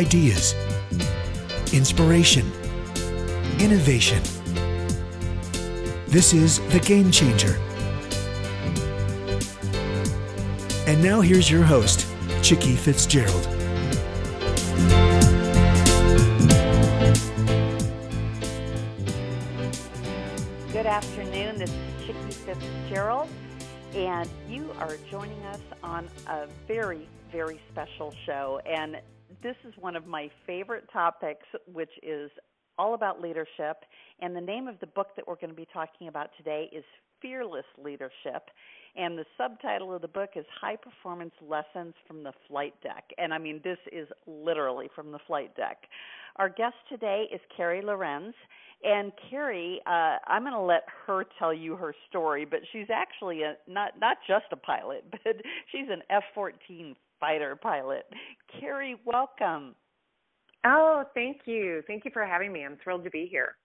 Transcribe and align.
ideas, 0.00 0.54
inspiration, 1.74 2.50
innovation. 3.58 4.22
This 6.06 6.32
is 6.32 6.58
The 6.70 6.80
Game 6.80 7.10
Changer. 7.10 7.58
And 10.88 11.04
now 11.04 11.20
here's 11.20 11.50
your 11.50 11.62
host, 11.62 12.06
Chicke 12.40 12.78
Fitzgerald. 12.78 13.44
Good 20.72 20.86
afternoon. 20.86 21.58
This 21.58 21.68
is 21.68 22.06
Chicke 22.06 22.32
Fitzgerald, 22.46 23.28
and 23.94 24.26
you 24.48 24.70
are 24.78 24.96
joining 25.10 25.42
us 25.42 25.60
on 25.82 26.08
a 26.26 26.46
very, 26.66 27.06
very 27.30 27.60
special 27.70 28.14
show. 28.24 28.62
And 28.64 28.98
this 29.42 29.56
is 29.66 29.74
one 29.78 29.96
of 29.96 30.06
my 30.06 30.30
favorite 30.46 30.84
topics, 30.92 31.46
which 31.72 31.90
is 32.02 32.30
all 32.78 32.94
about 32.94 33.20
leadership. 33.20 33.84
And 34.20 34.34
the 34.34 34.40
name 34.40 34.68
of 34.68 34.78
the 34.80 34.86
book 34.86 35.08
that 35.16 35.26
we're 35.26 35.36
going 35.36 35.50
to 35.50 35.56
be 35.56 35.68
talking 35.72 36.08
about 36.08 36.30
today 36.36 36.68
is 36.72 36.84
Fearless 37.22 37.64
Leadership. 37.82 38.48
And 38.96 39.16
the 39.16 39.24
subtitle 39.36 39.94
of 39.94 40.02
the 40.02 40.08
book 40.08 40.30
is 40.36 40.44
High 40.60 40.76
Performance 40.76 41.34
Lessons 41.40 41.94
from 42.06 42.22
the 42.22 42.32
Flight 42.48 42.74
Deck. 42.82 43.04
And 43.18 43.32
I 43.32 43.38
mean, 43.38 43.60
this 43.62 43.78
is 43.92 44.08
literally 44.26 44.88
from 44.94 45.12
the 45.12 45.18
flight 45.26 45.54
deck. 45.56 45.78
Our 46.36 46.48
guest 46.48 46.74
today 46.88 47.26
is 47.32 47.40
Carey 47.56 47.82
Lohrenz. 47.82 48.32
And 48.82 49.12
Carey, 49.28 49.80
uh, 49.86 50.16
I'm 50.26 50.42
going 50.42 50.54
to 50.54 50.60
let 50.60 50.84
her 51.06 51.24
tell 51.38 51.52
you 51.52 51.76
her 51.76 51.94
story, 52.08 52.46
but 52.46 52.60
she's 52.72 52.86
actually 52.90 53.42
a, 53.42 53.56
not 53.68 53.92
not 54.00 54.16
just 54.26 54.46
a 54.52 54.56
pilot, 54.56 55.04
but 55.10 55.36
she's 55.70 55.86
an 55.90 56.00
F-14 56.08 56.96
fighter 57.20 57.56
pilot. 57.56 58.06
Carey, 58.58 58.96
welcome. 59.04 59.74
Oh, 60.66 61.04
thank 61.14 61.42
you. 61.44 61.82
Thank 61.86 62.04
you 62.04 62.10
for 62.12 62.24
having 62.24 62.52
me. 62.52 62.64
I'm 62.64 62.78
thrilled 62.82 63.04
to 63.04 63.10
be 63.10 63.28
here. 63.30 63.56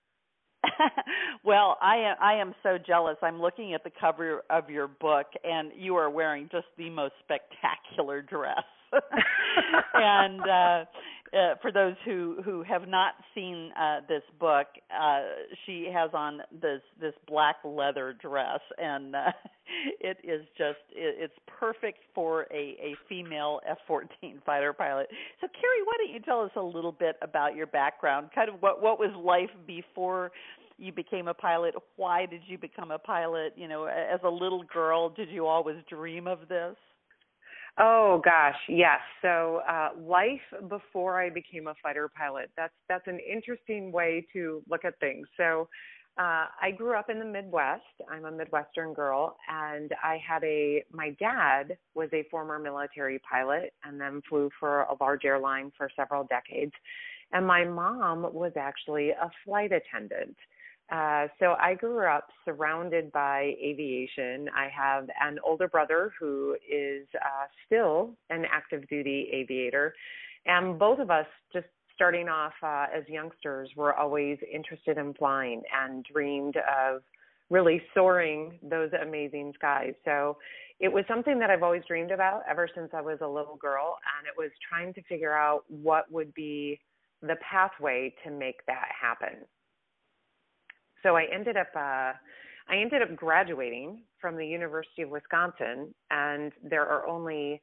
well, 1.44 1.78
I 1.82 1.98
am 1.98 2.16
I 2.22 2.34
am 2.34 2.54
so 2.64 2.78
jealous. 2.86 3.18
I'm 3.22 3.42
looking 3.42 3.74
at 3.74 3.84
the 3.84 3.92
cover 4.00 4.44
of 4.50 4.70
your 4.70 4.88
book 4.88 5.28
and 5.44 5.72
you 5.76 5.96
are 5.96 6.10
wearing 6.10 6.50
just 6.52 6.68
the 6.78 6.90
most 6.90 7.14
spectacular 7.24 8.22
dress. 8.22 8.64
and 9.94 10.42
uh 10.42 10.86
uh, 11.34 11.56
for 11.62 11.72
those 11.72 11.96
who 12.06 12.42
who 12.44 12.64
have 12.64 12.88
not 12.88 13.14
seen 13.34 13.72
uh, 13.80 14.02
this 14.08 14.22
book, 14.40 14.68
uh, 14.92 15.22
she 15.66 15.90
has 15.94 16.12
on 16.14 16.42
this 16.62 16.82
this 17.00 17.14
black 17.28 17.58
leather 17.64 18.16
dress, 18.22 18.60
and 18.78 19.16
uh, 19.16 19.32
it 20.00 20.18
is 20.24 20.42
just 20.58 20.80
it, 20.92 21.16
it's 21.20 21.34
perfect 21.60 22.00
for 22.14 22.44
a 22.52 22.78
a 22.82 22.96
female 23.10 23.60
F-14 23.68 24.44
fighter 24.46 24.74
pilot. 24.74 25.08
So, 25.42 25.48
Carey, 25.48 25.82
why 25.86 25.94
don't 25.98 26.14
you 26.14 26.20
tell 26.20 26.42
us 26.42 26.52
a 26.56 26.62
little 26.62 26.92
bit 26.92 27.16
about 27.22 27.56
your 27.56 27.68
background? 27.68 28.30
Kind 28.34 28.50
of 28.50 28.62
what 28.62 28.82
what 28.82 29.00
was 29.00 29.12
life 29.16 29.56
before 29.66 30.32
you 30.78 30.92
became 30.92 31.28
a 31.28 31.34
pilot? 31.34 31.76
Why 31.96 32.26
did 32.26 32.42
you 32.48 32.58
become 32.58 32.92
a 32.92 33.00
pilot? 33.00 33.54
You 33.56 33.68
know, 33.68 33.86
as 33.86 34.20
a 34.24 34.30
little 34.30 34.64
girl, 34.64 35.10
did 35.10 35.30
you 35.30 35.48
always 35.48 35.78
dream 35.90 36.28
of 36.28 36.48
this? 36.50 36.76
Oh 37.78 38.22
gosh, 38.24 38.56
yes. 38.70 39.00
So 39.22 39.62
uh, 39.70 39.90
life 40.00 40.40
before 40.70 41.22
I 41.22 41.30
became 41.30 41.68
a 41.68 41.76
fighter 41.84 42.10
pilot. 42.18 42.50
That's 42.56 42.74
that's 42.88 43.08
an 43.08 43.20
interesting 43.20 43.92
way 43.92 44.26
to 44.32 44.64
look 44.70 44.86
at 44.86 44.98
things. 45.00 45.28
So 45.36 45.68
uh, 46.18 46.46
I 46.62 46.72
grew 46.78 46.96
up 46.98 47.10
in 47.10 47.20
the 47.20 47.26
Midwest. 47.26 47.84
I'm 48.10 48.24
a 48.24 48.32
Midwestern 48.32 48.94
girl, 48.94 49.36
and 49.50 49.92
I 50.02 50.18
had 50.26 50.42
a 50.46 50.86
my 50.94 51.10
dad 51.20 51.78
was 51.96 52.08
a 52.14 52.24
former 52.32 52.60
military 52.60 53.20
pilot 53.30 53.74
and 53.84 54.00
then 54.00 54.22
flew 54.30 54.50
for 54.58 54.84
a 54.84 54.96
large 55.02 55.26
airline 55.26 55.74
for 55.78 55.90
several 55.98 56.24
decades, 56.24 56.72
and 57.34 57.46
my 57.46 57.66
mom 57.66 58.22
was 58.34 58.54
actually 58.58 59.10
a 59.10 59.30
flight 59.44 59.74
attendant. 59.74 60.38
Uh, 60.92 61.28
so 61.40 61.56
I 61.60 61.74
grew 61.74 62.06
up 62.06 62.28
surrounded 62.44 63.12
by 63.12 63.56
aviation. 63.62 64.48
I 64.56 64.70
have 64.70 65.08
an 65.20 65.40
older 65.44 65.68
brother 65.68 66.12
who 66.20 66.56
is 66.72 67.08
uh, 67.16 67.48
still 67.66 68.16
an 68.30 68.46
active 68.52 68.88
duty 68.88 69.30
aviator, 69.34 69.96
and 70.46 70.78
both 70.78 71.00
of 71.00 71.10
us 71.10 71.26
just 71.52 71.66
starting 71.96 72.30
off 72.30 72.54
uh, 72.62 72.86
as 72.96 73.04
youngsters 73.08 73.70
were 73.76 73.96
always 73.96 74.38
interested 74.54 74.98
in 74.98 75.14
flying 75.16 75.64
and 75.74 76.06
dreamed 76.12 76.58
of 76.58 77.02
really 77.50 77.82
soaring 77.94 78.60
those 78.62 78.92
amazing 79.02 79.54
skies. 79.56 79.94
So 80.04 80.38
it 80.80 80.92
was 80.92 81.04
something 81.08 81.40
that 81.40 81.50
I've 81.50 81.64
always 81.64 81.84
dreamed 81.88 82.12
about 82.12 82.42
ever 82.48 82.70
since 82.76 82.90
I 82.94 83.02
was 83.02 83.20
a 83.22 83.28
little 83.28 83.56
girl, 83.56 83.98
and 84.20 84.28
it 84.28 84.34
was 84.38 84.52
trying 84.70 84.94
to 84.96 85.02
figure 85.04 85.34
out 85.34 85.64
what 85.68 86.12
would 86.12 86.32
be 86.36 86.80
the 87.22 87.38
pathway 87.50 88.14
to 88.24 88.30
make 88.30 88.64
that 88.68 88.90
happen 89.02 89.46
so 91.04 91.16
I 91.16 91.26
ended 91.34 91.58
up 91.58 91.68
uh, 91.76 92.14
I 92.68 92.78
ended 92.78 93.02
up 93.02 93.16
graduating 93.16 94.02
from 94.20 94.38
the 94.38 94.46
University 94.46 95.04
of 95.04 95.10
Wisconsin, 95.10 95.94
and 96.10 96.52
there 96.64 96.86
are 96.86 97.08
only 97.08 97.62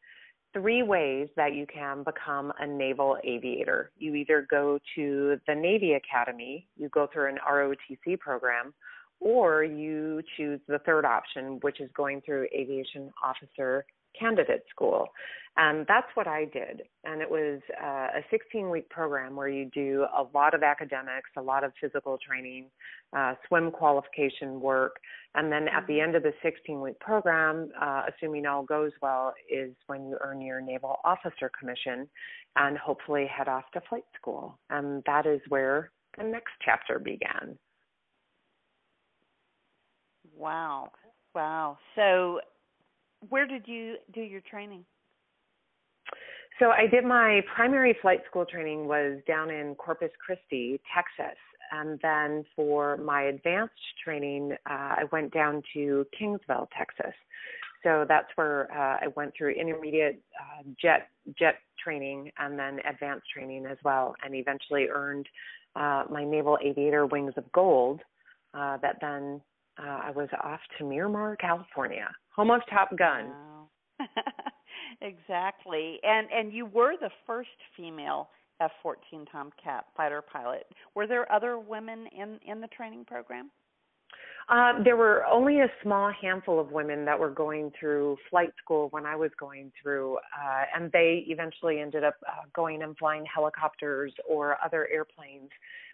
three 0.52 0.82
ways 0.82 1.28
that 1.36 1.54
you 1.54 1.66
can 1.66 2.04
become 2.04 2.52
a 2.60 2.66
naval 2.66 3.16
aviator. 3.24 3.90
You 3.98 4.14
either 4.14 4.46
go 4.50 4.78
to 4.96 5.40
the 5.48 5.54
Navy 5.54 5.94
Academy, 5.94 6.68
you 6.76 6.88
go 6.90 7.08
through 7.12 7.30
an 7.30 7.38
ROTC 7.50 8.18
program, 8.20 8.74
or 9.18 9.64
you 9.64 10.22
choose 10.36 10.60
the 10.68 10.78
third 10.80 11.04
option, 11.04 11.58
which 11.62 11.80
is 11.80 11.90
going 11.96 12.20
through 12.20 12.46
aviation 12.54 13.10
officer 13.24 13.84
candidate 14.18 14.64
school. 14.70 15.08
And 15.56 15.84
that's 15.86 16.06
what 16.14 16.26
I 16.26 16.46
did. 16.46 16.82
And 17.04 17.20
it 17.20 17.30
was 17.30 17.60
uh, 17.82 18.18
a 18.18 18.24
16 18.30 18.70
week 18.70 18.88
program 18.88 19.36
where 19.36 19.48
you 19.48 19.66
do 19.66 20.06
a 20.16 20.24
lot 20.34 20.54
of 20.54 20.62
academics, 20.62 21.28
a 21.36 21.42
lot 21.42 21.62
of 21.62 21.72
physical 21.78 22.18
training, 22.26 22.66
uh, 23.14 23.34
swim 23.46 23.70
qualification 23.70 24.60
work. 24.60 24.96
And 25.34 25.52
then 25.52 25.68
at 25.68 25.86
the 25.86 25.94
mm-hmm. 25.94 26.08
end 26.08 26.16
of 26.16 26.22
the 26.22 26.32
16 26.42 26.80
week 26.80 26.98
program, 27.00 27.70
uh, 27.78 28.04
assuming 28.08 28.46
all 28.46 28.62
goes 28.62 28.92
well, 29.02 29.34
is 29.50 29.74
when 29.88 30.06
you 30.06 30.16
earn 30.22 30.40
your 30.40 30.62
Naval 30.62 30.96
Officer 31.04 31.50
Commission 31.58 32.08
and 32.56 32.78
hopefully 32.78 33.26
head 33.26 33.48
off 33.48 33.64
to 33.74 33.82
flight 33.90 34.04
school. 34.16 34.58
And 34.70 35.02
that 35.04 35.26
is 35.26 35.40
where 35.48 35.90
the 36.16 36.24
next 36.24 36.52
chapter 36.64 36.98
began. 36.98 37.58
Wow. 40.34 40.92
Wow. 41.34 41.78
So 41.94 42.40
where 43.28 43.46
did 43.46 43.66
you 43.66 43.96
do 44.12 44.20
your 44.20 44.40
training? 44.42 44.84
So 46.58 46.70
I 46.70 46.86
did 46.86 47.04
my 47.04 47.40
primary 47.54 47.96
flight 48.02 48.20
school 48.28 48.44
training 48.44 48.86
was 48.86 49.20
down 49.26 49.50
in 49.50 49.74
Corpus 49.74 50.10
Christi, 50.24 50.80
Texas, 50.94 51.38
and 51.72 51.98
then 52.02 52.44
for 52.54 52.98
my 52.98 53.22
advanced 53.22 53.74
training, 54.04 54.52
uh, 54.68 54.94
I 54.98 55.04
went 55.10 55.32
down 55.32 55.62
to 55.72 56.06
Kingsville, 56.20 56.68
Texas. 56.76 57.14
So 57.82 58.04
that's 58.06 58.28
where 58.36 58.70
uh, 58.70 58.98
I 59.02 59.08
went 59.16 59.32
through 59.36 59.54
intermediate 59.54 60.22
uh, 60.38 60.62
jet 60.80 61.08
jet 61.38 61.56
training 61.82 62.30
and 62.38 62.58
then 62.58 62.78
advanced 62.88 63.26
training 63.32 63.66
as 63.66 63.78
well, 63.82 64.14
and 64.24 64.34
eventually 64.34 64.86
earned 64.88 65.26
uh, 65.74 66.04
my 66.10 66.24
Naval 66.24 66.58
Aviator 66.62 67.06
Wings 67.06 67.32
of 67.36 67.50
Gold. 67.52 68.00
Uh, 68.54 68.76
that 68.82 68.98
then 69.00 69.40
uh, 69.78 70.00
I 70.04 70.10
was 70.10 70.28
off 70.42 70.60
to 70.78 70.84
Miramar, 70.84 71.36
California, 71.36 72.08
home 72.34 72.50
of 72.50 72.60
Top 72.70 72.90
Gun. 72.96 73.28
Wow. 73.28 73.68
exactly, 75.00 75.98
and 76.02 76.28
and 76.32 76.52
you 76.52 76.66
were 76.66 76.94
the 77.00 77.10
first 77.26 77.50
female 77.76 78.28
F-14 78.60 79.26
Tomcat 79.30 79.86
fighter 79.96 80.22
pilot. 80.22 80.66
Were 80.94 81.06
there 81.06 81.30
other 81.32 81.58
women 81.58 82.06
in 82.16 82.38
in 82.46 82.60
the 82.60 82.68
training 82.68 83.04
program? 83.04 83.50
Uh, 84.48 84.82
there 84.82 84.96
were 84.96 85.24
only 85.26 85.60
a 85.60 85.68
small 85.82 86.12
handful 86.20 86.58
of 86.58 86.72
women 86.72 87.04
that 87.04 87.18
were 87.18 87.30
going 87.30 87.70
through 87.78 88.16
flight 88.28 88.52
school 88.62 88.88
when 88.90 89.06
I 89.06 89.14
was 89.14 89.30
going 89.38 89.70
through, 89.80 90.16
uh, 90.16 90.64
and 90.74 90.90
they 90.92 91.24
eventually 91.28 91.80
ended 91.80 92.04
up 92.04 92.16
uh, 92.26 92.42
going 92.54 92.82
and 92.82 92.96
flying 92.96 93.24
helicopters 93.32 94.12
or 94.28 94.56
other 94.64 94.88
airplanes. 94.92 95.50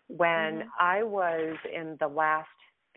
When 0.08 0.60
mm-hmm. 0.60 0.69
I 0.81 1.02
was 1.02 1.56
in 1.72 1.96
the 2.00 2.08
last 2.08 2.48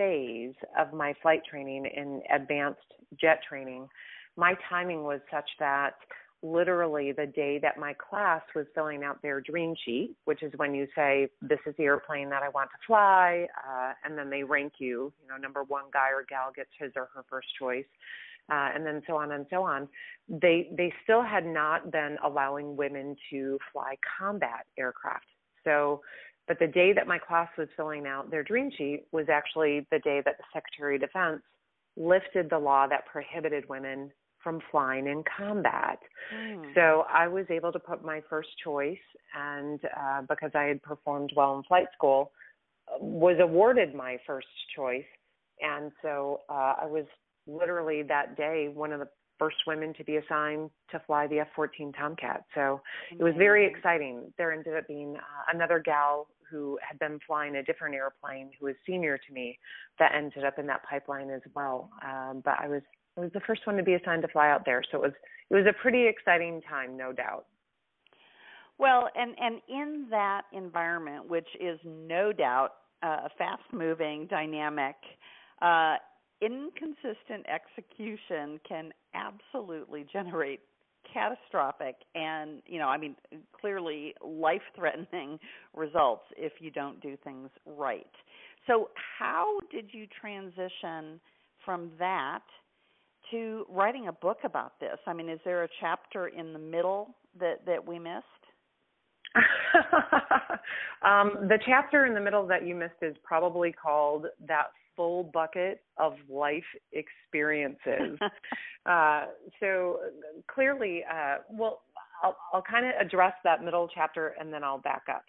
phase 0.02 0.56
of 0.80 0.94
my 0.94 1.14
flight 1.22 1.42
training 1.48 1.86
in 1.86 2.22
advanced 2.34 2.80
jet 3.20 3.40
training, 3.48 3.88
my 4.36 4.56
timing 4.70 5.04
was 5.04 5.20
such 5.32 5.50
that 5.60 5.92
literally 6.44 7.12
the 7.12 7.28
day 7.28 7.60
that 7.62 7.78
my 7.78 7.94
class 7.94 8.42
was 8.56 8.66
filling 8.74 9.04
out 9.04 9.22
their 9.22 9.42
dream 9.42 9.76
sheet, 9.86 10.16
which 10.26 10.42
is 10.42 10.52
when 10.56 10.74
you 10.74 10.88
say, 10.96 11.28
This 11.42 11.60
is 11.68 11.76
the 11.78 11.84
airplane 11.84 12.30
that 12.30 12.42
I 12.42 12.50
want 12.50 12.72
to 12.72 12.78
fly, 12.88 13.46
uh, 13.68 13.94
and 14.04 14.18
then 14.18 14.30
they 14.30 14.44
rank 14.44 14.74
you, 14.80 15.14
you 15.22 15.28
know, 15.30 15.38
number 15.38 15.64
one 15.64 15.86
guy 15.94 16.10
or 16.10 16.26
gal 16.28 16.52
gets 16.56 16.72
his 16.80 16.92
or 16.96 17.10
her 17.14 17.24
first 17.30 17.48
choice. 17.60 17.86
Uh, 18.52 18.70
and 18.74 18.86
then 18.86 19.02
so 19.06 19.16
on 19.16 19.32
and 19.34 19.46
so 19.52 19.64
on. 19.64 19.88
They 20.28 20.70
they 20.76 20.92
still 21.04 21.22
had 21.22 21.46
not 21.46 21.92
been 21.92 22.18
allowing 22.26 22.76
women 22.76 23.16
to 23.30 23.60
fly 23.72 23.96
combat 24.18 24.66
aircraft. 24.80 25.26
So 25.64 26.02
but 26.52 26.60
the 26.60 26.68
day 26.68 26.92
that 26.92 27.08
my 27.08 27.18
class 27.18 27.48
was 27.58 27.70
filling 27.78 28.06
out 28.06 28.30
their 28.30 28.44
dream 28.44 28.70
sheet 28.78 29.06
was 29.14 29.28
actually 29.32 29.88
the 29.90 30.00
day 30.00 30.22
that 30.26 30.38
the 30.38 30.44
Secretary 30.52 30.96
of 30.96 31.02
Defense 31.02 31.42
lifted 31.96 32.50
the 32.50 32.58
law 32.60 32.88
that 32.88 33.06
prohibited 33.06 33.70
women 33.70 34.12
from 34.44 34.60
flying 34.70 35.08
in 35.08 35.24
combat. 35.38 35.98
Mm. 36.36 36.76
So 36.76 37.06
I 37.10 37.30
was 37.30 37.46
able 37.50 37.72
to 37.72 37.80
put 37.80 38.04
my 38.04 38.22
first 38.30 38.50
choice, 38.62 38.98
and 39.34 39.80
uh, 39.98 40.24
because 40.28 40.52
I 40.54 40.64
had 40.64 40.84
performed 40.84 41.32
well 41.38 41.56
in 41.56 41.64
flight 41.64 41.88
school, 41.96 42.34
was 43.00 43.38
awarded 43.40 43.96
my 43.96 44.18
first 44.28 44.48
choice. 44.76 45.06
And 45.62 45.94
so 46.02 46.42
uh, 46.50 46.74
I 46.82 46.86
was 46.86 47.06
literally 47.48 48.04
that 48.04 48.36
day 48.36 48.68
one 48.74 48.92
of 48.92 49.00
the 49.00 49.08
first 49.40 49.56
women 49.66 49.94
to 49.94 50.04
be 50.04 50.18
assigned 50.18 50.70
to 50.92 51.02
fly 51.08 51.28
the 51.28 51.40
F-14 51.40 51.98
Tomcat. 51.98 52.44
So 52.56 52.82
it 53.10 53.24
was 53.24 53.36
very 53.38 53.66
exciting. 53.66 54.34
There 54.38 54.52
ended 54.52 54.76
up 54.76 54.86
being 54.90 55.16
uh, 55.16 55.56
another 55.56 55.80
gal 55.80 56.28
who 56.52 56.78
had 56.88 57.00
been 57.00 57.20
flying 57.26 57.56
a 57.56 57.64
different 57.64 57.96
airplane 57.96 58.52
who 58.60 58.66
was 58.66 58.76
senior 58.86 59.18
to 59.18 59.34
me 59.34 59.58
that 60.00 60.12
ended 60.16 60.44
up 60.44 60.60
in 60.60 60.68
that 60.68 60.84
pipeline 60.84 61.30
as 61.30 61.42
well. 61.56 61.90
Um, 62.06 62.42
but 62.44 62.56
I 62.60 62.68
was 62.68 62.82
I 63.18 63.22
was 63.22 63.32
the 63.34 63.42
first 63.42 63.66
one 63.66 63.78
to 63.78 63.84
be 63.84 63.94
assigned 63.94 64.22
to 64.22 64.28
fly 64.28 64.50
out 64.50 64.66
there, 64.66 64.82
so 64.92 64.98
it 64.98 65.02
was 65.02 65.14
it 65.50 65.56
was 65.56 65.66
a 65.68 65.82
pretty 65.82 66.08
exciting 66.08 66.62
time, 66.70 66.98
no 66.98 67.12
doubt. 67.12 67.46
Well, 68.78 69.10
and 69.16 69.36
and 69.40 69.62
in 69.70 70.08
that 70.10 70.44
environment, 70.54 71.30
which 71.30 71.48
is 71.60 71.80
no 71.86 72.32
doubt 72.32 72.72
uh, 73.04 73.28
fast-moving, 73.38 74.28
dynamic, 74.28 74.96
uh, 75.62 75.96
inconsistent 76.42 77.46
execution 77.48 78.60
can 78.68 78.92
absolutely 79.14 80.06
generate 80.12 80.62
catastrophic 81.12 81.96
and 82.16 82.62
you 82.66 82.80
know 82.80 82.88
i 82.88 82.98
mean 82.98 83.16
clearly 83.60 84.14
life 84.26 84.62
threatening 84.76 85.40
results 85.76 86.24
if 86.38 86.54
you 86.60 86.72
don't 86.72 87.02
do 87.02 87.18
things 87.24 87.50
right. 87.66 88.06
So 88.68 88.90
how 89.20 89.58
did 89.72 89.86
you 89.92 90.06
transition 90.20 91.20
from 91.66 91.92
that 91.98 92.44
to 93.32 93.66
writing 93.70 94.08
a 94.08 94.12
book 94.12 94.40
about 94.44 94.80
this? 94.80 94.98
I 95.08 95.14
mean 95.14 95.30
is 95.30 95.40
there 95.44 95.64
a 95.64 95.70
chapter 95.80 96.28
in 96.28 96.54
the 96.54 96.60
middle 96.60 97.16
that 97.40 97.66
that 97.66 97.86
we 97.86 98.00
missed? 98.00 98.26
Um, 101.02 101.48
the 101.48 101.58
chapter 101.66 102.06
in 102.06 102.14
the 102.14 102.20
middle 102.20 102.46
that 102.48 102.66
you 102.66 102.76
missed 102.76 103.02
is 103.02 103.16
probably 103.24 103.72
called 103.72 104.28
that 104.48 104.68
full 104.96 105.24
bucket 105.34 105.82
of 105.98 106.14
life 106.30 106.64
experiences. 106.94 108.20
uh, 108.86 109.26
so 109.60 110.00
clearly, 110.48 111.04
uh, 111.12 111.38
well, 111.50 111.82
I'll, 112.24 112.38
I'll 112.54 112.64
kind 112.64 112.86
of 112.86 112.94
address 113.00 113.34
that 113.44 113.64
middle 113.64 113.90
chapter 113.94 114.36
and 114.40 114.54
then 114.54 114.64
I'll 114.64 114.80
back 114.80 115.04
up. 115.10 115.24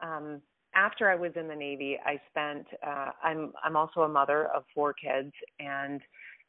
Um, 0.00 0.40
after 0.74 1.10
I 1.10 1.14
was 1.14 1.32
in 1.36 1.48
the 1.48 1.54
Navy, 1.54 1.98
I 2.04 2.20
spent. 2.30 2.66
Uh, 2.86 3.10
I'm 3.22 3.52
I'm 3.64 3.76
also 3.76 4.00
a 4.00 4.08
mother 4.08 4.48
of 4.54 4.64
four 4.74 4.92
kids, 4.92 5.32
and 5.58 6.02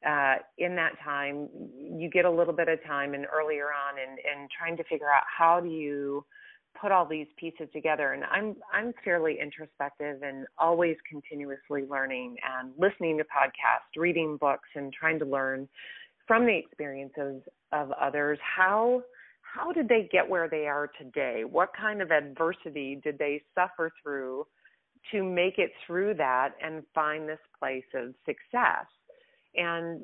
uh, 0.05 0.35
in 0.57 0.75
that 0.75 0.93
time, 1.03 1.47
you 1.79 2.09
get 2.11 2.25
a 2.25 2.29
little 2.29 2.53
bit 2.53 2.67
of 2.67 2.83
time 2.83 3.13
and 3.13 3.25
earlier 3.33 3.67
on, 3.67 3.95
and 3.97 4.19
and 4.19 4.49
trying 4.57 4.75
to 4.77 4.83
figure 4.83 5.07
out 5.07 5.23
how 5.25 5.61
do 5.61 5.69
you 5.69 6.25
put 6.79 6.91
all 6.91 7.05
these 7.05 7.27
pieces 7.39 7.67
together 7.73 8.13
and 8.13 8.23
i'm 8.25 8.55
i'm 8.73 8.93
fairly 9.03 9.37
introspective 9.41 10.21
and 10.21 10.45
always 10.57 10.95
continuously 11.09 11.83
learning 11.89 12.35
and 12.57 12.71
listening 12.77 13.17
to 13.17 13.23
podcasts 13.23 13.99
reading 13.99 14.37
books 14.39 14.69
and 14.75 14.93
trying 14.93 15.17
to 15.19 15.25
learn 15.25 15.67
from 16.27 16.45
the 16.45 16.55
experiences 16.55 17.41
of 17.71 17.91
others. 17.93 18.37
How 18.41 19.01
how 19.41 19.71
did 19.71 19.87
they 19.87 20.07
get 20.11 20.29
where 20.29 20.49
they 20.49 20.67
are 20.67 20.91
today? 20.99 21.43
What 21.49 21.69
kind 21.79 22.01
of 22.01 22.11
adversity 22.11 22.99
did 23.03 23.17
they 23.17 23.41
suffer 23.55 23.91
through 24.03 24.45
to 25.11 25.23
make 25.23 25.57
it 25.57 25.71
through 25.85 26.15
that 26.15 26.49
and 26.61 26.83
find 26.93 27.27
this 27.27 27.39
place 27.57 27.85
of 27.95 28.13
success 28.25 28.85
and 29.57 30.01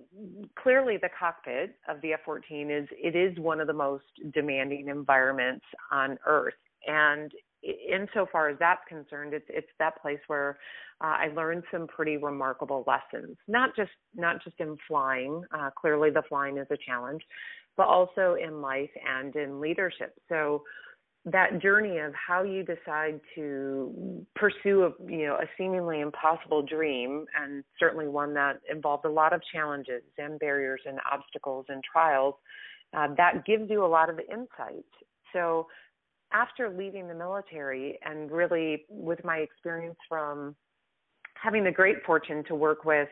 clearly, 0.61 0.97
the 0.97 1.09
cockpit 1.17 1.75
of 1.87 2.01
the 2.01 2.13
F 2.13 2.21
14 2.25 2.71
is 2.71 2.87
it 2.91 3.15
is 3.15 3.37
one 3.37 3.61
of 3.61 3.67
the 3.67 3.73
most 3.73 4.05
demanding 4.33 4.87
environments 4.87 5.65
on 5.91 6.17
Earth. 6.25 6.55
And 6.87 7.31
insofar 7.63 8.49
as 8.49 8.57
that's 8.59 8.81
concerned, 8.89 9.33
it's 9.35 9.45
it's 9.49 9.67
that 9.77 10.01
place 10.01 10.19
where 10.25 10.57
uh, 11.01 11.15
I 11.19 11.27
learned 11.35 11.63
some 11.71 11.85
pretty 11.85 12.17
remarkable 12.17 12.83
lessons. 12.87 13.37
Not 13.47 13.75
just 13.75 13.91
not 14.15 14.43
just 14.43 14.55
in 14.59 14.75
flying. 14.87 15.43
Uh, 15.51 15.69
clearly, 15.79 16.09
the 16.09 16.23
flying 16.27 16.57
is 16.57 16.67
a 16.71 16.77
challenge, 16.83 17.21
but 17.77 17.87
also 17.87 18.35
in 18.43 18.59
life 18.59 18.91
and 19.07 19.35
in 19.35 19.61
leadership. 19.61 20.15
So 20.29 20.63
that 21.25 21.61
journey 21.61 21.99
of 21.99 22.13
how 22.13 22.43
you 22.43 22.63
decide 22.63 23.19
to 23.33 24.25
pursue 24.35 24.83
a 24.83 25.11
you 25.11 25.25
know 25.25 25.35
a 25.35 25.45
seemingly 25.57 26.01
impossible 26.01 26.61
dream 26.61 27.25
and 27.41 27.63
certainly 27.79 28.07
one 28.07 28.33
that 28.33 28.59
involved 28.69 29.05
a 29.05 29.09
lot 29.09 29.31
of 29.31 29.41
challenges 29.53 30.03
and 30.17 30.37
barriers 30.39 30.81
and 30.85 30.99
obstacles 31.09 31.65
and 31.69 31.81
trials 31.83 32.35
uh, 32.95 33.07
that 33.17 33.45
gives 33.45 33.69
you 33.69 33.85
a 33.85 33.87
lot 33.87 34.09
of 34.09 34.19
insight. 34.19 34.85
So 35.31 35.67
after 36.31 36.69
leaving 36.69 37.07
the 37.07 37.13
military 37.13 37.99
and 38.03 38.31
really 38.31 38.85
with 38.89 39.23
my 39.23 39.37
experience 39.37 39.97
from 40.07 40.55
having 41.41 41.63
the 41.63 41.71
great 41.71 41.97
fortune 42.05 42.43
to 42.47 42.55
work 42.55 42.85
with 42.85 43.09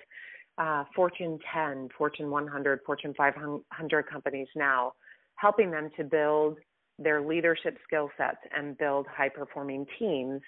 uh, 0.58 0.84
Fortune 0.96 1.40
10, 1.54 1.90
Fortune 1.98 2.30
100, 2.30 2.80
Fortune 2.86 3.14
500 3.18 4.10
companies 4.10 4.48
now, 4.56 4.94
helping 5.36 5.72
them 5.72 5.90
to 5.98 6.04
build 6.04 6.58
their 7.04 7.22
leadership 7.22 7.78
skill 7.86 8.10
sets 8.18 8.38
and 8.56 8.78
build 8.78 9.08
high 9.08 9.30
performing 9.30 9.86
teams, 10.00 10.42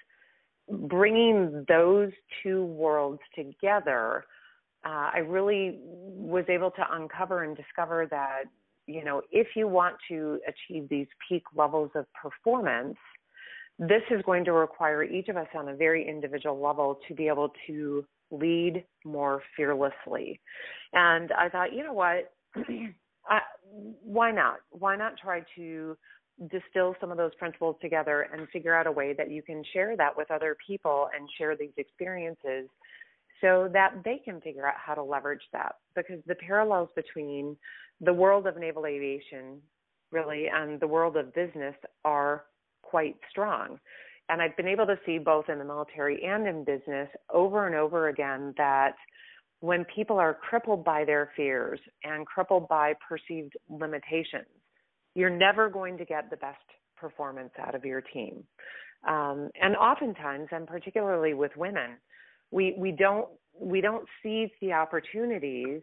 bringing 0.68 1.64
those 1.68 2.10
two 2.42 2.64
worlds 2.64 3.20
together, 3.34 4.24
uh, 4.84 5.10
I 5.14 5.18
really 5.18 5.78
was 5.80 6.44
able 6.48 6.70
to 6.72 6.84
uncover 6.92 7.44
and 7.44 7.56
discover 7.56 8.06
that, 8.10 8.44
you 8.86 9.04
know, 9.04 9.22
if 9.30 9.48
you 9.56 9.66
want 9.66 9.96
to 10.10 10.38
achieve 10.46 10.88
these 10.88 11.06
peak 11.28 11.42
levels 11.54 11.90
of 11.94 12.06
performance, 12.12 12.96
this 13.78 14.02
is 14.10 14.22
going 14.22 14.44
to 14.44 14.52
require 14.52 15.02
each 15.02 15.28
of 15.28 15.36
us 15.36 15.48
on 15.56 15.68
a 15.68 15.74
very 15.74 16.06
individual 16.06 16.60
level 16.60 17.00
to 17.08 17.14
be 17.14 17.28
able 17.28 17.52
to 17.66 18.04
lead 18.30 18.84
more 19.04 19.42
fearlessly. 19.56 20.40
And 20.92 21.32
I 21.32 21.48
thought, 21.48 21.72
you 21.72 21.82
know 21.82 21.92
what? 21.92 22.32
I, 23.26 23.40
why 24.02 24.30
not? 24.30 24.56
Why 24.70 24.96
not 24.96 25.14
try 25.16 25.42
to 25.56 25.96
distill 26.50 26.96
some 27.00 27.10
of 27.10 27.16
those 27.16 27.34
principles 27.36 27.76
together 27.80 28.28
and 28.32 28.48
figure 28.48 28.74
out 28.74 28.86
a 28.86 28.92
way 28.92 29.12
that 29.16 29.30
you 29.30 29.42
can 29.42 29.62
share 29.72 29.96
that 29.96 30.16
with 30.16 30.30
other 30.30 30.56
people 30.66 31.08
and 31.16 31.28
share 31.38 31.56
these 31.56 31.72
experiences 31.76 32.68
so 33.40 33.68
that 33.72 33.94
they 34.04 34.20
can 34.24 34.40
figure 34.40 34.66
out 34.66 34.74
how 34.76 34.94
to 34.94 35.02
leverage 35.02 35.42
that. 35.52 35.76
Because 35.94 36.20
the 36.26 36.34
parallels 36.34 36.88
between 36.96 37.56
the 38.00 38.12
world 38.12 38.46
of 38.46 38.56
naval 38.56 38.86
aviation 38.86 39.60
really 40.10 40.46
and 40.52 40.80
the 40.80 40.86
world 40.86 41.16
of 41.16 41.34
business 41.34 41.74
are 42.04 42.44
quite 42.82 43.16
strong. 43.30 43.78
And 44.28 44.40
I've 44.40 44.56
been 44.56 44.68
able 44.68 44.86
to 44.86 44.98
see 45.04 45.18
both 45.18 45.48
in 45.48 45.58
the 45.58 45.64
military 45.64 46.24
and 46.24 46.46
in 46.46 46.64
business 46.64 47.08
over 47.32 47.66
and 47.66 47.74
over 47.74 48.08
again 48.08 48.54
that 48.56 48.94
when 49.60 49.84
people 49.94 50.18
are 50.18 50.34
crippled 50.34 50.84
by 50.84 51.04
their 51.04 51.30
fears 51.36 51.80
and 52.04 52.26
crippled 52.26 52.68
by 52.68 52.94
perceived 53.06 53.54
limitations 53.68 54.46
you're 55.14 55.30
never 55.30 55.68
going 55.68 55.96
to 55.98 56.04
get 56.04 56.30
the 56.30 56.36
best 56.36 56.58
performance 56.96 57.50
out 57.58 57.74
of 57.74 57.84
your 57.84 58.00
team. 58.00 58.44
Um, 59.08 59.50
and 59.60 59.76
oftentimes, 59.76 60.48
and 60.50 60.66
particularly 60.66 61.34
with 61.34 61.52
women, 61.56 61.96
we 62.50 62.74
we 62.78 62.92
don't 62.92 63.28
we 63.58 63.80
don't 63.80 64.06
seize 64.22 64.50
the 64.60 64.72
opportunities 64.72 65.82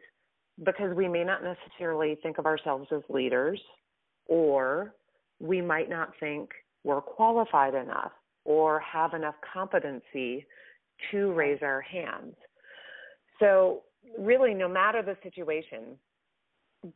because 0.64 0.96
we 0.96 1.08
may 1.08 1.24
not 1.24 1.42
necessarily 1.44 2.18
think 2.22 2.38
of 2.38 2.46
ourselves 2.46 2.88
as 2.92 3.02
leaders, 3.10 3.60
or 4.28 4.94
we 5.40 5.62
might 5.62 5.90
not 5.90 6.12
think 6.20 6.50
we're 6.84 7.02
qualified 7.02 7.76
enough 7.76 8.12
or 8.44 8.80
have 8.80 9.14
enough 9.14 9.36
competency 9.54 10.46
to 11.12 11.32
raise 11.34 11.60
our 11.62 11.82
hands. 11.82 12.36
So, 13.40 13.84
really, 14.18 14.54
no 14.54 14.68
matter 14.68 15.02
the 15.02 15.18
situation, 15.24 15.98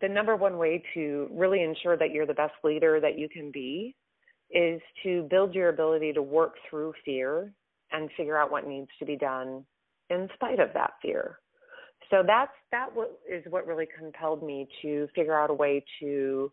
the 0.02 0.10
number 0.10 0.36
one 0.36 0.58
way 0.58 0.84
to 0.94 1.30
really 1.32 1.62
ensure 1.62 1.98
that 1.98 2.12
you're 2.12 2.26
the 2.26 2.34
best 2.34 2.54
leader 2.64 3.00
that 3.00 3.18
you 3.18 3.30
can 3.30 3.52
be 3.52 3.96
is 4.52 4.82
to 5.04 5.28
build 5.30 5.54
your 5.54 5.70
ability 5.70 6.14
to 6.14 6.22
work 6.22 6.56
through 6.70 6.94
fear 7.04 7.52
and 7.92 8.10
figure 8.18 8.38
out 8.38 8.52
what 8.52 8.68
needs 8.68 8.90
to 9.00 9.06
be 9.06 9.16
done 9.16 9.66
in 10.10 10.28
spite 10.36 10.60
of 10.60 10.70
that 10.74 10.92
fear. 11.02 11.40
So 12.10 12.24
that's 12.26 12.52
that 12.72 12.88
what 12.94 13.20
is 13.30 13.44
what 13.50 13.66
really 13.66 13.88
compelled 13.98 14.44
me 14.44 14.68
to 14.82 15.08
figure 15.16 15.40
out 15.40 15.50
a 15.50 15.54
way 15.54 15.84
to 16.00 16.52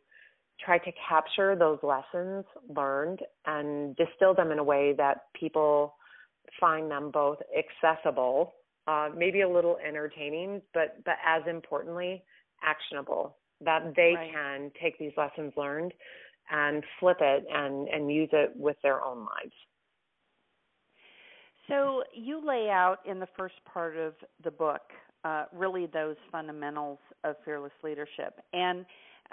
try 0.65 0.79
to 0.79 0.93
capture 1.09 1.57
those 1.57 1.79
lessons 1.83 2.45
learned 2.75 3.21
and 3.47 3.97
distill 3.97 4.35
them 4.35 4.51
in 4.51 4.59
a 4.59 4.65
way 4.65 4.95
that 4.97 5.25
people 5.39 5.97
find 6.61 6.91
them 6.91 7.11
both 7.11 7.39
accessible, 7.57 8.55
uh, 8.87 9.09
maybe 9.17 9.41
a 9.43 9.49
little 9.49 9.77
entertaining, 9.87 10.63
but 10.73 11.03
but 11.05 11.17
as 11.27 11.43
importantly, 11.47 12.23
actionable 12.63 13.37
that 13.61 13.93
they 13.97 14.15
right. 14.17 14.31
can 14.33 14.71
take 14.81 14.99
these 14.99 15.13
lessons 15.17 15.53
learned 15.57 15.93
and 16.51 16.83
flip 16.99 17.19
it 17.21 17.45
and 17.53 17.89
and 17.89 18.13
use 18.13 18.31
it 18.33 18.53
with 18.57 18.77
their 18.83 19.05
own 19.05 19.19
lives 19.19 19.55
so 21.69 22.03
you 22.13 22.45
lay 22.45 22.69
out 22.71 22.99
in 23.07 23.21
the 23.21 23.29
first 23.37 23.55
part 23.73 23.97
of 23.97 24.15
the 24.43 24.51
book 24.51 24.83
uh, 25.25 25.45
really 25.53 25.87
those 25.87 26.17
fundamentals 26.33 26.99
of 27.23 27.37
fearless 27.45 27.73
leadership 27.85 28.41
and 28.53 28.85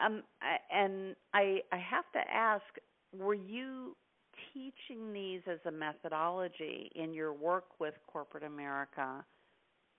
um, 0.03 0.23
and 0.71 1.15
I 1.33 1.59
I 1.71 1.77
have 1.77 2.05
to 2.13 2.19
ask, 2.33 2.63
were 3.17 3.33
you 3.33 3.95
teaching 4.53 5.13
these 5.13 5.41
as 5.51 5.59
a 5.65 5.71
methodology 5.71 6.91
in 6.95 7.13
your 7.13 7.33
work 7.33 7.65
with 7.79 7.93
corporate 8.07 8.43
America 8.43 9.23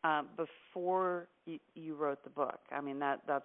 uh, 0.04 0.22
before 0.36 1.28
you, 1.46 1.58
you 1.74 1.94
wrote 1.94 2.22
the 2.24 2.30
book? 2.30 2.60
I 2.72 2.80
mean 2.80 2.98
that 3.00 3.20
that's 3.26 3.44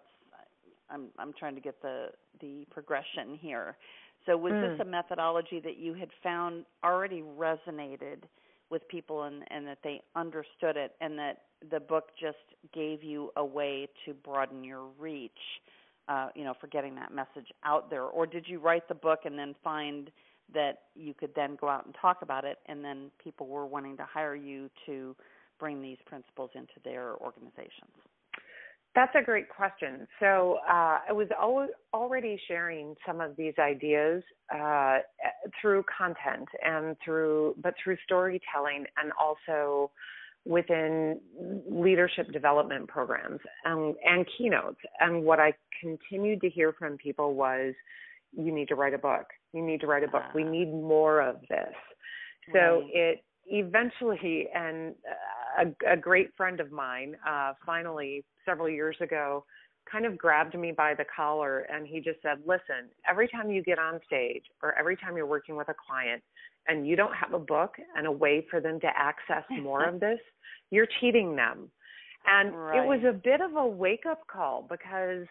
I'm 0.89 1.07
I'm 1.17 1.33
trying 1.33 1.55
to 1.55 1.61
get 1.61 1.81
the 1.81 2.07
the 2.41 2.65
progression 2.71 3.37
here. 3.39 3.77
So 4.25 4.37
was 4.37 4.53
mm. 4.53 4.71
this 4.71 4.79
a 4.79 4.89
methodology 4.89 5.59
that 5.59 5.77
you 5.77 5.93
had 5.93 6.09
found 6.23 6.65
already 6.83 7.23
resonated 7.37 8.23
with 8.69 8.87
people 8.87 9.23
and 9.23 9.43
and 9.51 9.67
that 9.67 9.79
they 9.83 10.01
understood 10.15 10.77
it 10.77 10.93
and 11.01 11.17
that 11.19 11.43
the 11.71 11.79
book 11.79 12.09
just 12.19 12.37
gave 12.73 13.03
you 13.03 13.31
a 13.37 13.45
way 13.45 13.87
to 14.05 14.13
broaden 14.13 14.63
your 14.63 14.85
reach 14.99 15.31
uh 16.09 16.29
you 16.35 16.43
know 16.43 16.53
for 16.59 16.67
getting 16.67 16.95
that 16.95 17.13
message 17.13 17.51
out 17.63 17.89
there 17.89 18.03
or 18.03 18.25
did 18.25 18.45
you 18.47 18.59
write 18.59 18.87
the 18.87 18.95
book 18.95 19.19
and 19.25 19.37
then 19.37 19.53
find 19.63 20.09
that 20.53 20.79
you 20.95 21.13
could 21.13 21.31
then 21.35 21.57
go 21.59 21.67
out 21.69 21.85
and 21.85 21.95
talk 21.99 22.21
about 22.21 22.43
it 22.43 22.57
and 22.67 22.83
then 22.83 23.11
people 23.23 23.47
were 23.47 23.65
wanting 23.65 23.95
to 23.97 24.03
hire 24.03 24.35
you 24.35 24.69
to 24.85 25.15
bring 25.59 25.81
these 25.81 25.97
principles 26.05 26.51
into 26.55 26.73
their 26.83 27.15
organizations 27.15 27.91
that's 28.95 29.13
a 29.19 29.21
great 29.21 29.49
question. 29.49 30.07
So 30.19 30.59
uh, 30.67 30.99
I 31.09 31.11
was 31.11 31.27
al- 31.37 31.67
already 31.93 32.39
sharing 32.47 32.95
some 33.05 33.19
of 33.19 33.35
these 33.35 33.53
ideas 33.59 34.23
uh, 34.53 34.99
through 35.61 35.83
content 35.95 36.47
and 36.63 36.95
through, 37.03 37.55
but 37.61 37.73
through 37.83 37.97
storytelling 38.05 38.85
and 38.97 39.11
also 39.21 39.91
within 40.45 41.19
leadership 41.69 42.31
development 42.31 42.87
programs 42.87 43.39
and, 43.65 43.95
and 44.05 44.25
keynotes. 44.37 44.79
And 45.01 45.23
what 45.23 45.39
I 45.39 45.53
continued 45.81 46.39
to 46.41 46.49
hear 46.49 46.73
from 46.79 46.97
people 46.97 47.35
was, 47.35 47.73
"You 48.31 48.53
need 48.53 48.69
to 48.69 48.75
write 48.75 48.93
a 48.93 48.99
book. 48.99 49.25
You 49.51 49.61
need 49.61 49.81
to 49.81 49.87
write 49.87 50.03
a 50.03 50.07
book. 50.07 50.23
We 50.33 50.43
ah. 50.43 50.49
need 50.49 50.71
more 50.71 51.21
of 51.21 51.41
this." 51.49 51.73
So 52.53 52.59
right. 52.59 52.89
it 52.93 53.23
eventually, 53.47 54.47
and 54.53 54.93
a, 55.57 55.93
a 55.93 55.97
great 55.97 56.29
friend 56.35 56.59
of 56.59 56.71
mine, 56.71 57.15
uh, 57.27 57.53
finally 57.65 58.23
several 58.45 58.69
years 58.69 58.95
ago 59.01 59.43
kind 59.91 60.05
of 60.05 60.17
grabbed 60.17 60.57
me 60.57 60.71
by 60.71 60.93
the 60.95 61.05
collar 61.15 61.59
and 61.71 61.87
he 61.87 61.99
just 61.99 62.21
said, 62.21 62.39
Listen, 62.45 62.89
every 63.07 63.27
time 63.27 63.49
you 63.49 63.61
get 63.63 63.79
on 63.79 63.99
stage 64.05 64.43
or 64.63 64.77
every 64.77 64.97
time 64.97 65.15
you're 65.15 65.25
working 65.27 65.55
with 65.55 65.69
a 65.69 65.75
client 65.87 66.21
and 66.67 66.87
you 66.87 66.95
don't 66.95 67.13
have 67.13 67.33
a 67.33 67.39
book 67.39 67.75
and 67.95 68.07
a 68.07 68.11
way 68.11 68.45
for 68.49 68.59
them 68.59 68.79
to 68.79 68.87
access 68.87 69.43
more 69.61 69.87
of 69.87 69.99
this, 69.99 70.19
you're 70.71 70.87
cheating 70.99 71.35
them. 71.35 71.69
And 72.27 72.55
right. 72.55 72.83
it 72.83 72.87
was 72.87 73.01
a 73.07 73.13
bit 73.13 73.41
of 73.41 73.55
a 73.55 73.65
wake 73.65 74.05
up 74.09 74.25
call 74.25 74.67
because 74.69 75.27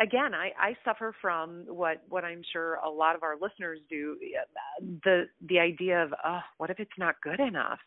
again, 0.00 0.34
I, 0.34 0.50
I 0.58 0.76
suffer 0.84 1.14
from 1.20 1.64
what 1.68 2.02
what 2.08 2.24
I'm 2.24 2.42
sure 2.52 2.74
a 2.74 2.90
lot 2.90 3.16
of 3.16 3.22
our 3.22 3.36
listeners 3.40 3.80
do 3.88 4.16
the 5.04 5.24
the 5.48 5.58
idea 5.58 6.02
of 6.02 6.12
oh, 6.24 6.40
what 6.58 6.70
if 6.70 6.80
it's 6.80 6.90
not 6.98 7.16
good 7.22 7.40
enough? 7.40 7.78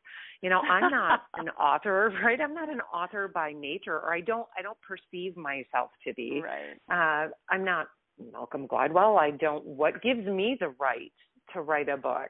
You 0.42 0.50
know, 0.50 0.60
I'm 0.60 0.90
not 0.90 1.24
an 1.38 1.50
author, 1.50 2.14
right? 2.24 2.40
I'm 2.40 2.54
not 2.54 2.70
an 2.70 2.82
author 2.94 3.28
by 3.28 3.54
nature, 3.54 3.96
or 3.96 4.14
I 4.14 4.22
don't 4.22 4.48
I 4.58 4.62
don't 4.62 4.78
perceive 4.82 5.36
myself 5.38 5.92
to 6.06 6.14
be. 6.14 6.42
Right. 6.44 7.26
Uh, 7.26 7.30
I'm 7.50 7.64
not 7.64 7.88
Malcolm 8.32 8.68
Gladwell. 8.68 9.20
I 9.20 9.32
don't. 9.32 9.66
What 9.66 10.02
gives 10.02 10.26
me 10.26 10.58
the 10.60 10.74
right 10.80 11.12
to 11.54 11.62
write 11.62 11.90
a 11.90 11.98
book? 11.98 12.30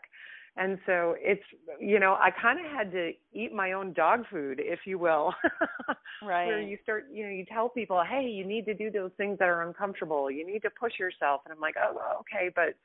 And 0.59 0.77
so 0.85 1.15
it's 1.17 1.43
you 1.79 1.99
know 1.99 2.17
i 2.19 2.29
kind 2.29 2.59
of 2.63 2.71
had 2.71 2.91
to 2.91 3.11
eat 3.33 3.53
my 3.53 3.71
own 3.71 3.93
dog 3.93 4.25
food 4.29 4.59
if 4.61 4.79
you 4.85 4.99
will 4.99 5.33
right. 6.23 6.47
where 6.47 6.61
you 6.61 6.77
start 6.83 7.05
you 7.11 7.23
know 7.23 7.31
you 7.31 7.45
tell 7.45 7.69
people 7.69 8.03
hey 8.07 8.27
you 8.27 8.45
need 8.45 8.65
to 8.65 8.73
do 8.73 8.91
those 8.91 9.11
things 9.17 9.39
that 9.39 9.47
are 9.47 9.63
uncomfortable. 9.63 10.29
You 10.29 10.45
need 10.45 10.61
to 10.63 10.69
push 10.69 10.93
yourself. 10.99 11.41
And 11.45 11.53
i'm 11.53 11.59
like 11.59 11.75
oh 11.81 12.19
okay 12.19 12.51
but 12.53 12.75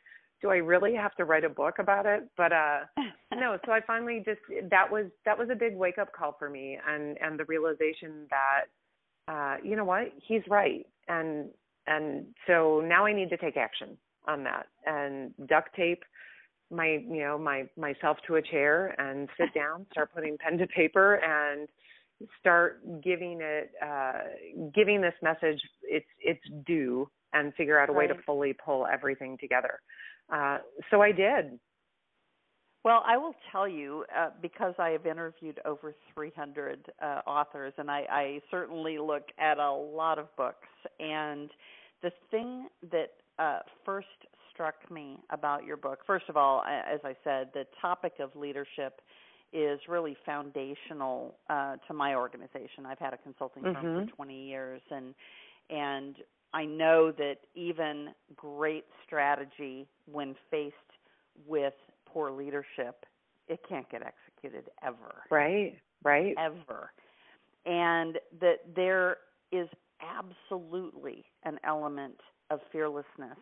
do 0.41 0.51
i 0.51 0.57
really 0.57 0.95
have 0.95 1.15
to 1.17 1.25
write 1.25 1.45
a 1.45 1.49
book 1.49 1.75
about 1.79 2.07
it? 2.07 2.29
But 2.37 2.53
uh 2.53 2.81
no 3.35 3.59
so 3.67 3.73
i 3.73 3.81
finally 3.87 4.23
just 4.25 4.41
that 4.71 4.91
was 4.91 5.07
that 5.27 5.37
was 5.37 5.49
a 5.51 5.57
big 5.57 5.77
wake 5.77 5.99
up 5.99 6.13
call 6.13 6.37
for 6.39 6.49
me 6.49 6.79
and 6.89 7.19
and 7.21 7.39
the 7.39 7.45
realization 7.45 8.27
that 8.31 9.33
uh 9.33 9.57
you 9.63 9.75
know 9.77 9.85
what? 9.85 10.13
He's 10.27 10.43
right. 10.49 10.87
And 11.09 11.51
and 11.87 12.27
so 12.47 12.81
now 12.83 13.05
i 13.05 13.13
need 13.13 13.29
to 13.29 13.37
take 13.37 13.59
action 13.59 13.99
on 14.27 14.43
that 14.45 14.69
and 14.87 15.35
duct 15.47 15.75
tape 15.77 16.03
my 16.75 17.03
you 17.09 17.21
know 17.21 17.39
my 17.39 17.65
myself 17.77 18.19
to 18.27 18.37
a 18.37 18.43
chair 18.43 18.95
and 19.01 19.29
sit 19.39 19.53
down 19.55 19.87
start 19.93 20.13
putting 20.15 20.37
pen 20.39 20.59
to 20.59 20.67
paper 20.67 21.15
and 21.17 21.69
start 22.39 22.81
giving 23.03 23.41
it 23.41 23.73
uh 23.85 24.13
giving 24.75 25.01
this 25.01 25.15
message 25.23 25.61
its 25.83 26.07
its 26.21 26.41
due 26.67 27.09
and 27.33 27.53
figure 27.55 27.79
out 27.79 27.91
a 27.91 27.93
way 27.93 28.07
to 28.07 28.15
fully 28.25 28.53
pull 28.53 28.87
everything 28.87 29.37
together 29.41 29.81
uh 30.33 30.59
so 30.91 31.03
i 31.03 31.11
did 31.11 31.59
well, 32.85 33.03
I 33.07 33.17
will 33.17 33.35
tell 33.51 33.67
you 33.67 34.05
uh, 34.15 34.29
because 34.43 34.75
I 34.79 34.91
have 34.91 35.07
interviewed 35.07 35.59
over 35.65 35.95
300 36.13 36.93
uh, 37.01 37.05
authors, 37.27 37.73
and 37.79 37.91
I, 37.91 38.05
I 38.11 38.41
certainly 38.51 38.99
look 38.99 39.23
at 39.39 39.57
a 39.57 39.73
lot 39.73 40.19
of 40.19 40.27
books. 40.37 40.69
And 41.01 41.51
the 42.03 42.11
thing 42.31 42.69
that 42.93 43.13
uh, 43.39 43.61
first 43.87 44.07
struck 44.55 44.75
me 44.91 45.19
about 45.31 45.65
your 45.65 45.77
book. 45.77 45.99
First 46.07 46.27
of 46.29 46.37
all, 46.37 46.63
as 46.63 47.01
I 47.05 47.15
said, 47.25 47.51
the 47.53 47.67
topic 47.81 48.15
of 48.21 48.35
leadership 48.35 49.01
is 49.53 49.79
really 49.89 50.17
foundational 50.25 51.37
uh, 51.51 51.77
to 51.87 51.95
my 51.95 52.15
organization. 52.15 52.87
I've 52.87 52.99
had 52.99 53.13
a 53.13 53.19
consulting 53.19 53.63
firm 53.63 53.77
mm-hmm. 53.77 54.09
for 54.09 54.17
20 54.17 54.49
years, 54.49 54.81
and 54.91 55.15
and 55.71 56.17
I 56.53 56.65
know 56.65 57.13
that 57.13 57.37
even 57.55 58.11
great 58.37 58.85
strategy, 59.07 59.87
when 60.11 60.35
faced 60.51 60.75
with 61.47 61.75
poor 62.07 62.31
leadership, 62.31 63.05
it 63.49 63.61
can't 63.69 63.89
get 63.91 64.03
executed 64.03 64.71
ever. 64.85 65.23
Right. 65.31 65.79
Right. 66.05 66.35
Ever. 66.39 66.93
And 67.67 68.19
that 68.41 68.59
there 68.77 69.19
is 69.51 69.69
absolutely 70.01 71.25
an 71.45 71.59
element 71.65 72.21
of 72.51 72.61
fearlessness 72.71 73.39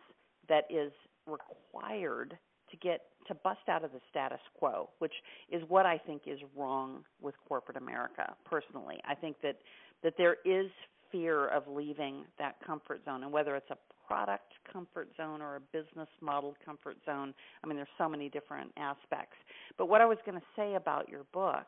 that 0.49 0.65
is 0.69 0.91
required 1.27 2.37
to 2.69 2.77
get 2.77 3.01
to 3.27 3.35
bust 3.35 3.69
out 3.69 3.83
of 3.83 3.91
the 3.91 3.99
status 4.09 4.39
quo, 4.57 4.89
which 4.99 5.13
is 5.49 5.61
what 5.67 5.85
I 5.85 5.97
think 5.97 6.23
is 6.25 6.39
wrong 6.57 7.03
with 7.21 7.35
corporate 7.47 7.77
America 7.77 8.33
personally. 8.45 8.97
I 9.07 9.15
think 9.15 9.37
that 9.43 9.57
that 10.03 10.15
there 10.17 10.37
is 10.43 10.69
fear 11.11 11.47
of 11.47 11.63
leaving 11.67 12.25
that 12.39 12.55
comfort 12.65 12.99
zone 13.05 13.23
and 13.23 13.31
whether 13.31 13.55
it's 13.55 13.69
a 13.69 13.77
product 14.05 14.51
comfort 14.71 15.07
zone 15.15 15.41
or 15.41 15.55
a 15.55 15.59
business 15.71 16.09
model 16.19 16.55
comfort 16.65 16.97
zone. 17.05 17.33
I 17.63 17.67
mean 17.67 17.77
there's 17.77 17.87
so 17.97 18.09
many 18.09 18.27
different 18.29 18.71
aspects. 18.77 19.37
But 19.77 19.87
what 19.87 20.01
I 20.01 20.05
was 20.05 20.17
going 20.25 20.37
to 20.37 20.45
say 20.55 20.75
about 20.75 21.07
your 21.07 21.23
book 21.31 21.67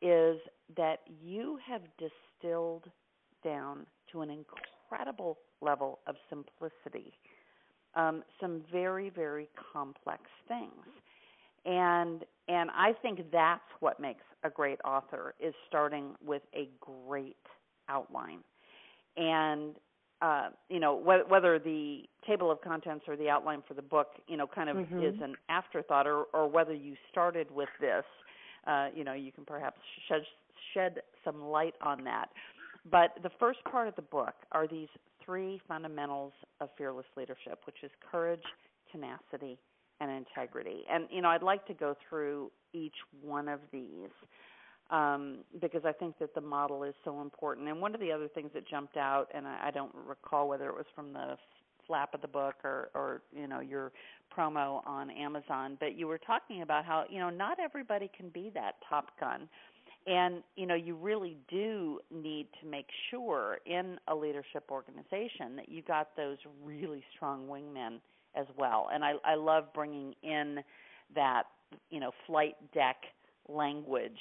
is 0.00 0.38
that 0.76 1.00
you 1.22 1.58
have 1.66 1.82
distilled 1.98 2.84
down 3.42 3.86
to 4.12 4.20
an 4.20 4.30
incredible 4.30 5.38
level 5.60 6.00
of 6.06 6.16
simplicity 6.28 7.14
um, 7.94 8.22
some 8.40 8.62
very 8.72 9.10
very 9.10 9.48
complex 9.72 10.22
things. 10.48 10.70
And 11.64 12.24
and 12.48 12.70
I 12.70 12.92
think 13.02 13.20
that's 13.30 13.60
what 13.80 14.00
makes 14.00 14.24
a 14.44 14.50
great 14.50 14.80
author 14.84 15.34
is 15.38 15.54
starting 15.68 16.14
with 16.24 16.42
a 16.54 16.68
great 16.80 17.36
outline. 17.88 18.40
And 19.16 19.74
uh, 20.20 20.50
you 20.68 20.80
know 20.80 20.98
wh- 20.98 21.28
whether 21.30 21.58
the 21.58 22.02
table 22.26 22.50
of 22.50 22.60
contents 22.62 23.04
or 23.08 23.16
the 23.16 23.28
outline 23.28 23.62
for 23.66 23.74
the 23.74 23.82
book 23.82 24.08
you 24.28 24.36
know 24.36 24.46
kind 24.46 24.70
of 24.70 24.76
mm-hmm. 24.76 25.02
is 25.02 25.14
an 25.22 25.34
afterthought 25.48 26.06
or 26.06 26.24
or 26.32 26.48
whether 26.48 26.72
you 26.72 26.94
started 27.10 27.50
with 27.50 27.68
this 27.80 28.04
uh, 28.66 28.88
you 28.94 29.04
know 29.04 29.12
you 29.12 29.32
can 29.32 29.44
perhaps 29.44 29.78
shed 30.08 30.22
shed 30.74 31.00
some 31.24 31.42
light 31.42 31.74
on 31.82 32.04
that. 32.04 32.28
But 32.90 33.10
the 33.22 33.30
first 33.38 33.58
part 33.64 33.88
of 33.88 33.96
the 33.96 34.02
book 34.02 34.34
are 34.50 34.66
these 34.66 34.88
three 35.24 35.60
fundamentals 35.68 36.32
of 36.60 36.68
fearless 36.76 37.06
leadership, 37.16 37.60
which 37.64 37.76
is 37.82 37.90
courage, 38.10 38.42
tenacity, 38.90 39.58
and 40.00 40.10
integrity. 40.10 40.84
And 40.90 41.06
you 41.10 41.22
know, 41.22 41.28
I'd 41.28 41.42
like 41.42 41.66
to 41.66 41.74
go 41.74 41.96
through 42.08 42.50
each 42.72 42.96
one 43.22 43.48
of 43.48 43.60
these 43.72 44.10
um, 44.90 45.38
because 45.60 45.84
I 45.84 45.92
think 45.92 46.18
that 46.18 46.34
the 46.34 46.40
model 46.40 46.84
is 46.84 46.94
so 47.04 47.22
important. 47.22 47.68
And 47.68 47.80
one 47.80 47.94
of 47.94 48.00
the 48.00 48.12
other 48.12 48.28
things 48.28 48.50
that 48.54 48.68
jumped 48.68 48.96
out, 48.96 49.28
and 49.34 49.46
I, 49.46 49.68
I 49.68 49.70
don't 49.70 49.94
recall 50.06 50.48
whether 50.48 50.68
it 50.68 50.74
was 50.74 50.86
from 50.94 51.12
the 51.12 51.36
flap 51.86 52.14
of 52.14 52.20
the 52.20 52.28
book 52.28 52.54
or, 52.62 52.90
or 52.94 53.22
you 53.34 53.46
know 53.46 53.60
your 53.60 53.92
promo 54.36 54.86
on 54.86 55.10
Amazon, 55.10 55.76
but 55.80 55.96
you 55.96 56.06
were 56.06 56.18
talking 56.18 56.62
about 56.62 56.84
how 56.84 57.04
you 57.10 57.18
know 57.18 57.30
not 57.30 57.58
everybody 57.58 58.10
can 58.16 58.28
be 58.28 58.50
that 58.54 58.74
top 58.88 59.18
gun 59.18 59.48
and 60.06 60.42
you 60.56 60.66
know 60.66 60.74
you 60.74 60.94
really 60.94 61.36
do 61.48 62.00
need 62.10 62.46
to 62.60 62.68
make 62.68 62.86
sure 63.10 63.58
in 63.66 63.98
a 64.08 64.14
leadership 64.14 64.64
organization 64.70 65.56
that 65.56 65.68
you 65.68 65.82
got 65.82 66.08
those 66.16 66.38
really 66.64 67.02
strong 67.14 67.46
wingmen 67.46 68.00
as 68.34 68.46
well 68.58 68.88
and 68.92 69.04
i 69.04 69.12
i 69.24 69.34
love 69.34 69.64
bringing 69.74 70.14
in 70.22 70.58
that 71.14 71.44
you 71.90 72.00
know 72.00 72.10
flight 72.26 72.56
deck 72.74 72.96
language 73.48 74.18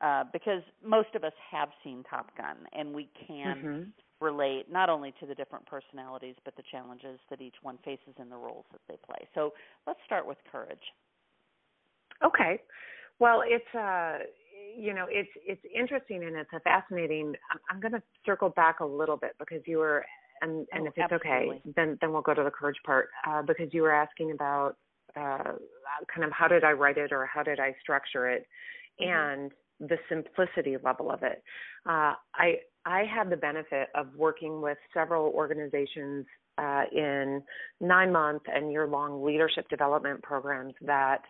uh, 0.00 0.24
because 0.32 0.62
most 0.84 1.08
of 1.14 1.24
us 1.24 1.32
have 1.50 1.70
seen 1.82 2.04
Top 2.08 2.36
Gun, 2.36 2.56
and 2.74 2.92
we 2.94 3.08
can 3.26 3.56
mm-hmm. 3.56 4.24
relate 4.24 4.70
not 4.70 4.90
only 4.90 5.14
to 5.20 5.26
the 5.26 5.34
different 5.34 5.64
personalities 5.66 6.34
but 6.44 6.54
the 6.56 6.62
challenges 6.70 7.18
that 7.30 7.40
each 7.40 7.54
one 7.62 7.78
faces 7.84 8.14
in 8.20 8.28
the 8.28 8.36
roles 8.36 8.66
that 8.72 8.80
they 8.88 8.96
play. 9.06 9.26
So 9.34 9.54
let's 9.86 10.00
start 10.04 10.26
with 10.26 10.36
courage. 10.50 10.78
Okay. 12.24 12.60
Well, 13.18 13.42
it's 13.46 13.74
uh 13.74 14.18
you 14.76 14.94
know, 14.94 15.06
it's 15.08 15.30
it's 15.46 15.62
interesting 15.74 16.24
and 16.24 16.36
it's 16.36 16.52
a 16.52 16.60
fascinating. 16.60 17.34
I'm, 17.50 17.58
I'm 17.70 17.80
going 17.80 17.92
to 17.92 18.02
circle 18.24 18.50
back 18.50 18.80
a 18.80 18.84
little 18.84 19.16
bit 19.16 19.32
because 19.38 19.62
you 19.66 19.78
were 19.78 20.04
and 20.42 20.66
and 20.72 20.84
oh, 20.84 20.86
if 20.86 20.92
it's 20.96 21.12
absolutely. 21.12 21.30
okay, 21.56 21.72
then 21.76 21.98
then 22.00 22.12
we'll 22.12 22.22
go 22.22 22.34
to 22.34 22.42
the 22.42 22.50
courage 22.50 22.76
part 22.84 23.08
uh, 23.26 23.42
because 23.42 23.72
you 23.72 23.82
were 23.82 23.92
asking 23.92 24.32
about 24.32 24.76
uh, 25.16 25.52
kind 26.14 26.24
of 26.24 26.32
how 26.32 26.48
did 26.48 26.64
I 26.64 26.72
write 26.72 26.98
it 26.98 27.12
or 27.12 27.26
how 27.26 27.42
did 27.42 27.60
I 27.60 27.74
structure 27.80 28.28
it, 28.28 28.46
mm-hmm. 29.00 29.10
and 29.10 29.50
the 29.80 29.96
simplicity 30.08 30.76
level 30.82 31.10
of 31.10 31.22
it. 31.22 31.42
Uh, 31.88 32.14
I 32.34 32.56
I 32.84 33.04
had 33.04 33.30
the 33.30 33.36
benefit 33.36 33.88
of 33.94 34.14
working 34.16 34.60
with 34.60 34.78
several 34.92 35.32
organizations 35.32 36.26
uh, 36.58 36.84
in 36.92 37.42
nine 37.80 38.12
month 38.12 38.42
and 38.52 38.70
year 38.70 38.86
long 38.86 39.24
leadership 39.24 39.68
development 39.68 40.22
programs 40.22 40.74
that 40.82 41.22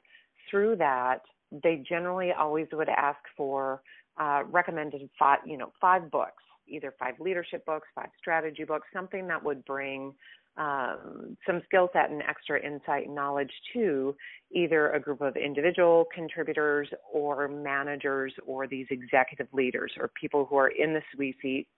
through 0.51 0.77
that 0.77 1.21
they 1.51 1.83
generally 1.89 2.33
always 2.33 2.67
would 2.73 2.89
ask 2.89 3.19
for 3.37 3.83
uh, 4.19 4.43
recommended 4.51 5.09
five 5.19 5.39
you 5.47 5.57
know 5.57 5.73
five 5.81 6.11
books 6.11 6.43
either 6.69 6.95
five 6.99 7.15
leadership 7.21 7.65
books 7.65 7.89
five 7.95 8.09
strategy 8.19 8.65
books 8.65 8.89
something 8.93 9.27
that 9.29 9.43
would 9.43 9.65
bring 9.65 10.13
um, 10.57 11.37
some 11.47 11.61
skill 11.67 11.89
set 11.93 12.11
and 12.11 12.23
extra 12.23 12.59
insight 12.65 13.07
and 13.07 13.15
knowledge 13.15 13.51
to 13.75 14.15
either 14.53 14.91
a 14.93 15.01
group 15.01 15.21
of 15.21 15.37
individual 15.37 16.07
contributors 16.15 16.89
or 17.13 17.47
managers 17.47 18.33
or 18.47 18.67
these 18.67 18.87
executive 18.91 19.49
leaders 19.53 19.93
or 19.99 20.11
people 20.19 20.47
who 20.47 20.57
are 20.57 20.69
in 20.69 20.95
the 20.95 21.03
C-suite, 21.13 21.69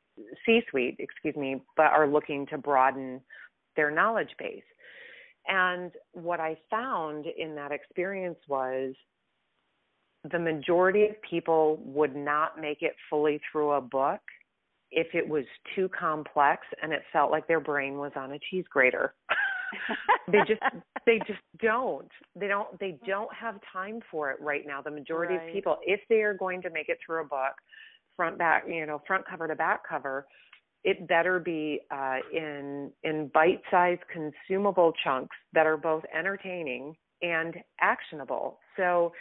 C-suite, 0.46 0.96
excuse 1.00 1.34
me, 1.34 1.60
but 1.76 1.86
are 1.86 2.06
looking 2.06 2.46
to 2.46 2.58
broaden 2.58 3.20
their 3.74 3.90
knowledge 3.90 4.30
base. 4.38 4.62
And 5.48 5.90
what 6.12 6.40
I 6.40 6.56
found 6.70 7.26
in 7.36 7.54
that 7.56 7.72
experience 7.72 8.38
was 8.46 8.94
the 10.30 10.38
majority 10.38 11.04
of 11.04 11.22
people 11.28 11.80
would 11.84 12.14
not 12.14 12.60
make 12.60 12.82
it 12.82 12.94
fully 13.08 13.40
through 13.50 13.72
a 13.72 13.80
book 13.80 14.20
if 14.90 15.08
it 15.14 15.28
was 15.28 15.44
too 15.74 15.88
complex 15.88 16.62
and 16.82 16.92
it 16.92 17.02
felt 17.12 17.30
like 17.30 17.46
their 17.46 17.60
brain 17.60 17.98
was 17.98 18.12
on 18.16 18.32
a 18.32 18.38
cheese 18.50 18.64
grater. 18.70 19.14
they 20.32 20.38
just 20.46 20.62
they 21.04 21.18
just 21.26 21.40
don't. 21.60 22.08
They 22.34 22.48
don't 22.48 22.78
they 22.80 22.98
don't 23.06 23.32
have 23.34 23.60
time 23.72 24.00
for 24.10 24.30
it 24.30 24.40
right 24.40 24.62
now. 24.66 24.80
The 24.80 24.90
majority 24.90 25.34
right. 25.34 25.48
of 25.48 25.54
people 25.54 25.76
if 25.84 26.00
they 26.08 26.22
are 26.22 26.34
going 26.34 26.62
to 26.62 26.70
make 26.70 26.88
it 26.88 26.98
through 27.04 27.22
a 27.22 27.24
book 27.24 27.54
front 28.16 28.38
back, 28.38 28.64
you 28.66 28.86
know, 28.86 29.00
front 29.06 29.24
cover 29.28 29.46
to 29.46 29.54
back 29.54 29.86
cover, 29.86 30.26
it 30.84 31.06
better 31.06 31.38
be 31.38 31.80
uh 31.90 32.16
in 32.32 32.90
in 33.04 33.30
bite-sized 33.34 34.02
consumable 34.12 34.92
chunks 35.04 35.36
that 35.52 35.66
are 35.66 35.76
both 35.76 36.02
entertaining 36.18 36.96
and 37.20 37.56
actionable. 37.80 38.58
So 38.76 39.12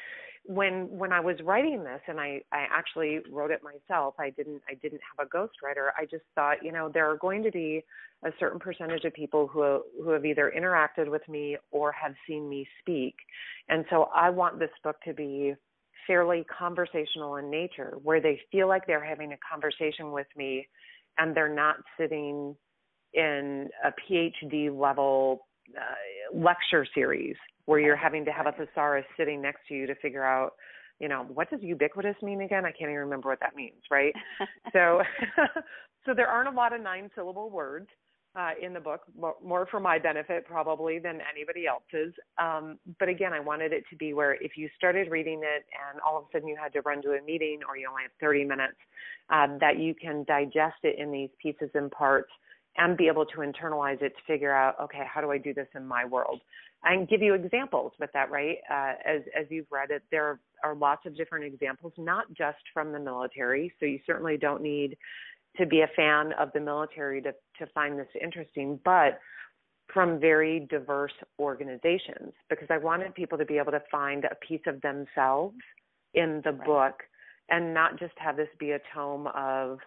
when 0.47 0.87
when 0.97 1.11
I 1.11 1.19
was 1.19 1.35
writing 1.43 1.83
this 1.83 1.99
and 2.07 2.19
I 2.19 2.41
I 2.51 2.65
actually 2.71 3.19
wrote 3.29 3.51
it 3.51 3.61
myself 3.63 4.15
I 4.17 4.29
didn't 4.31 4.61
I 4.69 4.75
didn't 4.75 5.01
have 5.17 5.27
a 5.27 5.29
ghostwriter. 5.29 5.89
I 5.97 6.05
just 6.05 6.23
thought 6.35 6.63
you 6.63 6.71
know 6.71 6.89
there 6.91 7.09
are 7.09 7.17
going 7.17 7.43
to 7.43 7.51
be 7.51 7.83
a 8.25 8.29
certain 8.39 8.59
percentage 8.59 9.03
of 9.03 9.13
people 9.13 9.47
who 9.47 9.83
who 10.01 10.09
have 10.11 10.25
either 10.25 10.51
interacted 10.57 11.09
with 11.09 11.27
me 11.27 11.57
or 11.71 11.91
have 11.91 12.13
seen 12.25 12.49
me 12.49 12.65
speak. 12.79 13.15
And 13.67 13.85
so 13.89 14.09
I 14.15 14.29
want 14.29 14.57
this 14.57 14.71
book 14.83 14.95
to 15.05 15.13
be 15.13 15.53
fairly 16.07 16.45
conversational 16.57 17.35
in 17.35 17.51
nature 17.51 17.97
where 18.01 18.21
they 18.21 18.39
feel 18.49 18.69
like 18.69 18.87
they're 18.87 19.03
having 19.03 19.33
a 19.33 19.37
conversation 19.51 20.13
with 20.13 20.27
me 20.37 20.65
and 21.17 21.35
they're 21.35 21.53
not 21.53 21.75
sitting 21.99 22.55
in 23.13 23.67
a 23.83 23.91
PhD 23.91 24.69
level 24.73 25.46
uh, 25.75 26.37
lecture 26.37 26.85
series 26.93 27.35
where 27.65 27.79
you're 27.79 27.95
having 27.95 28.25
to 28.25 28.31
have 28.31 28.47
a 28.47 28.51
thesaurus 28.53 29.05
sitting 29.17 29.41
next 29.41 29.59
to 29.67 29.73
you 29.73 29.85
to 29.87 29.95
figure 29.95 30.23
out, 30.23 30.53
you 30.99 31.07
know, 31.07 31.25
what 31.33 31.49
does 31.49 31.59
ubiquitous 31.61 32.15
mean 32.21 32.41
again? 32.41 32.65
I 32.65 32.71
can't 32.71 32.89
even 32.89 32.95
remember 32.95 33.29
what 33.29 33.39
that 33.41 33.55
means, 33.55 33.81
right? 33.91 34.13
so, 34.73 35.01
so 36.05 36.13
there 36.13 36.27
aren't 36.27 36.47
a 36.47 36.57
lot 36.57 36.73
of 36.73 36.81
nine 36.81 37.09
syllable 37.15 37.49
words. 37.49 37.87
Uh, 38.35 38.51
in 38.61 38.71
the 38.71 38.79
book, 38.79 39.01
more 39.43 39.65
for 39.71 39.79
my 39.79 39.97
benefit 39.97 40.45
probably 40.45 40.99
than 40.99 41.17
anybody 41.33 41.65
else's. 41.65 42.13
Um, 42.37 42.77
but 42.99 43.09
again, 43.09 43.33
I 43.33 43.39
wanted 43.39 43.73
it 43.73 43.83
to 43.89 43.95
be 43.95 44.13
where 44.13 44.35
if 44.35 44.51
you 44.55 44.69
started 44.77 45.09
reading 45.09 45.39
it 45.39 45.65
and 45.89 45.99
all 46.05 46.19
of 46.19 46.25
a 46.25 46.27
sudden 46.31 46.47
you 46.47 46.55
had 46.55 46.71
to 46.73 46.81
run 46.81 47.01
to 47.01 47.13
a 47.13 47.21
meeting 47.23 47.61
or 47.67 47.77
you 47.77 47.89
only 47.89 48.03
have 48.03 48.11
30 48.21 48.45
minutes, 48.45 48.77
um, 49.31 49.57
that 49.59 49.79
you 49.79 49.95
can 49.95 50.23
digest 50.27 50.77
it 50.83 50.99
in 50.99 51.11
these 51.11 51.31
pieces 51.41 51.71
and 51.73 51.89
parts 51.89 52.29
and 52.77 52.97
be 52.97 53.07
able 53.07 53.25
to 53.25 53.37
internalize 53.37 54.01
it 54.01 54.13
to 54.15 54.21
figure 54.25 54.53
out, 54.53 54.75
okay, 54.81 55.03
how 55.11 55.21
do 55.21 55.31
I 55.31 55.37
do 55.37 55.53
this 55.53 55.67
in 55.75 55.85
my 55.85 56.05
world? 56.05 56.41
and 56.83 57.07
give 57.07 57.21
you 57.21 57.33
examples 57.33 57.91
with 57.99 58.11
that, 58.13 58.29
right? 58.29 58.57
Uh, 58.71 58.93
as 59.05 59.21
as 59.37 59.45
you've 59.49 59.65
read 59.71 59.91
it, 59.91 60.03
there 60.11 60.39
are 60.63 60.75
lots 60.75 61.05
of 61.05 61.15
different 61.15 61.45
examples, 61.45 61.93
not 61.97 62.31
just 62.33 62.59
from 62.73 62.91
the 62.91 62.99
military. 62.99 63.73
So 63.79 63.85
you 63.85 63.99
certainly 64.05 64.37
don't 64.37 64.61
need 64.61 64.97
to 65.57 65.65
be 65.65 65.81
a 65.81 65.89
fan 65.95 66.33
of 66.33 66.49
the 66.53 66.59
military 66.59 67.21
to 67.23 67.31
to 67.59 67.67
find 67.73 67.97
this 67.97 68.07
interesting, 68.21 68.79
but 68.85 69.19
from 69.93 70.19
very 70.19 70.67
diverse 70.69 71.13
organizations 71.39 72.33
because 72.49 72.67
I 72.69 72.77
wanted 72.77 73.15
people 73.15 73.37
to 73.37 73.45
be 73.45 73.57
able 73.57 73.71
to 73.71 73.81
find 73.89 74.25
a 74.25 74.35
piece 74.45 74.61
of 74.67 74.81
themselves 74.81 75.55
in 76.13 76.41
the 76.43 76.51
right. 76.51 76.65
book 76.65 77.03
and 77.49 77.73
not 77.73 77.97
just 77.97 78.13
have 78.17 78.35
this 78.35 78.49
be 78.59 78.71
a 78.71 78.79
tome 78.93 79.27
of 79.27 79.79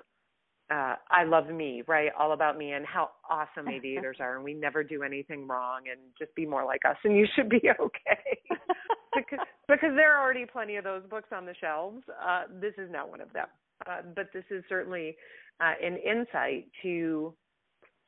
uh, 0.71 0.95
I 1.11 1.25
love 1.25 1.49
me, 1.49 1.83
right? 1.89 2.11
All 2.19 2.33
about 2.33 2.57
me 2.57 2.73
and 2.73 2.87
how 2.87 3.11
awesome 3.29 3.69
aviators 3.73 4.19
are, 4.21 4.37
and 4.37 4.45
we 4.45 4.55
never 4.55 4.85
do 4.85 5.03
anything 5.03 5.47
wrong, 5.49 5.83
and 5.91 6.01
just 6.19 6.35
be 6.35 6.47
more 6.47 6.65
like 6.65 6.83
us, 6.89 6.97
and 7.05 7.17
you 7.17 7.27
should 7.35 7.49
be 7.49 7.61
okay. 7.81 8.41
because, 9.15 9.47
because 9.69 9.91
there 9.97 10.17
are 10.17 10.23
already 10.23 10.47
plenty 10.47 10.77
of 10.77 10.85
those 10.85 11.03
books 11.11 11.29
on 11.33 11.45
the 11.45 11.55
shelves. 11.61 12.03
Uh, 12.25 12.45
this 12.61 12.75
is 12.79 12.91
not 12.91 13.11
one 13.11 13.21
of 13.21 13.33
them, 13.33 13.47
uh, 13.89 14.03
but 14.15 14.29
this 14.33 14.45
is 14.51 14.63
certainly 14.69 15.17
uh, 15.61 15.73
an 15.85 15.97
insight 15.97 16.67
to 16.83 17.35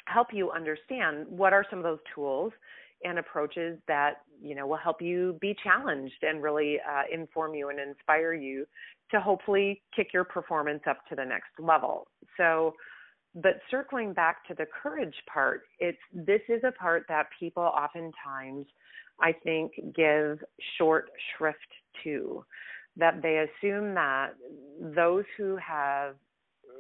help 0.07 0.29
you 0.33 0.51
understand 0.51 1.27
what 1.29 1.53
are 1.53 1.65
some 1.69 1.79
of 1.79 1.85
those 1.85 2.01
tools 2.15 2.53
and 3.05 3.19
approaches 3.19 3.79
that 3.89 4.23
you 4.43 4.55
know 4.55 4.67
will 4.67 4.77
help 4.77 5.01
you 5.01 5.37
be 5.41 5.55
challenged 5.63 6.23
and 6.23 6.43
really 6.43 6.79
uh, 6.81 7.03
inform 7.13 7.55
you 7.55 7.71
and 7.71 7.79
inspire 7.79 8.33
you 8.33 8.67
to 9.11 9.21
hopefully 9.21 9.83
kick 9.95 10.09
your 10.13 10.25
performance 10.25 10.83
up 10.89 10.99
to 11.09 11.15
the 11.15 11.25
next 11.25 11.51
level. 11.59 12.09
So, 12.37 12.75
but 13.35 13.61
circling 13.71 14.13
back 14.13 14.47
to 14.49 14.55
the 14.55 14.67
courage 14.83 15.15
part, 15.33 15.63
it's 15.79 15.99
this 16.13 16.41
is 16.49 16.63
a 16.65 16.73
part 16.73 17.05
that 17.09 17.27
people 17.39 17.63
oftentimes 17.63 18.67
I 19.21 19.33
think 19.33 19.73
give 19.95 20.43
short 20.79 21.11
shrift 21.37 21.59
to 22.05 22.45
that 22.97 23.23
they 23.23 23.47
assume 23.47 23.95
that 23.95 24.31
those 24.81 25.25
who 25.37 25.57
have 25.57 26.17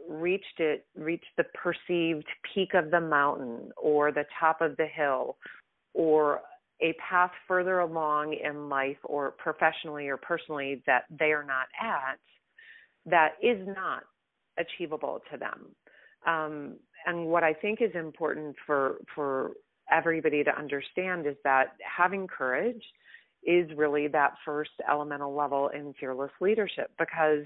reached 0.08 0.58
it 0.58 0.84
reached 0.96 1.24
the 1.36 1.44
perceived 1.54 2.26
peak 2.54 2.74
of 2.74 2.90
the 2.90 3.00
mountain 3.00 3.70
or 3.76 4.12
the 4.12 4.24
top 4.38 4.60
of 4.60 4.76
the 4.76 4.86
hill 4.86 5.36
or 5.94 6.40
a 6.80 6.94
path 6.94 7.30
further 7.46 7.78
along 7.80 8.34
in 8.34 8.68
life 8.68 8.96
or 9.04 9.32
professionally 9.32 10.08
or 10.08 10.16
personally 10.16 10.82
that 10.86 11.04
they 11.16 11.32
are 11.32 11.44
not 11.44 11.66
at 11.80 12.18
that 13.06 13.32
is 13.42 13.66
not 13.66 14.02
achievable 14.58 15.20
to 15.30 15.38
them. 15.38 15.66
Um, 16.26 16.76
and 17.06 17.26
what 17.26 17.42
I 17.42 17.52
think 17.52 17.80
is 17.80 17.90
important 17.94 18.56
for 18.66 18.98
for 19.14 19.52
everybody 19.90 20.44
to 20.44 20.56
understand 20.56 21.26
is 21.26 21.36
that 21.44 21.76
having 21.84 22.26
courage 22.26 22.82
is 23.44 23.68
really 23.76 24.06
that 24.08 24.34
first 24.44 24.70
elemental 24.88 25.34
level 25.34 25.68
in 25.68 25.94
fearless 25.98 26.30
leadership 26.40 26.90
because 26.98 27.44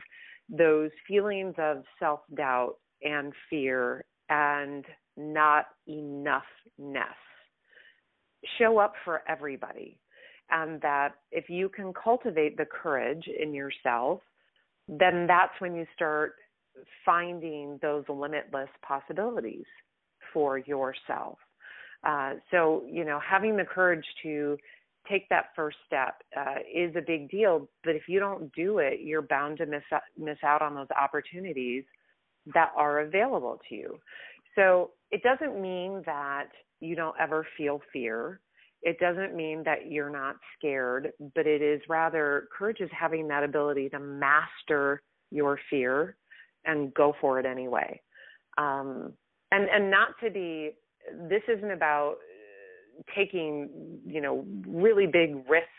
those 0.49 0.91
feelings 1.09 1.55
of 1.59 1.85
self 1.99 2.21
doubt 2.35 2.75
and 3.03 3.33
fear 3.49 4.05
and 4.29 4.85
not 5.17 5.67
enoughness 5.89 6.43
show 8.59 8.79
up 8.79 8.95
for 9.05 9.23
everybody. 9.29 9.99
And 10.51 10.81
that 10.83 11.15
if 11.33 11.51
you 11.51 11.69
can 11.69 11.93
cultivate 11.93 12.57
the 12.57 12.67
courage 12.67 13.25
in 13.27 13.53
yourself, 13.53 14.21
then 14.89 15.27
that's 15.27 15.53
when 15.59 15.75
you 15.75 15.87
start 15.95 16.35
finding 17.05 17.79
those 17.83 18.05
limitless 18.09 18.69
possibilities 18.87 19.65
for 20.33 20.59
yourself. 20.59 21.39
Uh, 22.05 22.35
so, 22.51 22.85
you 22.89 23.05
know, 23.05 23.19
having 23.27 23.57
the 23.57 23.65
courage 23.65 24.05
to 24.23 24.57
take 25.09 25.29
that 25.29 25.47
first 25.57 25.77
step 25.87 26.23
uh, 26.37 26.57
is 26.73 26.95
a 26.97 27.01
big 27.01 27.31
deal. 27.31 27.69
But 27.85 27.97
if 27.97 28.03
you 28.09 28.21
don't 28.21 28.53
do 28.55 28.79
it, 28.79 29.01
you're 29.01 29.23
bound 29.23 29.59
to 29.59 29.67
miss 29.67 29.83
miss 30.19 30.39
out 30.45 30.63
on 30.63 30.75
those 30.75 30.91
opportunities 31.01 31.85
that 32.55 32.71
are 32.77 33.01
available 33.01 33.61
to 33.69 33.75
you. 33.75 33.99
So 34.57 34.91
it 35.11 35.23
doesn't 35.23 35.61
mean 35.61 36.03
that 36.07 36.49
you 36.81 36.97
don't 36.97 37.15
ever 37.21 37.47
feel 37.57 37.81
fear. 37.93 38.41
It 38.83 38.99
doesn't 38.99 39.35
mean 39.35 39.63
that 39.65 39.91
you're 39.91 40.11
not 40.11 40.37
scared, 40.59 41.13
but 41.35 41.47
it 41.47 41.63
is 41.63 41.81
rather 41.89 42.49
courage 42.57 42.81
is 42.81 42.91
having 42.99 43.29
that 43.29 43.43
ability 43.43 43.89
to 43.91 43.99
master 43.99 45.03
your 45.31 45.59
fear 45.71 46.17
and 46.65 46.93
go 46.95 47.15
for 47.21 47.39
it 47.39 47.47
anyway. 47.47 48.01
Um, 48.59 49.13
and 49.53 49.69
and 49.69 49.91
not 49.91 50.09
to 50.23 50.31
be. 50.31 50.73
This 51.29 51.43
isn't 51.49 51.71
about 51.71 52.17
taking 53.15 53.69
you 54.07 54.21
know 54.21 54.45
really 54.67 55.07
big 55.07 55.37
risks 55.49 55.71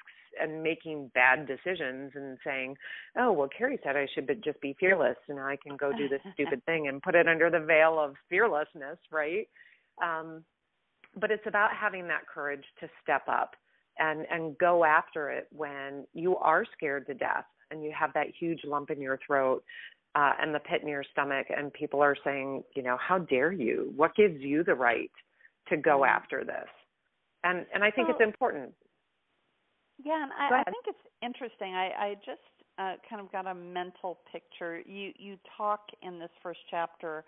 and 0.42 0.64
making 0.64 1.12
bad 1.14 1.48
decisions 1.48 2.12
and 2.16 2.38
saying, 2.44 2.78
"Oh, 3.18 3.32
well, 3.32 3.50
Carey 3.50 3.80
said 3.84 3.96
I 3.96 4.08
should 4.14 4.28
just 4.44 4.60
be 4.62 4.76
fearless, 4.80 5.18
and 5.28 5.40
I 5.40 5.58
can 5.58 5.78
go 5.78 5.92
do 5.92 6.08
this 6.08 6.22
stupid 6.34 6.64
thing 6.66 6.88
and 6.88 7.02
put 7.02 7.16
it 7.16 7.28
under 7.28 7.50
the 7.50 7.60
veil 7.60 8.00
of 8.00 8.16
fearlessness, 8.30 8.98
right?" 9.12 9.48
Um, 10.02 10.44
but 11.16 11.32
it's 11.32 11.48
about 11.48 11.72
having 11.76 12.08
that 12.08 12.28
courage 12.28 12.66
to 12.80 12.90
step 13.04 13.24
up 13.28 13.56
and 14.00 14.26
and 14.30 14.58
go 14.58 14.84
after 14.84 15.30
it 15.30 15.48
when 15.52 16.06
you 16.14 16.38
are 16.38 16.66
scared 16.76 17.08
to 17.08 17.14
death 17.14 17.46
and 17.72 17.84
you 17.84 17.92
have 17.98 18.14
that 18.14 18.28
huge 18.40 18.62
lump 18.64 18.90
in 18.92 19.02
your 19.02 19.20
throat 19.26 19.64
uh, 20.18 20.32
and 20.42 20.54
the 20.54 20.60
pit 20.60 20.82
in 20.82 20.88
your 20.88 21.04
stomach, 21.12 21.48
and 21.56 21.72
people 21.74 22.02
are 22.02 22.16
saying, 22.24 22.64
you 22.76 22.82
know, 22.82 22.98
how 23.00 23.20
dare 23.20 23.52
you? 23.52 23.94
What 23.96 24.16
gives 24.16 24.42
you 24.42 24.64
the 24.64 24.74
right 24.74 25.12
to 25.70 25.78
go 25.78 26.00
mm-hmm. 26.00 26.16
after 26.16 26.44
this? 26.44 26.68
And 27.44 27.66
and 27.74 27.84
I 27.84 27.92
think 27.92 28.10
it's 28.10 28.22
important. 28.22 28.74
Yeah, 30.04 30.24
and 30.24 30.32
I, 30.34 30.62
I 30.62 30.64
think 30.72 30.86
it's 30.88 30.98
interesting. 31.24 31.74
I, 31.74 31.90
I 31.98 32.16
just 32.26 32.42
uh, 32.78 32.94
kind 33.10 33.22
of 33.22 33.32
got 33.32 33.48
a 33.48 33.56
mental 33.56 34.20
picture. 34.32 34.82
You 34.86 35.12
you 35.18 35.38
talk 35.58 35.82
in 36.02 36.20
this 36.20 36.30
first 36.44 36.60
chapter 36.70 37.24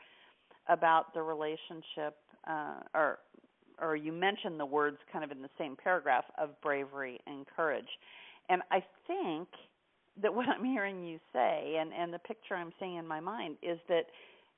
about 0.67 1.13
the 1.13 1.21
relationship, 1.21 2.15
uh, 2.47 2.81
or 2.93 3.19
or 3.81 3.95
you 3.95 4.11
mention 4.11 4.57
the 4.57 4.65
words 4.65 4.97
kind 5.11 5.23
of 5.23 5.31
in 5.31 5.41
the 5.41 5.49
same 5.57 5.75
paragraph 5.81 6.25
of 6.37 6.49
bravery 6.61 7.19
and 7.25 7.45
courage, 7.55 7.87
and 8.49 8.61
I 8.71 8.83
think 9.07 9.47
that 10.21 10.33
what 10.33 10.47
I'm 10.49 10.65
hearing 10.65 11.03
you 11.03 11.19
say, 11.33 11.77
and 11.79 11.91
and 11.93 12.13
the 12.13 12.19
picture 12.19 12.55
I'm 12.55 12.73
seeing 12.79 12.95
in 12.97 13.07
my 13.07 13.19
mind 13.19 13.57
is 13.63 13.79
that 13.87 14.03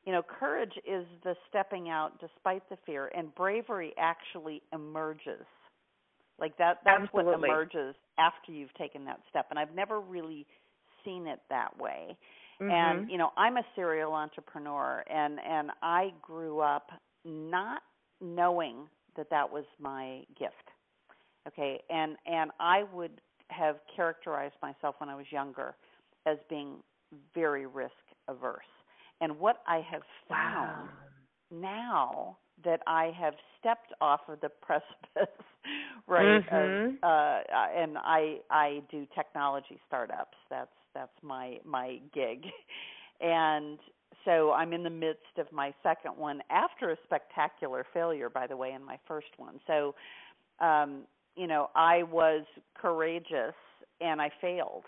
you 0.05 0.11
know 0.11 0.21
courage 0.23 0.73
is 0.85 1.05
the 1.23 1.35
stepping 1.49 1.89
out 1.89 2.19
despite 2.19 2.67
the 2.69 2.77
fear, 2.85 3.09
and 3.15 3.33
bravery 3.35 3.93
actually 3.97 4.61
emerges 4.73 5.45
like 6.41 6.57
that 6.57 6.79
that's 6.83 7.03
Absolutely. 7.03 7.33
what 7.33 7.49
emerges 7.49 7.95
after 8.17 8.51
you've 8.51 8.73
taken 8.73 9.05
that 9.05 9.19
step. 9.29 9.47
And 9.51 9.59
I've 9.59 9.73
never 9.75 10.01
really 10.01 10.45
seen 11.05 11.27
it 11.27 11.39
that 11.49 11.77
way. 11.79 12.17
Mm-hmm. 12.61 12.71
And 12.71 13.11
you 13.11 13.17
know, 13.17 13.29
I'm 13.37 13.57
a 13.57 13.63
serial 13.75 14.13
entrepreneur 14.13 15.03
and 15.09 15.39
and 15.39 15.71
I 15.81 16.11
grew 16.21 16.59
up 16.59 16.89
not 17.23 17.83
knowing 18.19 18.87
that 19.15 19.29
that 19.29 19.49
was 19.51 19.65
my 19.79 20.23
gift. 20.37 20.55
Okay? 21.47 21.79
And 21.89 22.17
and 22.25 22.51
I 22.59 22.83
would 22.91 23.21
have 23.49 23.77
characterized 23.95 24.55
myself 24.61 24.95
when 24.97 25.09
I 25.09 25.15
was 25.15 25.25
younger 25.29 25.75
as 26.25 26.37
being 26.49 26.77
very 27.35 27.65
risk 27.65 27.91
averse. 28.27 28.63
And 29.19 29.37
what 29.37 29.57
I 29.67 29.85
have 29.91 30.01
found 30.27 30.89
wow. 31.51 31.59
now 31.61 32.37
that 32.63 32.81
I 32.87 33.11
have 33.19 33.33
stepped 33.59 33.93
off 34.01 34.21
of 34.27 34.39
the 34.41 34.49
precipice, 34.61 35.35
right? 36.07 36.43
Mm-hmm. 36.45 36.87
Of, 36.87 37.03
uh, 37.03 37.41
and 37.75 37.97
I 37.97 38.37
I 38.49 38.81
do 38.89 39.07
technology 39.15 39.79
startups. 39.87 40.37
That's 40.49 40.69
that's 40.93 41.11
my 41.21 41.57
my 41.65 41.99
gig, 42.13 42.45
and 43.21 43.79
so 44.25 44.51
I'm 44.51 44.73
in 44.73 44.83
the 44.83 44.89
midst 44.89 45.37
of 45.37 45.51
my 45.51 45.73
second 45.81 46.17
one 46.17 46.41
after 46.49 46.91
a 46.91 46.97
spectacular 47.05 47.85
failure, 47.93 48.29
by 48.29 48.47
the 48.47 48.55
way, 48.55 48.73
in 48.73 48.83
my 48.83 48.97
first 49.07 49.27
one. 49.37 49.59
So, 49.65 49.95
um, 50.59 51.03
you 51.35 51.47
know, 51.47 51.69
I 51.75 52.03
was 52.03 52.43
courageous 52.79 53.55
and 53.99 54.21
I 54.21 54.29
failed 54.41 54.83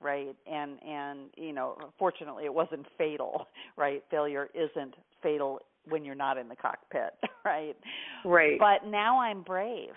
right 0.00 0.36
and 0.46 0.78
and 0.86 1.30
you 1.36 1.52
know 1.52 1.76
fortunately 1.98 2.44
it 2.44 2.54
wasn't 2.54 2.86
fatal 2.96 3.48
right 3.76 4.04
failure 4.10 4.48
isn't 4.54 4.94
fatal 5.22 5.58
when 5.86 6.04
you're 6.04 6.14
not 6.14 6.38
in 6.38 6.48
the 6.48 6.56
cockpit, 6.56 7.14
right? 7.44 7.76
Right. 8.24 8.58
But 8.58 8.88
now 8.88 9.20
I'm 9.20 9.42
brave. 9.42 9.92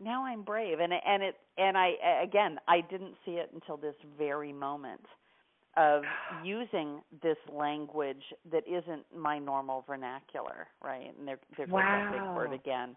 Now 0.00 0.24
I'm 0.24 0.42
brave, 0.42 0.78
and 0.80 0.92
and 0.92 1.22
it 1.22 1.34
and 1.56 1.76
I 1.76 1.92
again 2.22 2.58
I 2.68 2.80
didn't 2.88 3.14
see 3.24 3.32
it 3.32 3.50
until 3.52 3.76
this 3.76 3.96
very 4.16 4.52
moment 4.52 5.00
of 5.76 6.02
using 6.44 7.00
this 7.22 7.36
language 7.52 8.22
that 8.52 8.62
isn't 8.68 9.04
my 9.16 9.38
normal 9.38 9.84
vernacular, 9.86 10.68
right? 10.82 11.12
And 11.18 11.26
they're 11.26 11.40
there's 11.56 11.70
wow. 11.70 12.08
a 12.08 12.12
big 12.12 12.36
word 12.36 12.52
again, 12.52 12.96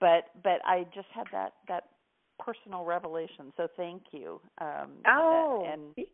but 0.00 0.24
but 0.42 0.60
I 0.64 0.86
just 0.94 1.08
had 1.14 1.26
that 1.32 1.52
that 1.68 1.84
personal 2.38 2.84
revelation. 2.84 3.52
So 3.56 3.68
thank 3.76 4.02
you. 4.12 4.40
Um, 4.60 4.92
oh, 5.06 5.68
and 5.70 6.06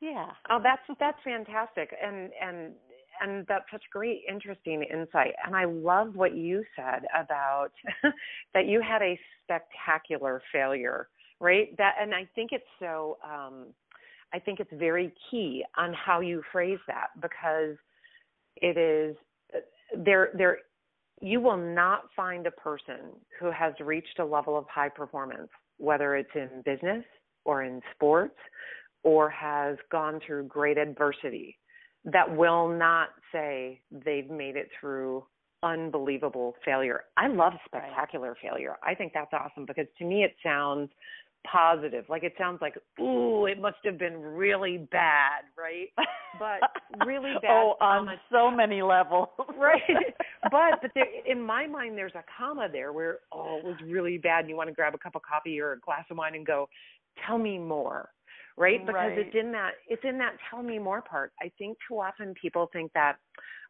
yeah. 0.00 0.30
Oh, 0.50 0.58
that's 0.62 0.82
that's 0.98 1.18
fantastic, 1.22 1.94
and 2.02 2.30
and 2.42 2.72
and 3.20 3.46
that's 3.48 3.64
such 3.70 3.82
great 3.92 4.22
interesting 4.28 4.82
insight. 4.82 5.34
And 5.46 5.54
i 5.54 5.64
love 5.64 6.14
what 6.14 6.34
you 6.34 6.64
said 6.76 7.02
about 7.18 7.70
that 8.54 8.66
you 8.66 8.80
had 8.80 9.02
a 9.02 9.18
spectacular 9.44 10.42
failure 10.52 11.08
right? 11.40 11.76
That 11.78 11.94
and 12.00 12.14
i 12.14 12.28
think 12.34 12.50
it's 12.52 12.64
so 12.78 13.18
um 13.24 13.66
i 14.32 14.38
think 14.38 14.60
it's 14.60 14.70
very 14.74 15.12
key 15.30 15.64
on 15.76 15.92
how 15.94 16.20
you 16.20 16.42
phrase 16.52 16.78
that 16.86 17.08
because 17.20 17.76
it 18.56 18.76
is 18.76 19.16
there 19.96 20.30
there 20.36 20.58
you 21.22 21.40
will 21.40 21.56
not 21.56 22.04
find 22.14 22.46
a 22.46 22.50
person 22.50 23.12
who 23.38 23.50
has 23.50 23.74
reached 23.80 24.18
a 24.18 24.24
level 24.24 24.56
of 24.56 24.64
high 24.68 24.88
performance 24.88 25.48
whether 25.78 26.14
it's 26.14 26.30
in 26.34 26.62
business 26.64 27.04
or 27.44 27.62
in 27.64 27.80
sports 27.94 28.36
or 29.02 29.30
has 29.30 29.76
gone 29.90 30.20
through 30.26 30.44
great 30.44 30.76
adversity 30.78 31.58
that 32.04 32.36
will 32.36 32.68
not 32.68 33.08
say 33.32 33.80
they've 33.90 34.30
made 34.30 34.56
it 34.56 34.68
through 34.80 35.24
unbelievable 35.62 36.54
failure. 36.64 37.04
I 37.16 37.28
love 37.28 37.52
spectacular 37.66 38.30
right. 38.30 38.36
failure. 38.42 38.76
I 38.82 38.94
think 38.94 39.12
that's 39.12 39.32
awesome 39.32 39.66
because 39.66 39.86
to 39.98 40.04
me 40.04 40.24
it 40.24 40.34
sounds 40.42 40.90
positive. 41.50 42.04
Like 42.08 42.22
it 42.22 42.34
sounds 42.38 42.60
like, 42.60 42.76
ooh, 43.00 43.46
it 43.46 43.60
must 43.60 43.78
have 43.84 43.98
been 43.98 44.18
really 44.18 44.88
bad, 44.90 45.42
right? 45.58 45.88
But 46.38 46.60
really 47.06 47.34
bad. 47.42 47.50
oh, 47.50 47.74
on 47.80 48.08
so 48.30 48.50
many 48.50 48.82
levels. 48.82 49.28
right. 49.58 49.80
But 50.50 50.80
but 50.82 50.90
there, 50.94 51.06
in 51.26 51.40
my 51.40 51.66
mind, 51.66 51.96
there's 51.96 52.14
a 52.14 52.24
comma 52.38 52.68
there 52.70 52.92
where 52.92 53.18
oh, 53.32 53.58
it 53.58 53.64
was 53.64 53.76
really 53.84 54.18
bad, 54.18 54.40
and 54.40 54.48
you 54.48 54.56
want 54.56 54.68
to 54.68 54.74
grab 54.74 54.94
a 54.94 54.98
cup 54.98 55.14
of 55.14 55.22
coffee 55.22 55.60
or 55.60 55.72
a 55.72 55.80
glass 55.80 56.04
of 56.10 56.16
wine 56.16 56.34
and 56.34 56.46
go, 56.46 56.68
tell 57.26 57.38
me 57.38 57.58
more 57.58 58.08
right? 58.60 58.86
Because 58.86 58.94
right. 58.94 59.18
it's 59.18 59.34
in 59.34 59.50
that 59.52 59.70
it's 59.88 60.02
in 60.04 60.18
that 60.18 60.36
tell 60.50 60.62
me 60.62 60.78
more 60.78 61.00
part. 61.00 61.32
I 61.40 61.50
think 61.58 61.78
too 61.88 61.94
often 61.94 62.34
people 62.40 62.68
think 62.72 62.92
that 62.92 63.16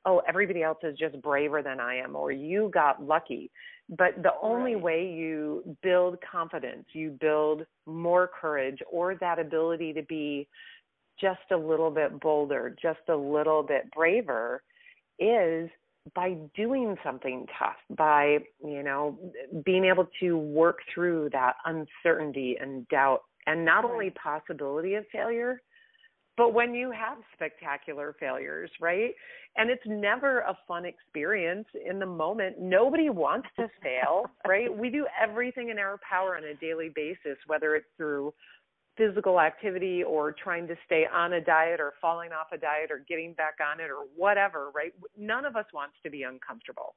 oh, 0.05 0.23
everybody 0.27 0.63
else 0.63 0.79
is 0.83 0.99
just 0.99 1.21
braver 1.23 1.63
than 1.63 1.79
I 1.79 1.97
am 1.97 2.17
or 2.17 2.33
you 2.33 2.71
got 2.73 3.03
lucky. 3.03 3.51
But 3.91 4.23
the 4.23 4.33
only 4.43 4.75
right. 4.75 4.83
way 4.83 5.13
you 5.13 5.77
build 5.83 6.17
confidence, 6.21 6.87
you 6.93 7.17
build 7.21 7.67
more 7.87 8.31
courage 8.41 8.79
or 8.91 9.15
that 9.17 9.39
ability 9.39 9.93
to 9.93 10.03
be 10.03 10.49
just 11.21 11.41
a 11.53 11.57
little 11.57 11.91
bit 11.91 12.19
bolder, 12.19 12.75
just 12.81 13.01
a 13.09 13.17
little 13.17 13.63
bit 13.63 13.91
braver 13.95 14.63
is 15.19 15.69
by 16.15 16.35
doing 16.57 16.97
something 17.05 17.47
tough, 17.59 17.77
by, 17.91 18.39
you 18.65 18.83
know, 18.83 19.19
being 19.67 19.85
able 19.85 20.09
to 20.21 20.39
work 20.39 20.79
through 20.95 21.29
that 21.33 21.57
uncertainty 21.67 22.57
and 22.59 22.89
doubt 22.89 23.21
and 23.47 23.65
not 23.65 23.85
only 23.85 24.11
possibility 24.11 24.95
of 24.95 25.05
failure, 25.13 25.61
but 26.37 26.55
when 26.55 26.75
you 26.75 26.91
have 26.91 27.19
spectacular 27.35 28.15
failures, 28.19 28.71
right? 28.81 29.13
And 29.57 29.69
it's 29.69 29.83
never 29.87 30.41
a 30.41 30.57
fun 30.67 30.87
experience 30.87 31.67
in 31.87 31.99
the 31.99 32.07
moment. 32.07 32.59
Nobody 32.59 33.11
wants 33.11 33.49
to 33.57 33.69
fail, 33.83 34.31
right? 34.47 34.75
We 34.75 34.91
do 34.91 35.07
everything 35.21 35.69
in 35.69 35.79
our 35.79 36.01
power 36.09 36.37
on 36.37 36.45
a 36.45 36.55
daily 36.55 36.91
basis, 36.95 37.37
whether 37.47 37.75
it's 37.75 37.87
through 37.97 38.33
physical 38.97 39.41
activity 39.41 40.03
or 40.03 40.33
trying 40.33 40.67
to 40.69 40.77
stay 40.87 41.05
on 41.13 41.35
a 41.35 41.41
diet 41.41 41.81
or 41.81 41.95
falling 42.01 42.31
off 42.33 42.47
a 42.53 42.59
diet 42.59 42.91
or 42.91 43.05
getting 43.09 43.33
back 43.35 43.55
on 43.61 43.81
it 43.81 43.91
or 43.91 44.07
whatever, 44.17 44.71
right? 44.75 44.93
None 45.19 45.45
of 45.45 45.57
us 45.57 45.67
wants 45.73 45.97
to 46.05 46.11
be 46.11 46.23
uncomfortable. 46.23 46.95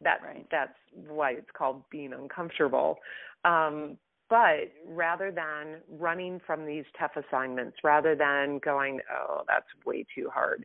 That 0.00 0.20
right. 0.22 0.46
that's 0.50 0.78
why 1.08 1.32
it's 1.32 1.50
called 1.56 1.82
being 1.90 2.12
uncomfortable. 2.12 2.98
Um, 3.44 3.98
but 4.30 4.70
rather 4.86 5.30
than 5.30 5.76
running 5.98 6.40
from 6.46 6.66
these 6.66 6.84
tough 6.98 7.12
assignments, 7.16 7.78
rather 7.82 8.14
than 8.14 8.58
going, 8.58 9.00
oh, 9.12 9.42
that's 9.46 9.66
way 9.86 10.04
too 10.14 10.28
hard, 10.32 10.64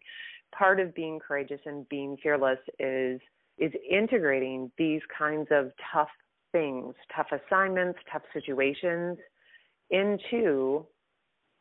part 0.57 0.79
of 0.79 0.93
being 0.93 1.19
courageous 1.19 1.61
and 1.65 1.87
being 1.89 2.17
fearless 2.21 2.59
is 2.79 3.19
is 3.59 3.71
integrating 3.89 4.71
these 4.79 5.01
kinds 5.15 5.47
of 5.51 5.71
tough 5.93 6.09
things, 6.51 6.95
tough 7.15 7.27
assignments, 7.31 7.99
tough 8.11 8.23
situations 8.33 9.17
into 9.89 10.85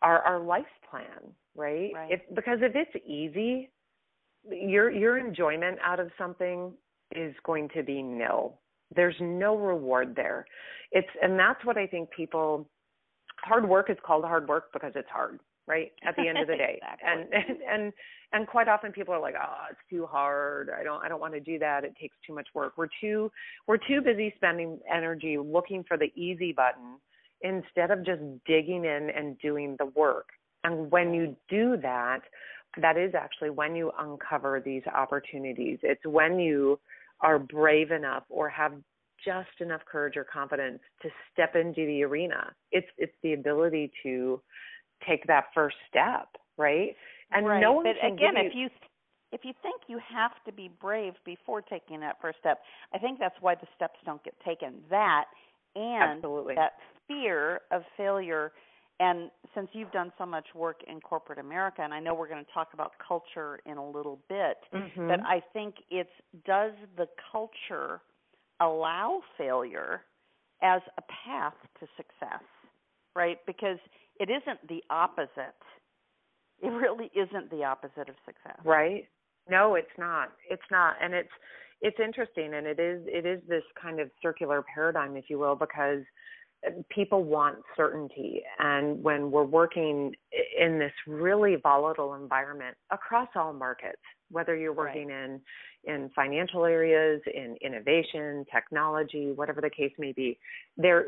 our 0.01 0.21
our 0.23 0.41
life 0.41 0.65
plan, 0.89 1.33
right? 1.55 1.91
right. 1.95 2.13
If, 2.13 2.21
because 2.35 2.59
if 2.63 2.73
it's 2.75 3.05
easy, 3.07 3.71
your 4.51 4.91
your 4.91 5.19
enjoyment 5.19 5.79
out 5.85 6.01
of 6.01 6.11
something 6.19 6.73
is 7.15 7.35
going 7.45 7.69
to 7.75 7.83
be 7.83 8.03
nil 8.03 8.59
there's 8.95 9.17
no 9.21 9.57
reward 9.57 10.15
there. 10.17 10.47
It's 10.91 11.09
and 11.23 11.39
that's 11.39 11.65
what 11.65 11.77
I 11.77 11.87
think 11.87 12.11
people 12.11 12.69
hard 13.43 13.69
work 13.69 13.91
is 13.91 13.97
called 14.05 14.25
hard 14.25 14.49
work 14.49 14.73
because 14.73 14.93
it's 14.95 15.09
hard, 15.11 15.41
right? 15.67 15.93
At 16.07 16.17
the 16.17 16.29
end 16.29 16.39
of 16.39 16.47
the 16.47 16.57
day. 16.57 16.79
exactly. 16.83 17.09
And, 17.11 17.21
and 17.33 17.59
and 17.71 17.93
and 18.33 18.47
quite 18.47 18.69
often 18.69 18.93
people 18.93 19.15
are 19.15 19.21
like, 19.21 19.35
"Oh, 19.41 19.65
it's 19.71 19.81
too 19.91 20.07
hard. 20.07 20.71
I 20.79 20.83
don't 20.83 21.05
I 21.05 21.09
don't 21.09 21.21
want 21.21 21.35
to 21.35 21.41
do 21.41 21.59
that. 21.59 21.85
It 21.85 21.95
takes 22.01 22.17
too 22.27 22.35
much 22.35 22.49
work." 22.55 22.75
We're 22.77 22.89
too 23.01 23.31
we're 23.67 23.79
too 23.79 24.01
busy 24.05 24.33
spending 24.37 24.79
energy 24.93 25.39
looking 25.39 25.85
for 25.87 25.97
the 25.97 26.13
easy 26.15 26.53
button 26.53 26.99
instead 27.43 27.91
of 27.91 28.05
just 28.05 28.23
digging 28.47 28.85
in 28.85 29.11
and 29.15 29.39
doing 29.41 29.77
the 29.79 29.87
work. 29.87 30.29
And 30.65 30.91
when 30.91 31.13
you 31.13 31.37
do 31.49 31.77
that, 31.83 32.21
that 32.81 32.97
is 32.97 33.15
actually 33.15 33.51
when 33.51 33.75
you 33.75 33.91
uncover 33.99 34.61
these 34.65 34.83
opportunities. 34.95 35.79
It's 35.83 36.05
when 36.07 36.39
you 36.39 36.79
are 37.23 37.39
brave 37.39 37.91
enough 37.91 38.25
or 38.29 38.49
have 38.49 38.73
just 39.25 39.61
enough 39.61 39.83
courage 39.91 40.17
or 40.17 40.25
confidence 40.25 40.81
to 41.03 41.09
step 41.33 41.55
into 41.55 41.87
the 41.87 42.03
arena. 42.03 42.53
It's 42.71 42.89
it's 42.99 43.13
the 43.23 43.35
ability 43.35 43.93
to 44.03 44.41
take 45.07 45.27
that 45.27 45.47
first 45.55 45.77
step, 45.89 46.29
right? 46.57 46.95
And 47.31 47.47
right. 47.47 47.61
no 47.61 47.73
one 47.73 47.85
but 47.85 48.01
can 48.01 48.13
again, 48.15 48.35
you... 48.37 48.47
if 48.47 48.53
you 48.55 48.69
if 49.33 49.41
you 49.45 49.53
think 49.63 49.83
you 49.87 49.99
have 50.15 50.33
to 50.45 50.53
be 50.53 50.71
brave 50.81 51.15
before 51.25 51.63
taking 51.63 52.01
that 52.01 52.17
first 52.21 52.39
step, 52.41 52.61
I 52.93 52.99
think 52.99 53.19
that's 53.19 53.37
why 53.41 53.55
the 53.55 53.67
steps 53.75 53.99
don't 54.05 54.23
get 54.25 54.35
taken. 54.45 54.75
That 54.91 55.25
and 55.75 56.19
Absolutely. 56.19 56.55
that 56.57 56.73
fear 57.09 57.61
of 57.71 57.83
failure. 57.97 58.53
And 59.01 59.31
since 59.55 59.69
you've 59.73 59.91
done 59.91 60.13
so 60.19 60.27
much 60.27 60.47
work 60.55 60.81
in 60.87 61.01
corporate 61.01 61.39
America, 61.39 61.83
and 61.83 61.93
I 61.93 62.01
know 62.01 62.15
we're 62.15 62.29
going 62.29 62.45
to 62.45 62.53
talk 62.53 62.69
about 62.73 62.93
culture 63.07 63.59
in 63.67 63.77
a 63.77 63.87
little 63.87 64.21
bit, 64.29 64.59
mm-hmm. 64.73 65.09
but 65.09 65.21
I 65.21 65.43
think 65.53 65.77
it's 65.91 66.11
does 66.47 66.73
the 66.97 67.07
culture 67.33 68.01
allow 68.61 69.21
failure 69.37 70.03
as 70.63 70.83
a 70.99 71.03
path 71.27 71.55
to 71.81 71.87
success, 71.97 72.45
right? 73.17 73.39
Because 73.47 73.79
it 74.21 74.31
isn't 74.31 74.69
the 74.69 74.83
opposite. 74.91 75.59
It 76.63 76.69
really 76.69 77.11
isn't 77.17 77.51
the 77.51 77.65
opposite 77.65 78.09
of 78.09 78.15
success. 78.25 78.61
Right. 78.65 79.09
No, 79.51 79.75
it's 79.75 79.89
not. 79.99 80.29
It's 80.49 80.63
not. 80.71 80.95
And 81.03 81.13
it's 81.13 81.33
it's 81.83 81.99
interesting 81.99 82.55
and 82.55 82.67
it 82.67 82.79
is 82.79 83.03
it 83.07 83.27
is 83.27 83.41
this 83.49 83.65
kind 83.81 84.01
of 84.01 84.09
circular 84.23 84.65
paradigm 84.73 85.17
if 85.17 85.25
you 85.29 85.39
will 85.39 85.57
because 85.57 86.03
people 86.91 87.25
want 87.25 87.57
certainty 87.77 88.43
and 88.59 89.03
when 89.03 89.31
we're 89.31 89.45
working 89.45 90.13
in 90.59 90.79
this 90.79 90.93
really 91.07 91.57
volatile 91.63 92.15
environment 92.15 92.77
across 92.91 93.29
all 93.35 93.53
markets 93.53 94.01
whether 94.31 94.57
you're 94.57 94.73
working 94.73 95.09
right. 95.09 95.25
in 95.25 95.41
in 95.85 96.11
financial 96.15 96.65
areas 96.65 97.21
in 97.35 97.57
innovation 97.63 98.45
technology 98.53 99.33
whatever 99.33 99.61
the 99.61 99.71
case 99.71 99.93
may 99.99 100.13
be 100.13 100.39
there 100.77 101.07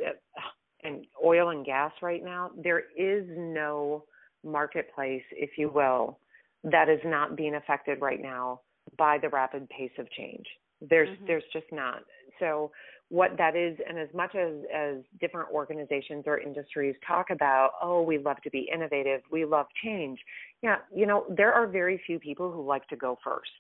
in 0.83 1.05
oil 1.25 1.51
and 1.51 1.65
gas 1.65 1.93
right 2.03 2.25
now 2.25 2.51
there 2.63 2.83
is 2.99 3.25
no 3.37 4.05
marketplace 4.45 5.23
if 5.33 5.51
you 5.57 5.71
will 5.73 6.19
that 6.65 6.89
is 6.89 7.01
not 7.05 7.37
being 7.37 7.55
affected 7.55 8.01
right 8.01 8.21
now 8.21 8.61
by 8.99 9.19
the 9.23 9.29
rapid 9.29 9.69
pace 9.69 9.93
of 9.99 10.11
change 10.11 10.47
there's 10.89 11.09
mm-hmm. 11.09 11.27
there's 11.27 11.45
just 11.53 11.67
not. 11.73 12.03
So 12.41 12.71
what 13.15 13.37
that 13.39 13.55
is, 13.55 13.79
and 13.89 13.97
as 13.97 14.09
much 14.13 14.35
as 14.35 14.55
as 14.75 14.97
different 15.21 15.49
organizations 15.53 16.25
or 16.27 16.37
industries 16.39 16.97
talk 17.07 17.27
about, 17.31 17.71
oh, 17.81 18.03
we 18.03 18.19
love 18.19 18.39
to 18.43 18.51
be 18.51 18.69
innovative, 18.75 19.21
we 19.31 19.45
love 19.45 19.67
change. 19.85 20.19
Yeah, 20.63 20.79
you 20.93 21.07
know, 21.07 21.25
there 21.29 21.53
are 21.53 21.69
very 21.69 22.03
few 22.05 22.19
people 22.19 22.51
who 22.51 22.67
like 22.67 22.89
to 22.89 22.97
go 22.97 23.17
first. 23.23 23.53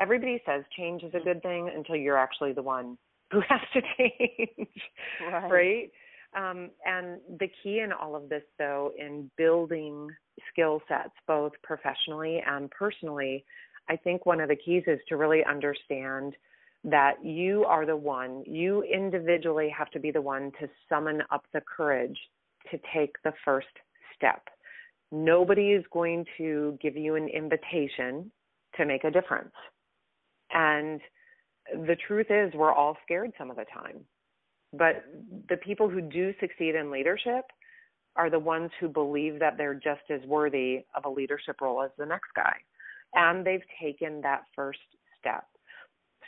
Everybody 0.00 0.42
says 0.44 0.64
change 0.76 1.02
is 1.02 1.14
a 1.14 1.24
good 1.24 1.40
thing 1.40 1.70
until 1.74 1.96
you're 1.96 2.18
actually 2.18 2.52
the 2.52 2.62
one 2.62 2.98
who 3.32 3.40
has 3.48 3.60
to 3.72 3.80
change, 3.96 4.68
right? 5.32 5.50
right? 5.50 5.90
Um, 6.36 6.70
and 6.84 7.20
the 7.38 7.48
key 7.62 7.80
in 7.80 7.92
all 7.92 8.14
of 8.14 8.28
this, 8.28 8.42
though, 8.58 8.92
in 8.98 9.30
building 9.38 10.10
skill 10.52 10.82
sets, 10.88 11.14
both 11.26 11.52
professionally 11.62 12.42
and 12.46 12.70
personally, 12.70 13.46
I 13.88 13.96
think 13.96 14.26
one 14.26 14.42
of 14.42 14.50
the 14.50 14.56
keys 14.56 14.84
is 14.86 15.00
to 15.08 15.16
really 15.16 15.42
understand 15.42 16.34
that 16.84 17.24
you 17.24 17.64
are 17.64 17.84
the 17.84 17.96
one, 17.96 18.42
you 18.46 18.82
individually 18.82 19.72
have 19.76 19.90
to 19.90 20.00
be 20.00 20.10
the 20.10 20.22
one 20.22 20.50
to 20.60 20.68
summon 20.88 21.22
up 21.30 21.44
the 21.52 21.60
courage 21.60 22.18
to 22.70 22.78
take 22.94 23.14
the 23.22 23.32
first 23.44 23.68
step. 24.16 24.42
Nobody 25.12 25.72
is 25.72 25.84
going 25.92 26.24
to 26.38 26.78
give 26.80 26.96
you 26.96 27.16
an 27.16 27.28
invitation 27.28 28.30
to 28.76 28.86
make 28.86 29.04
a 29.04 29.10
difference. 29.10 29.52
And 30.52 31.00
the 31.86 31.96
truth 32.06 32.26
is, 32.30 32.52
we're 32.54 32.72
all 32.72 32.96
scared 33.04 33.32
some 33.36 33.50
of 33.50 33.56
the 33.56 33.66
time. 33.72 34.00
But 34.72 35.04
the 35.48 35.56
people 35.56 35.88
who 35.88 36.00
do 36.00 36.32
succeed 36.40 36.74
in 36.76 36.90
leadership 36.90 37.44
are 38.16 38.30
the 38.30 38.38
ones 38.38 38.70
who 38.80 38.88
believe 38.88 39.38
that 39.40 39.56
they're 39.56 39.74
just 39.74 40.02
as 40.10 40.20
worthy 40.26 40.84
of 40.94 41.04
a 41.04 41.10
leadership 41.10 41.60
role 41.60 41.82
as 41.82 41.90
the 41.98 42.06
next 42.06 42.28
guy. 42.34 42.54
And 43.14 43.44
they've 43.44 43.64
taken 43.82 44.20
that 44.22 44.44
first 44.54 44.78
step. 45.18 45.44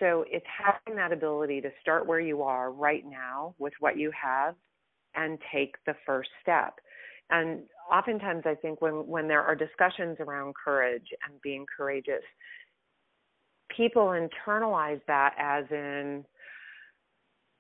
So 0.02 0.24
it's 0.28 0.44
having 0.58 0.96
that 0.96 1.12
ability 1.12 1.60
to 1.60 1.70
start 1.80 2.08
where 2.08 2.18
you 2.18 2.42
are 2.42 2.72
right 2.72 3.04
now 3.08 3.54
with 3.60 3.72
what 3.78 3.96
you 3.96 4.10
have 4.20 4.56
and 5.14 5.38
take 5.54 5.76
the 5.86 5.94
first 6.04 6.30
step. 6.42 6.74
And 7.30 7.60
oftentimes 7.90 8.42
I 8.44 8.56
think 8.56 8.82
when 8.82 9.06
when 9.06 9.28
there 9.28 9.42
are 9.42 9.54
discussions 9.54 10.16
around 10.18 10.54
courage 10.56 11.06
and 11.24 11.40
being 11.40 11.64
courageous, 11.76 12.24
people 13.74 14.06
internalize 14.06 15.00
that 15.06 15.34
as 15.38 15.66
in 15.70 16.24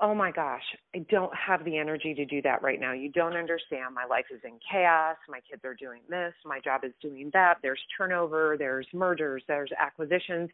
oh 0.00 0.14
my 0.16 0.32
gosh, 0.32 0.64
I 0.96 1.06
don't 1.10 1.32
have 1.36 1.64
the 1.64 1.78
energy 1.78 2.12
to 2.12 2.24
do 2.24 2.42
that 2.42 2.60
right 2.60 2.80
now. 2.80 2.92
You 2.92 3.08
don't 3.12 3.36
understand. 3.36 3.94
My 3.94 4.04
life 4.04 4.24
is 4.34 4.40
in 4.42 4.58
chaos. 4.68 5.16
My 5.28 5.38
kids 5.48 5.62
are 5.64 5.74
doing 5.74 6.00
this. 6.08 6.34
My 6.44 6.58
job 6.58 6.80
is 6.82 6.90
doing 7.00 7.30
that. 7.34 7.58
There's 7.62 7.80
turnover. 7.96 8.56
There's 8.58 8.86
mergers. 8.92 9.44
There's 9.46 9.70
acquisitions. 9.78 10.50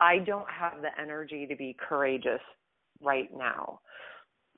I 0.00 0.18
don't 0.18 0.48
have 0.48 0.82
the 0.82 0.90
energy 1.00 1.46
to 1.46 1.56
be 1.56 1.76
courageous 1.88 2.40
right 3.02 3.28
now. 3.36 3.80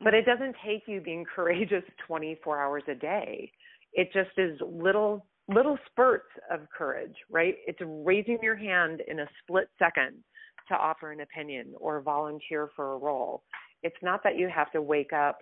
But 0.00 0.14
mm-hmm. 0.14 0.16
it 0.16 0.26
doesn't 0.26 0.56
take 0.64 0.82
you 0.86 1.00
being 1.00 1.24
courageous 1.24 1.84
24 2.06 2.62
hours 2.62 2.82
a 2.88 2.94
day. 2.94 3.50
It 3.92 4.10
just 4.12 4.30
is 4.36 4.58
little 4.60 5.26
little 5.48 5.78
spurts 5.90 6.28
of 6.50 6.60
courage, 6.76 7.14
right? 7.30 7.54
It's 7.66 7.78
raising 7.82 8.38
your 8.42 8.54
hand 8.54 9.00
in 9.08 9.20
a 9.20 9.26
split 9.42 9.70
second 9.78 10.22
to 10.68 10.74
offer 10.74 11.10
an 11.10 11.20
opinion 11.20 11.72
or 11.78 12.02
volunteer 12.02 12.68
for 12.76 12.92
a 12.92 12.98
role. 12.98 13.42
It's 13.82 13.96
not 14.02 14.22
that 14.24 14.36
you 14.36 14.50
have 14.54 14.70
to 14.72 14.82
wake 14.82 15.14
up 15.14 15.38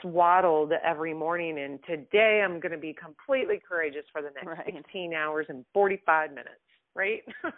swaddled 0.00 0.72
every 0.84 1.14
morning 1.14 1.58
and 1.58 1.78
today 1.86 2.42
I'm 2.44 2.60
going 2.60 2.72
to 2.72 2.78
be 2.78 2.94
completely 2.94 3.60
courageous 3.66 4.04
for 4.12 4.22
the 4.22 4.28
next 4.34 4.46
right. 4.46 4.74
16 4.74 5.14
hours 5.14 5.46
and 5.48 5.64
45 5.72 6.30
minutes, 6.30 6.50
right? 6.94 7.22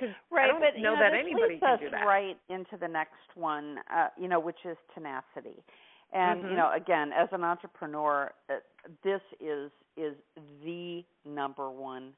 Because 0.00 0.14
right, 0.30 0.44
I 0.44 0.48
don't 0.48 0.60
but, 0.60 0.80
know 0.80 0.94
you 0.94 0.96
know, 0.96 0.96
that 0.96 1.12
anybody 1.12 1.54
leads 1.54 1.60
can 1.60 1.74
us 1.74 1.80
do 1.80 1.90
that. 1.90 2.06
Right 2.06 2.36
into 2.48 2.76
the 2.80 2.88
next 2.88 3.12
one, 3.34 3.76
uh, 3.94 4.08
you 4.18 4.28
know, 4.28 4.40
which 4.40 4.56
is 4.64 4.76
tenacity. 4.94 5.62
And 6.12 6.40
mm-hmm. 6.40 6.50
you 6.50 6.56
know, 6.56 6.70
again, 6.74 7.10
as 7.12 7.28
an 7.32 7.44
entrepreneur, 7.44 8.30
uh, 8.48 8.54
this 9.04 9.20
is 9.40 9.70
is 9.96 10.16
the 10.64 11.04
number 11.26 11.70
one 11.70 12.12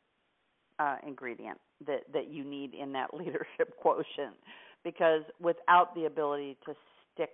uh, 0.79 0.97
ingredient 1.07 1.59
that 1.87 2.05
that 2.13 2.31
you 2.31 2.45
need 2.45 2.75
in 2.75 2.93
that 2.93 3.13
leadership 3.15 3.77
quotient, 3.81 4.37
because 4.85 5.23
without 5.41 5.95
the 5.95 6.05
ability 6.05 6.57
to 6.67 6.75
stick 7.13 7.31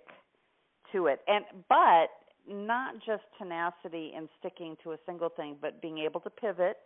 to 0.91 1.07
it, 1.07 1.19
and 1.27 1.45
but 1.69 2.09
not 2.47 2.95
just 3.05 3.23
tenacity 3.37 4.13
and 4.15 4.27
sticking 4.39 4.75
to 4.83 4.93
a 4.93 4.97
single 5.05 5.29
thing, 5.29 5.55
but 5.61 5.79
being 5.81 5.99
able 5.99 6.19
to 6.21 6.29
pivot 6.29 6.77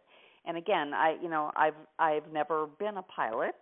and 0.45 0.58
again, 0.58 0.93
I 0.93 1.17
you 1.21 1.29
know 1.29 1.51
I've 1.56 1.75
I've 1.99 2.32
never 2.32 2.67
been 2.79 2.97
a 2.97 3.03
pilot, 3.03 3.56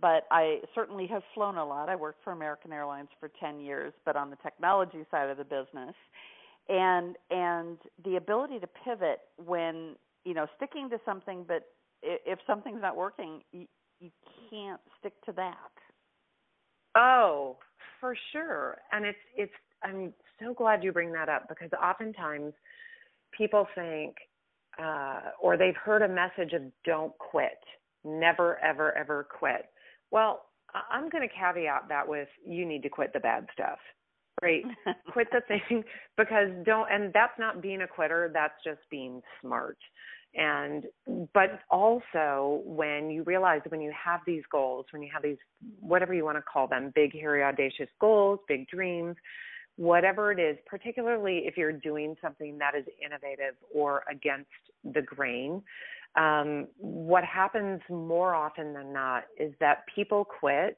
but 0.00 0.26
I 0.30 0.60
certainly 0.74 1.06
have 1.08 1.22
flown 1.34 1.56
a 1.56 1.64
lot. 1.64 1.88
I 1.88 1.96
worked 1.96 2.24
for 2.24 2.32
American 2.32 2.72
Airlines 2.72 3.08
for 3.18 3.30
10 3.40 3.60
years, 3.60 3.92
but 4.04 4.16
on 4.16 4.30
the 4.30 4.36
technology 4.36 5.04
side 5.10 5.28
of 5.30 5.38
the 5.38 5.44
business, 5.44 5.94
and 6.68 7.16
and 7.30 7.78
the 8.04 8.16
ability 8.16 8.58
to 8.60 8.68
pivot 8.84 9.20
when 9.44 9.96
you 10.24 10.34
know 10.34 10.46
sticking 10.56 10.88
to 10.90 10.98
something, 11.04 11.44
but 11.46 11.66
if 12.02 12.38
something's 12.46 12.80
not 12.80 12.96
working, 12.96 13.42
you, 13.52 13.66
you 14.00 14.10
can't 14.48 14.80
stick 14.98 15.12
to 15.26 15.32
that. 15.32 15.54
Oh, 16.96 17.56
for 18.00 18.16
sure. 18.32 18.78
And 18.92 19.04
it's 19.04 19.18
it's 19.36 19.52
I'm 19.82 20.12
so 20.40 20.54
glad 20.54 20.82
you 20.82 20.92
bring 20.92 21.12
that 21.12 21.28
up 21.28 21.48
because 21.48 21.70
oftentimes 21.82 22.52
people 23.36 23.66
think 23.74 24.16
uh, 24.78 25.20
or 25.40 25.56
they've 25.56 25.76
heard 25.76 26.02
a 26.02 26.08
message 26.08 26.52
of 26.52 26.62
don't 26.84 27.16
quit, 27.18 27.58
never, 28.04 28.58
ever, 28.58 28.96
ever 28.96 29.26
quit. 29.38 29.66
Well, 30.10 30.42
I'm 30.90 31.08
going 31.08 31.26
to 31.26 31.34
caveat 31.34 31.88
that 31.88 32.06
with 32.06 32.28
you 32.46 32.64
need 32.64 32.82
to 32.82 32.88
quit 32.88 33.12
the 33.12 33.20
bad 33.20 33.46
stuff, 33.52 33.78
right? 34.42 34.62
quit 35.12 35.28
the 35.32 35.40
thing 35.48 35.82
because 36.16 36.48
don't, 36.64 36.88
and 36.90 37.12
that's 37.12 37.38
not 37.38 37.62
being 37.62 37.82
a 37.82 37.88
quitter, 37.88 38.30
that's 38.32 38.54
just 38.64 38.80
being 38.90 39.20
smart. 39.40 39.78
And, 40.34 40.86
but 41.34 41.60
also 41.70 42.62
when 42.64 43.10
you 43.10 43.24
realize 43.24 43.62
when 43.68 43.80
you 43.80 43.92
have 43.92 44.20
these 44.26 44.44
goals, 44.52 44.86
when 44.92 45.02
you 45.02 45.08
have 45.12 45.24
these, 45.24 45.38
whatever 45.80 46.14
you 46.14 46.24
want 46.24 46.38
to 46.38 46.42
call 46.42 46.68
them, 46.68 46.92
big, 46.94 47.12
hairy, 47.12 47.42
audacious 47.42 47.88
goals, 48.00 48.38
big 48.46 48.68
dreams, 48.68 49.16
whatever 49.80 50.30
it 50.30 50.38
is, 50.38 50.58
particularly 50.66 51.44
if 51.46 51.56
you're 51.56 51.72
doing 51.72 52.14
something 52.20 52.58
that 52.58 52.74
is 52.74 52.84
innovative 53.02 53.54
or 53.74 54.02
against 54.10 54.50
the 54.84 55.00
grain, 55.00 55.62
um, 56.16 56.66
what 56.76 57.24
happens 57.24 57.80
more 57.88 58.34
often 58.34 58.74
than 58.74 58.92
not 58.92 59.24
is 59.38 59.54
that 59.58 59.84
people 59.94 60.22
quit 60.22 60.76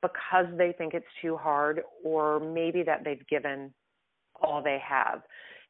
because 0.00 0.46
they 0.56 0.72
think 0.78 0.94
it's 0.94 1.04
too 1.20 1.36
hard 1.36 1.80
or 2.04 2.38
maybe 2.38 2.84
that 2.84 3.02
they've 3.04 3.26
given 3.26 3.74
all 4.40 4.62
they 4.62 4.78
have. 4.86 5.22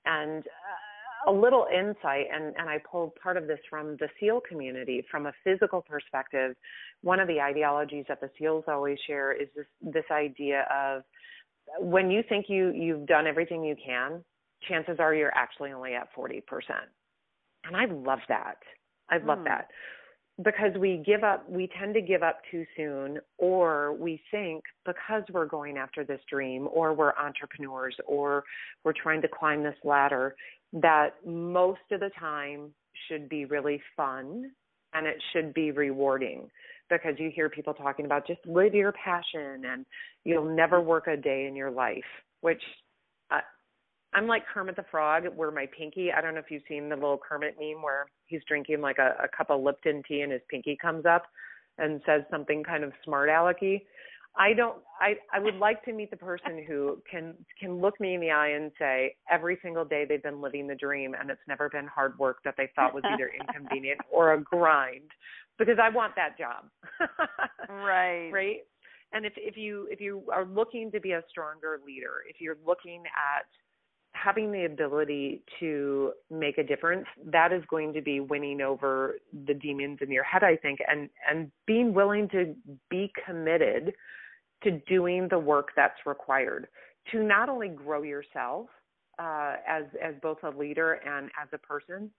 And 0.04 0.42
uh, 0.46 1.30
a 1.30 1.32
little 1.32 1.66
insight, 1.72 2.26
and, 2.30 2.54
and 2.58 2.68
I 2.68 2.76
pulled 2.90 3.14
part 3.14 3.38
of 3.38 3.46
this 3.46 3.58
from 3.70 3.96
the 3.96 4.08
SEAL 4.20 4.42
community, 4.46 5.02
from 5.10 5.24
a 5.24 5.32
physical 5.44 5.80
perspective. 5.80 6.54
One 7.00 7.20
of 7.20 7.26
the 7.26 7.40
ideologies 7.40 8.04
that 8.08 8.20
the 8.20 8.28
SEALs 8.38 8.64
always 8.68 8.98
share 9.06 9.32
is 9.32 9.48
this, 9.56 9.66
this 9.80 10.04
idea 10.12 10.66
of 10.70 11.04
when 11.78 12.10
you 12.10 12.22
think 12.28 12.46
you, 12.48 12.72
you've 12.72 13.06
done 13.06 13.26
everything 13.26 13.64
you 13.64 13.76
can, 13.84 14.24
chances 14.68 14.96
are 14.98 15.14
you're 15.14 15.34
actually 15.34 15.72
only 15.72 15.94
at 15.94 16.08
40%. 16.16 16.42
And 17.64 17.76
I 17.76 17.86
love 17.86 18.20
that. 18.28 18.56
I 19.10 19.18
love 19.18 19.38
mm. 19.38 19.44
that 19.44 19.68
because 20.42 20.76
we 20.78 21.02
give 21.06 21.24
up 21.24 21.48
we 21.48 21.68
tend 21.78 21.94
to 21.94 22.00
give 22.00 22.22
up 22.22 22.40
too 22.50 22.64
soon 22.76 23.18
or 23.38 23.94
we 23.94 24.20
think 24.30 24.62
because 24.84 25.22
we're 25.32 25.46
going 25.46 25.78
after 25.78 26.04
this 26.04 26.20
dream 26.30 26.68
or 26.72 26.92
we're 26.92 27.14
entrepreneurs 27.16 27.96
or 28.06 28.44
we're 28.84 28.92
trying 28.92 29.22
to 29.22 29.28
climb 29.28 29.62
this 29.62 29.76
ladder 29.82 30.34
that 30.74 31.14
most 31.24 31.80
of 31.90 32.00
the 32.00 32.10
time 32.18 32.70
should 33.08 33.28
be 33.28 33.46
really 33.46 33.80
fun 33.96 34.50
and 34.92 35.06
it 35.06 35.16
should 35.32 35.54
be 35.54 35.70
rewarding 35.70 36.50
because 36.88 37.14
you 37.18 37.30
hear 37.34 37.48
people 37.48 37.74
talking 37.74 38.04
about 38.04 38.26
just 38.26 38.40
live 38.46 38.74
your 38.74 38.92
passion 38.92 39.64
and 39.64 39.84
you'll 40.24 40.44
never 40.44 40.80
work 40.80 41.06
a 41.06 41.16
day 41.16 41.46
in 41.46 41.56
your 41.56 41.70
life 41.70 42.04
which 42.40 42.62
uh, 43.30 43.40
I'm 44.14 44.26
like 44.26 44.44
Kermit 44.46 44.76
the 44.76 44.84
Frog, 44.90 45.24
where 45.34 45.50
my 45.50 45.66
pinky. 45.76 46.12
I 46.12 46.20
don't 46.20 46.34
know 46.34 46.40
if 46.40 46.50
you've 46.50 46.62
seen 46.68 46.88
the 46.88 46.94
little 46.94 47.18
Kermit 47.18 47.56
meme 47.58 47.82
where 47.82 48.06
he's 48.26 48.40
drinking 48.48 48.80
like 48.80 48.98
a, 48.98 49.16
a 49.24 49.28
cup 49.36 49.50
of 49.50 49.62
Lipton 49.62 50.02
tea 50.06 50.20
and 50.20 50.32
his 50.32 50.42
pinky 50.48 50.76
comes 50.80 51.06
up 51.06 51.24
and 51.78 52.00
says 52.06 52.22
something 52.30 52.62
kind 52.62 52.84
of 52.84 52.92
smart 53.04 53.28
alecky. 53.28 53.82
I 54.38 54.52
don't. 54.52 54.78
I 55.00 55.14
I 55.32 55.40
would 55.40 55.56
like 55.56 55.82
to 55.84 55.92
meet 55.92 56.10
the 56.10 56.16
person 56.16 56.64
who 56.66 57.02
can 57.10 57.34
can 57.58 57.80
look 57.80 57.98
me 58.00 58.14
in 58.14 58.20
the 58.20 58.30
eye 58.30 58.50
and 58.50 58.70
say 58.78 59.14
every 59.30 59.58
single 59.62 59.84
day 59.84 60.04
they've 60.06 60.22
been 60.22 60.40
living 60.40 60.66
the 60.66 60.74
dream 60.74 61.14
and 61.18 61.30
it's 61.30 61.40
never 61.48 61.68
been 61.70 61.86
hard 61.86 62.18
work 62.18 62.38
that 62.44 62.54
they 62.56 62.70
thought 62.76 62.94
was 62.94 63.02
either 63.06 63.30
inconvenient 63.40 64.00
or 64.10 64.34
a 64.34 64.40
grind, 64.40 65.10
because 65.58 65.78
I 65.82 65.88
want 65.88 66.14
that 66.16 66.36
job. 66.38 66.66
right. 67.68 68.30
Right. 68.30 68.58
And 69.12 69.24
if 69.24 69.32
if 69.36 69.56
you 69.56 69.88
if 69.90 70.00
you 70.00 70.22
are 70.32 70.44
looking 70.44 70.90
to 70.92 71.00
be 71.00 71.12
a 71.12 71.22
stronger 71.30 71.80
leader, 71.86 72.22
if 72.28 72.36
you're 72.40 72.58
looking 72.66 73.04
at 73.06 73.46
having 74.12 74.50
the 74.50 74.64
ability 74.64 75.42
to 75.60 76.12
make 76.30 76.58
a 76.58 76.62
difference 76.62 77.06
that 77.24 77.52
is 77.52 77.62
going 77.68 77.92
to 77.92 78.00
be 78.00 78.20
winning 78.20 78.60
over 78.60 79.16
the 79.46 79.54
demons 79.54 79.98
in 80.00 80.10
your 80.10 80.24
head 80.24 80.42
i 80.42 80.56
think 80.56 80.78
and 80.88 81.10
and 81.30 81.50
being 81.66 81.92
willing 81.92 82.28
to 82.28 82.54
be 82.88 83.12
committed 83.26 83.92
to 84.62 84.72
doing 84.88 85.28
the 85.30 85.38
work 85.38 85.68
that's 85.76 85.98
required 86.06 86.68
to 87.12 87.22
not 87.22 87.48
only 87.48 87.68
grow 87.68 88.02
yourself 88.02 88.66
uh, 89.18 89.54
as 89.66 89.84
as 90.02 90.14
both 90.22 90.38
a 90.42 90.50
leader 90.50 90.94
and 91.06 91.30
as 91.40 91.48
a 91.52 91.58
person 91.58 92.10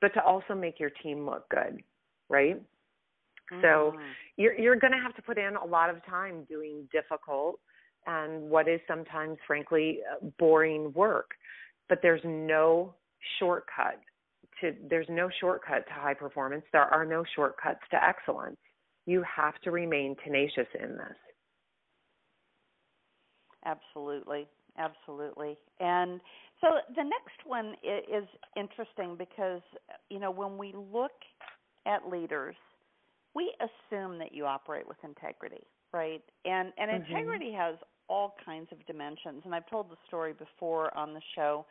but 0.00 0.12
to 0.14 0.22
also 0.22 0.54
make 0.54 0.78
your 0.78 0.90
team 1.02 1.26
look 1.26 1.48
good 1.48 1.82
right 2.28 2.56
mm-hmm. 2.56 3.60
so 3.62 3.92
you're 4.36 4.58
you're 4.58 4.76
going 4.76 4.92
to 4.92 4.98
have 4.98 5.14
to 5.16 5.22
put 5.22 5.38
in 5.38 5.56
a 5.56 5.64
lot 5.64 5.90
of 5.90 6.04
time 6.06 6.44
doing 6.48 6.88
difficult 6.92 7.58
and 8.08 8.42
what 8.48 8.68
is 8.68 8.80
sometimes, 8.88 9.36
frankly, 9.46 10.00
boring 10.38 10.92
work. 10.94 11.32
But 11.88 12.00
there's 12.02 12.22
no 12.24 12.94
shortcut 13.38 14.00
to 14.60 14.74
there's 14.88 15.06
no 15.08 15.28
shortcut 15.40 15.86
to 15.86 15.92
high 15.92 16.14
performance. 16.14 16.64
There 16.72 16.82
are 16.82 17.04
no 17.04 17.24
shortcuts 17.36 17.80
to 17.90 18.02
excellence. 18.02 18.56
You 19.06 19.22
have 19.22 19.54
to 19.62 19.70
remain 19.70 20.16
tenacious 20.24 20.66
in 20.82 20.96
this. 20.96 21.16
Absolutely, 23.68 24.46
absolutely. 24.78 25.58
And 25.80 26.20
so 26.60 26.68
the 26.96 27.04
next 27.04 27.46
one 27.46 27.74
is 27.84 28.24
interesting 28.56 29.16
because 29.16 29.62
you 30.10 30.18
know 30.18 30.30
when 30.30 30.56
we 30.56 30.74
look 30.74 31.12
at 31.86 32.08
leaders, 32.08 32.56
we 33.34 33.52
assume 33.60 34.18
that 34.18 34.32
you 34.32 34.46
operate 34.46 34.88
with 34.88 34.96
integrity, 35.04 35.64
right? 35.92 36.22
And 36.44 36.72
and 36.78 36.90
mm-hmm. 36.90 37.12
integrity 37.12 37.52
has 37.52 37.76
all 38.08 38.36
kinds 38.44 38.68
of 38.72 38.84
dimensions. 38.86 39.42
And 39.44 39.54
I've 39.54 39.68
told 39.68 39.90
the 39.90 39.96
story 40.06 40.32
before 40.32 40.96
on 40.96 41.14
the 41.14 41.20
show. 41.34 41.66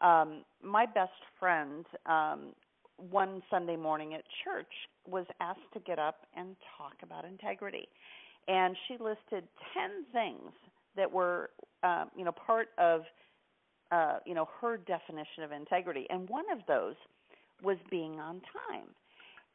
Um, 0.00 0.44
my 0.62 0.86
best 0.86 1.12
friend, 1.38 1.84
um, 2.06 2.52
one 3.10 3.42
Sunday 3.50 3.76
morning 3.76 4.14
at 4.14 4.22
church, 4.44 4.72
was 5.06 5.26
asked 5.40 5.72
to 5.72 5.80
get 5.80 5.98
up 5.98 6.26
and 6.36 6.56
talk 6.78 6.94
about 7.02 7.24
integrity. 7.24 7.88
And 8.46 8.76
she 8.86 8.94
listed 8.94 9.48
10 9.74 10.04
things 10.12 10.52
that 10.96 11.10
were, 11.10 11.50
uh, 11.82 12.04
you 12.16 12.24
know, 12.24 12.32
part 12.32 12.68
of, 12.78 13.02
uh, 13.90 14.18
you 14.26 14.34
know, 14.34 14.48
her 14.60 14.76
definition 14.76 15.42
of 15.42 15.52
integrity. 15.52 16.06
And 16.10 16.28
one 16.28 16.44
of 16.52 16.58
those 16.66 16.94
was 17.62 17.76
being 17.90 18.20
on 18.20 18.40
time. 18.68 18.88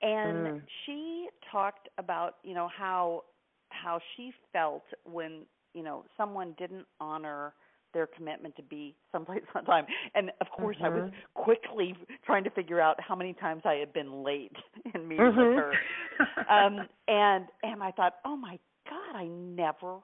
And 0.02 0.47
mm. 0.47 0.62
she 0.86 1.28
talked 1.52 1.89
about, 1.97 2.36
you 2.43 2.54
know, 2.54 2.69
how 2.75 3.23
how 3.69 3.99
she 4.15 4.32
felt 4.52 4.84
when 5.04 5.41
you 5.73 5.84
know 5.84 6.06
someone 6.17 6.56
didn't 6.58 6.86
honor 6.99 7.54
their 7.93 8.08
commitment 8.08 8.56
to 8.56 8.63
be 8.63 8.95
someplace 9.12 9.41
on 9.56 9.65
time. 9.65 9.86
And 10.15 10.32
of 10.41 10.47
course, 10.56 10.78
mm-hmm. 10.78 10.86
I 10.86 10.89
was 10.89 11.04
mm-hmm. 11.04 11.43
quickly 11.43 11.95
trying 12.25 12.43
to 12.43 12.49
figure 12.52 12.80
out 12.80 12.99
how 13.02 13.15
many 13.15 13.34
times 13.34 13.63
I 13.65 13.75
had 13.75 13.93
been 13.93 14.23
late 14.23 14.56
in 14.93 15.08
meeting 15.08 15.25
mm-hmm. 15.25 15.56
with 15.56 15.58
her. 15.58 15.73
um, 16.49 16.88
and 17.08 17.45
and 17.63 17.84
I 17.84 17.91
thought, 17.91 18.15
oh 18.25 18.36
my 18.36 18.58
God, 18.89 19.15
I 19.15 19.25
never 19.25 19.97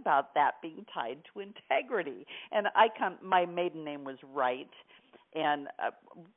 about 0.00 0.34
that 0.34 0.52
being 0.62 0.84
tied 0.92 1.18
to 1.32 1.40
integrity. 1.40 2.26
And 2.52 2.66
I 2.74 2.88
come, 2.98 3.18
my 3.22 3.46
maiden 3.46 3.84
name 3.84 4.04
was 4.04 4.16
Wright, 4.34 4.70
and 5.34 5.68
uh, 5.78 5.90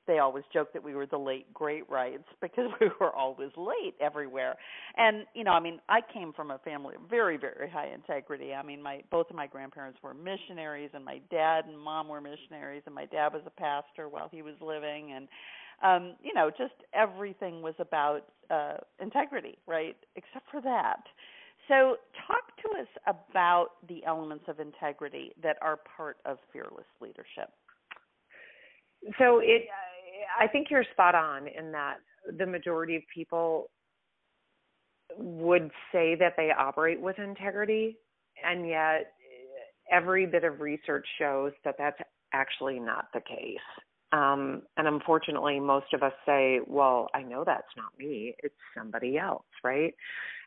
they 0.06 0.20
always 0.20 0.44
joke 0.54 0.72
that 0.74 0.84
we 0.84 0.94
were 0.94 1.08
the 1.08 1.18
late 1.18 1.52
great 1.54 1.90
Wrights 1.90 2.24
because 2.42 2.70
we 2.80 2.88
were 3.00 3.12
always 3.12 3.50
late 3.58 3.96
everywhere. 4.00 4.56
And 4.98 5.26
you 5.34 5.44
know, 5.44 5.52
I 5.52 5.60
mean, 5.60 5.80
I 5.90 6.00
came 6.14 6.34
from 6.34 6.52
a 6.52 6.60
family 6.60 6.96
of 6.96 7.10
very, 7.10 7.38
very 7.38 7.70
high 7.70 7.92
integrity. 7.94 8.54
I 8.54 8.64
mean, 8.64 8.82
my 8.82 9.02
both 9.12 9.30
of 9.30 9.36
my 9.36 9.48
grandparents 9.48 10.00
were 10.04 10.14
missionaries, 10.14 10.92
and 10.94 11.04
my 11.04 11.20
dad 11.32 11.66
and 11.68 11.80
mom 11.80 12.08
were 12.08 12.22
missionaries, 12.22 12.84
and 12.86 12.94
my 12.94 13.06
dad 13.06 13.34
was 13.34 13.42
a 13.46 13.50
pastor 13.50 14.10
while 14.10 14.30
he 14.32 14.42
was 14.42 14.56
living, 14.62 15.14
and 15.14 15.28
um, 15.82 16.16
you 16.22 16.34
know, 16.34 16.50
just 16.50 16.76
everything 16.94 17.62
was 17.62 17.74
about 17.80 18.22
uh, 18.50 18.78
integrity, 19.02 19.58
right? 19.68 19.98
Except 20.16 20.46
for 20.52 20.62
that. 20.62 21.04
So, 21.68 21.98
talk 22.28 22.44
to 22.64 22.82
us 22.82 22.88
about 23.08 23.70
the 23.88 24.04
elements 24.06 24.46
of 24.48 24.60
integrity 24.60 25.32
that 25.42 25.58
are 25.62 25.80
part 25.98 26.18
of 26.26 26.38
fearless 26.52 26.86
leadership. 27.02 27.50
So 29.18 29.40
it 29.40 29.64
i 30.40 30.48
think 30.48 30.68
you're 30.70 30.86
spot 30.94 31.16
on 31.16 31.48
in 31.48 31.72
that 31.72 31.98
the 32.38 32.46
majority 32.46 32.96
of 32.96 33.02
people 33.14 33.70
would 35.18 35.70
say 35.92 36.16
that 36.16 36.34
they 36.38 36.50
operate 36.58 37.00
with 37.00 37.20
integrity 37.20 37.98
and 38.44 38.68
yet 38.68 39.14
every 39.92 40.26
bit 40.26 40.44
of 40.44 40.60
research 40.62 41.06
shows 41.20 41.52
that 41.66 41.76
that's 41.78 42.00
actually 42.34 42.80
not 42.80 43.06
the 43.14 43.22
case 43.22 43.58
um, 44.14 44.62
and 44.78 44.88
unfortunately 44.88 45.60
most 45.60 45.94
of 45.94 46.04
us 46.04 46.14
say 46.26 46.60
well 46.68 47.10
i 47.14 47.22
know 47.22 47.44
that's 47.46 47.68
not 47.76 47.92
me. 48.00 48.34
It's 48.44 48.56
somebody 48.78 49.18
else 49.18 49.44
right? 49.64 49.94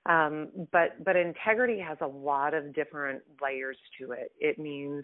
Um, 0.07 0.49
but 0.73 1.05
but 1.05 1.17
integrity 1.17 1.81
has 1.81 1.99
a 2.01 2.07
lot 2.07 2.55
of 2.55 2.75
different 2.75 3.23
layers 3.43 3.77
to 4.01 4.13
it. 4.13 4.31
It 4.39 4.59
means 4.59 5.03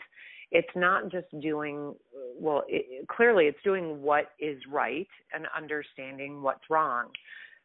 it's 0.52 0.68
not 0.76 1.10
just 1.10 1.26
doing 1.40 1.94
well 2.38 2.62
it, 2.68 3.08
clearly 3.08 3.46
it's 3.46 3.58
doing 3.64 4.00
what 4.00 4.26
is 4.38 4.58
right 4.70 5.08
and 5.34 5.46
understanding 5.56 6.42
what's 6.42 6.62
wrong. 6.70 7.06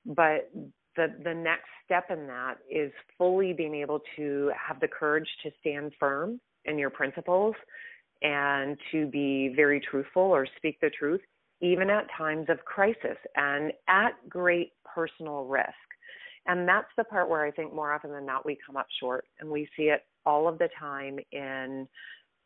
But 0.06 0.52
the 0.96 1.14
the 1.24 1.34
next 1.34 1.70
step 1.86 2.06
in 2.10 2.26
that 2.28 2.56
is 2.72 2.92
fully 3.18 3.54
being 3.54 3.76
able 3.76 4.02
to 4.16 4.52
have 4.68 4.80
the 4.80 4.88
courage 4.88 5.30
to 5.44 5.52
stand 5.60 5.92
firm 6.00 6.40
in 6.66 6.80
your 6.80 6.90
principles 6.90 7.56
and 8.22 8.78
to 8.92 9.08
be 9.08 9.54
very 9.56 9.80
truthful 9.80 10.24
or 10.24 10.48
speak 10.58 10.80
the 10.82 10.90
truth 10.90 11.22
even 11.60 11.90
at 11.90 12.06
times 12.16 12.46
of 12.50 12.64
crisis 12.66 13.18
and 13.36 13.72
at 13.88 14.12
great 14.30 14.72
personal 14.84 15.46
risk 15.46 15.68
and 16.46 16.68
that's 16.68 16.88
the 16.98 17.04
part 17.04 17.30
where 17.30 17.46
i 17.46 17.52
think 17.52 17.74
more 17.74 17.94
often 17.94 18.12
than 18.12 18.26
not 18.26 18.46
we 18.46 18.58
come 18.66 18.78
up 18.78 18.88
short 19.00 19.26
and 19.40 19.50
we 19.50 19.68
see 19.76 19.84
it 19.84 20.02
all 20.26 20.48
of 20.48 20.58
the 20.58 20.70
time 20.80 21.18
in 21.32 21.88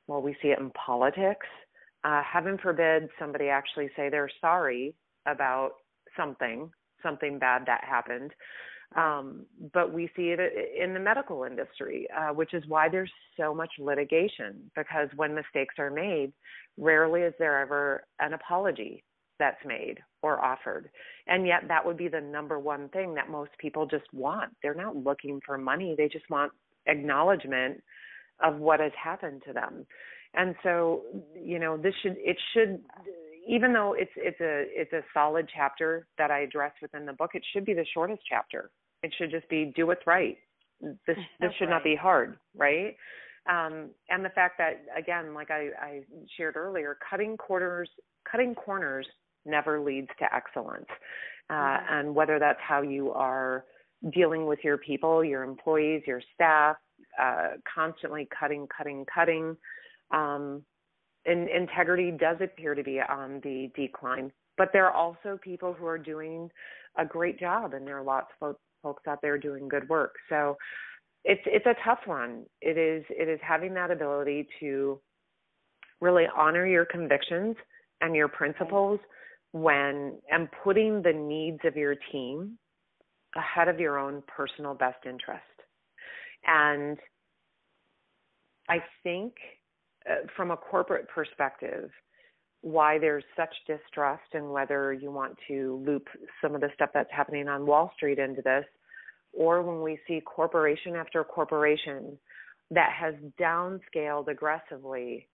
well, 0.07 0.21
we 0.21 0.35
see 0.41 0.49
it 0.49 0.59
in 0.59 0.71
politics. 0.71 1.47
Uh, 2.03 2.21
heaven 2.23 2.57
forbid 2.61 3.07
somebody 3.19 3.47
actually 3.47 3.89
say 3.95 4.09
they're 4.09 4.29
sorry 4.41 4.93
about 5.25 5.71
something, 6.17 6.69
something 7.01 7.39
bad 7.39 7.63
that 7.67 7.83
happened. 7.83 8.31
Um, 8.95 9.45
but 9.73 9.93
we 9.93 10.09
see 10.17 10.35
it 10.37 10.39
in 10.77 10.93
the 10.93 10.99
medical 10.99 11.45
industry, 11.45 12.07
uh, 12.15 12.33
which 12.33 12.53
is 12.53 12.63
why 12.67 12.89
there's 12.89 13.11
so 13.39 13.53
much 13.53 13.71
litigation 13.79 14.69
because 14.75 15.07
when 15.15 15.33
mistakes 15.33 15.75
are 15.77 15.89
made, 15.89 16.33
rarely 16.77 17.21
is 17.21 17.33
there 17.39 17.59
ever 17.59 18.03
an 18.19 18.33
apology 18.33 19.03
that's 19.39 19.63
made 19.65 19.97
or 20.21 20.43
offered. 20.43 20.89
And 21.27 21.47
yet, 21.47 21.63
that 21.67 21.85
would 21.85 21.97
be 21.97 22.09
the 22.09 22.21
number 22.21 22.59
one 22.59 22.89
thing 22.89 23.15
that 23.15 23.29
most 23.29 23.51
people 23.59 23.85
just 23.85 24.05
want. 24.13 24.51
They're 24.61 24.75
not 24.75 24.95
looking 24.95 25.39
for 25.45 25.57
money, 25.57 25.95
they 25.97 26.07
just 26.07 26.29
want 26.29 26.51
acknowledgement 26.85 27.81
of 28.43 28.57
what 28.57 28.79
has 28.79 28.91
happened 29.01 29.41
to 29.47 29.53
them. 29.53 29.85
And 30.33 30.55
so, 30.63 31.03
you 31.39 31.59
know, 31.59 31.77
this 31.77 31.93
should, 32.01 32.15
it 32.17 32.37
should, 32.53 32.81
even 33.47 33.73
though 33.73 33.93
it's 33.97 34.11
it's 34.15 34.39
a 34.39 34.65
it's 34.69 34.93
a 34.93 35.01
solid 35.13 35.49
chapter 35.53 36.07
that 36.17 36.31
I 36.31 36.41
address 36.41 36.71
within 36.81 37.05
the 37.05 37.13
book, 37.13 37.31
it 37.33 37.43
should 37.51 37.65
be 37.65 37.73
the 37.73 37.85
shortest 37.93 38.21
chapter. 38.29 38.69
It 39.03 39.13
should 39.17 39.31
just 39.31 39.47
be 39.49 39.73
do 39.75 39.87
what's 39.87 40.05
right. 40.05 40.37
This 40.81 41.17
this 41.39 41.51
should 41.57 41.65
right. 41.65 41.71
not 41.71 41.83
be 41.83 41.95
hard, 41.95 42.37
right? 42.55 42.95
Um, 43.49 43.89
and 44.09 44.23
the 44.23 44.29
fact 44.29 44.57
that 44.59 44.83
again, 44.97 45.33
like 45.33 45.49
I, 45.51 45.69
I 45.81 46.01
shared 46.37 46.55
earlier, 46.55 46.97
cutting 47.09 47.37
corners 47.37 47.89
cutting 48.29 48.55
corners 48.55 49.07
never 49.45 49.79
leads 49.79 50.09
to 50.19 50.33
excellence. 50.33 50.85
Uh, 51.49 51.53
mm-hmm. 51.53 51.93
And 51.93 52.15
whether 52.15 52.39
that's 52.39 52.59
how 52.61 52.81
you 52.81 53.11
are 53.11 53.65
dealing 54.13 54.45
with 54.45 54.59
your 54.63 54.77
people, 54.77 55.23
your 55.23 55.43
employees, 55.43 56.03
your 56.07 56.21
staff, 56.33 56.77
uh, 57.21 57.49
constantly 57.73 58.27
cutting, 58.37 58.67
cutting, 58.75 59.05
cutting. 59.13 59.55
Um, 60.11 60.63
in, 61.25 61.47
integrity 61.49 62.11
does 62.11 62.37
appear 62.41 62.73
to 62.73 62.83
be 62.83 62.99
on 62.99 63.41
the 63.43 63.69
decline, 63.75 64.31
but 64.57 64.69
there 64.73 64.85
are 64.87 64.93
also 64.93 65.39
people 65.43 65.73
who 65.73 65.85
are 65.85 65.97
doing 65.97 66.49
a 66.97 67.05
great 67.05 67.39
job, 67.39 67.73
and 67.73 67.85
there 67.85 67.97
are 67.97 68.03
lots 68.03 68.31
of 68.41 68.55
folks 68.81 69.03
out 69.07 69.21
there 69.21 69.37
doing 69.37 69.67
good 69.67 69.87
work. 69.89 70.15
So 70.29 70.57
it's 71.23 71.41
it's 71.45 71.65
a 71.65 71.75
tough 71.85 71.99
one. 72.05 72.45
It 72.61 72.77
is 72.77 73.03
it 73.09 73.29
is 73.29 73.39
having 73.47 73.73
that 73.75 73.91
ability 73.91 74.47
to 74.59 74.99
really 75.99 76.25
honor 76.35 76.65
your 76.65 76.85
convictions 76.85 77.55
and 78.01 78.15
your 78.15 78.27
principles 78.27 78.99
when 79.51 80.17
and 80.31 80.47
putting 80.63 81.01
the 81.01 81.13
needs 81.13 81.59
of 81.63 81.75
your 81.75 81.95
team 82.11 82.57
ahead 83.35 83.67
of 83.67 83.79
your 83.79 83.97
own 83.97 84.23
personal 84.27 84.73
best 84.73 85.05
interest. 85.05 85.43
And 86.45 86.97
I 88.67 88.77
think 89.03 89.33
uh, 90.09 90.27
from 90.35 90.51
a 90.51 90.57
corporate 90.57 91.07
perspective, 91.09 91.89
why 92.61 92.99
there's 92.99 93.23
such 93.35 93.53
distrust 93.65 94.23
and 94.33 94.51
whether 94.51 94.93
you 94.93 95.11
want 95.11 95.35
to 95.47 95.83
loop 95.85 96.07
some 96.41 96.53
of 96.53 96.61
the 96.61 96.69
stuff 96.75 96.89
that's 96.93 97.11
happening 97.11 97.47
on 97.47 97.65
Wall 97.65 97.91
Street 97.95 98.19
into 98.19 98.41
this, 98.41 98.65
or 99.33 99.61
when 99.61 99.81
we 99.81 99.99
see 100.07 100.21
corporation 100.21 100.95
after 100.95 101.23
corporation 101.23 102.17
that 102.69 102.91
has 102.93 103.15
downscaled 103.39 104.27
aggressively 104.27 105.27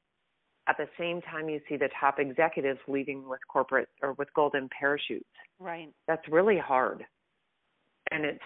at 0.67 0.77
the 0.77 0.87
same 0.97 1.21
time 1.21 1.49
you 1.49 1.59
see 1.69 1.77
the 1.77 1.89
top 1.99 2.19
executives 2.19 2.79
leaving 2.87 3.27
with 3.27 3.39
corporate 3.47 3.87
or 4.01 4.13
with 4.13 4.27
golden 4.33 4.69
parachutes. 4.77 5.25
Right. 5.59 5.89
That's 6.07 6.27
really 6.29 6.57
hard. 6.57 7.05
And 8.11 8.25
it's 8.25 8.39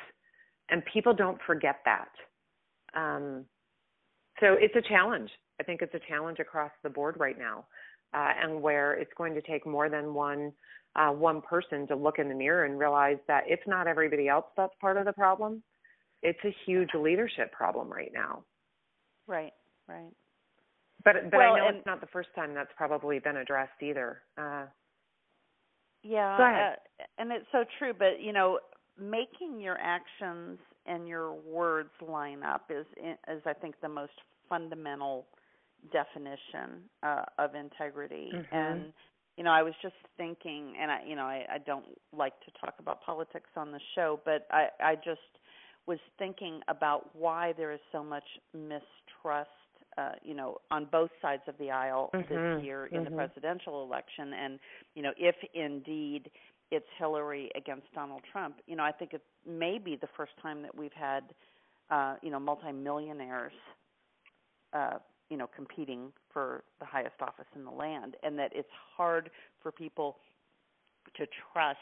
and 0.69 0.83
people 0.91 1.13
don't 1.13 1.39
forget 1.45 1.79
that. 1.85 2.09
Um, 2.95 3.45
so 4.39 4.53
it's 4.59 4.75
a 4.75 4.87
challenge. 4.87 5.29
I 5.59 5.63
think 5.63 5.81
it's 5.81 5.93
a 5.93 5.99
challenge 6.07 6.39
across 6.39 6.71
the 6.83 6.89
board 6.89 7.15
right 7.19 7.37
now 7.37 7.65
uh, 8.13 8.31
and 8.41 8.61
where 8.61 8.93
it's 8.93 9.11
going 9.17 9.33
to 9.33 9.41
take 9.41 9.65
more 9.65 9.89
than 9.89 10.13
one 10.13 10.51
uh, 10.95 11.09
one 11.09 11.41
person 11.41 11.87
to 11.87 11.95
look 11.95 12.19
in 12.19 12.27
the 12.27 12.35
mirror 12.35 12.65
and 12.65 12.77
realize 12.77 13.17
that 13.27 13.43
it's 13.47 13.63
not 13.65 13.87
everybody 13.87 14.27
else 14.27 14.45
that's 14.57 14.73
part 14.81 14.97
of 14.97 15.05
the 15.05 15.13
problem 15.13 15.63
it's 16.21 16.39
a 16.45 16.55
huge 16.65 16.89
leadership 16.93 17.51
problem 17.51 17.89
right 17.89 18.11
now 18.13 18.43
right 19.27 19.53
right 19.87 20.11
but 21.03 21.15
but 21.31 21.37
well, 21.37 21.53
I 21.53 21.59
know 21.59 21.69
it's 21.69 21.85
not 21.85 22.01
the 22.01 22.07
first 22.07 22.29
time 22.35 22.53
that's 22.53 22.71
probably 22.75 23.19
been 23.19 23.37
addressed 23.37 23.81
either. 23.81 24.21
Uh, 24.37 24.65
yeah, 26.03 26.37
uh, 26.37 27.01
and 27.17 27.31
it's 27.31 27.45
so 27.51 27.63
true. 27.79 27.93
But 27.97 28.21
you 28.21 28.33
know, 28.33 28.59
making 28.99 29.59
your 29.59 29.77
actions 29.79 30.59
and 30.85 31.07
your 31.07 31.33
words 31.33 31.91
line 32.05 32.43
up 32.43 32.69
is 32.69 32.85
is 33.27 33.41
I 33.45 33.53
think 33.53 33.75
the 33.81 33.89
most 33.89 34.13
fundamental 34.49 35.27
definition 35.91 36.83
uh, 37.03 37.23
of 37.39 37.55
integrity. 37.55 38.29
Mm-hmm. 38.33 38.55
And 38.55 38.93
you 39.37 39.43
know, 39.43 39.51
I 39.51 39.63
was 39.63 39.73
just 39.81 39.95
thinking, 40.17 40.73
and 40.79 40.91
I 40.91 40.99
you 41.07 41.15
know 41.15 41.25
I, 41.25 41.45
I 41.53 41.57
don't 41.59 41.85
like 42.15 42.33
to 42.41 42.51
talk 42.59 42.75
about 42.79 43.01
politics 43.01 43.49
on 43.55 43.71
the 43.71 43.79
show, 43.95 44.19
but 44.25 44.47
I 44.51 44.67
I 44.81 44.95
just 44.95 45.19
was 45.87 45.99
thinking 46.19 46.61
about 46.67 47.15
why 47.15 47.53
there 47.57 47.71
is 47.71 47.79
so 47.91 48.03
much 48.03 48.23
mistrust 48.53 49.49
uh, 49.97 50.11
you 50.23 50.33
know, 50.33 50.57
on 50.69 50.87
both 50.91 51.09
sides 51.21 51.41
of 51.47 51.55
the 51.59 51.69
aisle 51.69 52.09
mm-hmm. 52.13 52.21
this 52.21 52.63
year 52.63 52.85
in 52.87 53.01
mm-hmm. 53.01 53.05
the 53.05 53.11
presidential 53.11 53.83
election. 53.83 54.33
And, 54.33 54.59
you 54.95 55.03
know, 55.03 55.11
if 55.17 55.35
indeed 55.53 56.31
it's 56.71 56.85
Hillary 56.97 57.51
against 57.55 57.91
Donald 57.93 58.21
Trump, 58.31 58.55
you 58.67 58.75
know, 58.75 58.83
I 58.83 58.91
think 58.91 59.13
it 59.13 59.21
may 59.45 59.77
be 59.77 59.97
the 59.97 60.07
first 60.15 60.31
time 60.41 60.61
that 60.61 60.75
we've 60.75 60.93
had, 60.93 61.23
uh, 61.89 62.15
you 62.21 62.31
know, 62.31 62.39
multimillionaires, 62.39 63.51
uh, 64.73 64.99
you 65.31 65.37
know, 65.37 65.49
competing 65.55 66.11
for 66.31 66.63
the 66.79 66.85
highest 66.85 67.15
office 67.21 67.45
in 67.55 67.63
the 67.63 67.71
land, 67.71 68.17
and 68.21 68.37
that 68.37 68.51
it's 68.53 68.69
hard 68.97 69.31
for 69.63 69.71
people 69.71 70.17
to 71.15 71.25
trust 71.53 71.79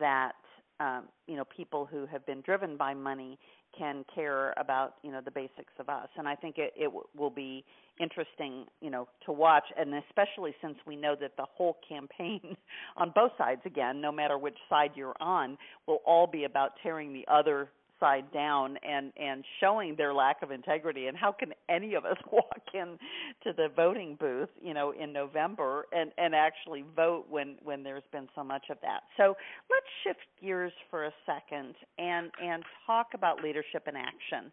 that 0.00 0.32
um, 0.80 1.04
you 1.26 1.36
know 1.36 1.44
people 1.44 1.86
who 1.86 2.06
have 2.06 2.24
been 2.24 2.40
driven 2.40 2.76
by 2.76 2.94
money 2.94 3.38
can 3.76 4.04
care 4.14 4.54
about 4.56 4.94
you 5.02 5.12
know 5.12 5.20
the 5.22 5.30
basics 5.30 5.72
of 5.78 5.88
us. 5.88 6.08
And 6.16 6.26
i 6.26 6.34
think 6.34 6.56
it, 6.56 6.72
it 6.76 6.84
w- 6.84 7.04
will 7.16 7.30
be 7.30 7.64
interesting 8.00 8.64
you 8.80 8.90
know 8.90 9.08
to 9.26 9.32
watch 9.32 9.64
and 9.76 9.92
especially 10.08 10.54
since 10.62 10.76
we 10.86 10.94
know 10.96 11.16
that 11.20 11.32
the 11.36 11.46
whole 11.52 11.78
campaign 11.86 12.56
on 12.96 13.12
both 13.14 13.32
sides 13.36 13.60
again 13.66 14.00
no 14.00 14.12
matter 14.12 14.38
which 14.38 14.56
side 14.68 14.92
you're 14.94 15.16
on 15.20 15.58
will 15.86 16.00
all 16.06 16.26
be 16.26 16.44
about 16.44 16.72
tearing 16.82 17.12
the 17.12 17.26
other 17.28 17.68
upside 17.98 18.30
down 18.32 18.76
and 18.88 19.12
and 19.16 19.44
showing 19.60 19.94
their 19.96 20.14
lack 20.14 20.42
of 20.42 20.50
integrity. 20.50 21.06
And 21.06 21.16
how 21.16 21.32
can 21.32 21.52
any 21.68 21.94
of 21.94 22.04
us 22.04 22.16
walk 22.32 22.62
in 22.74 22.98
to 23.44 23.52
the 23.56 23.68
voting 23.74 24.16
booth 24.18 24.48
you 24.62 24.74
know 24.74 24.92
in 24.92 25.12
November 25.12 25.86
and 25.92 26.12
and 26.18 26.34
actually 26.34 26.84
vote 26.96 27.26
when 27.28 27.56
when 27.62 27.82
there's 27.82 28.02
been 28.12 28.28
so 28.34 28.44
much 28.44 28.66
of 28.70 28.78
that? 28.82 29.00
So 29.16 29.36
let's 29.70 29.86
shift 30.04 30.26
gears 30.40 30.72
for 30.90 31.06
a 31.06 31.12
second 31.26 31.74
and 31.98 32.30
and 32.42 32.62
talk 32.86 33.08
about 33.14 33.42
leadership 33.42 33.86
in 33.86 33.94
action 33.96 34.52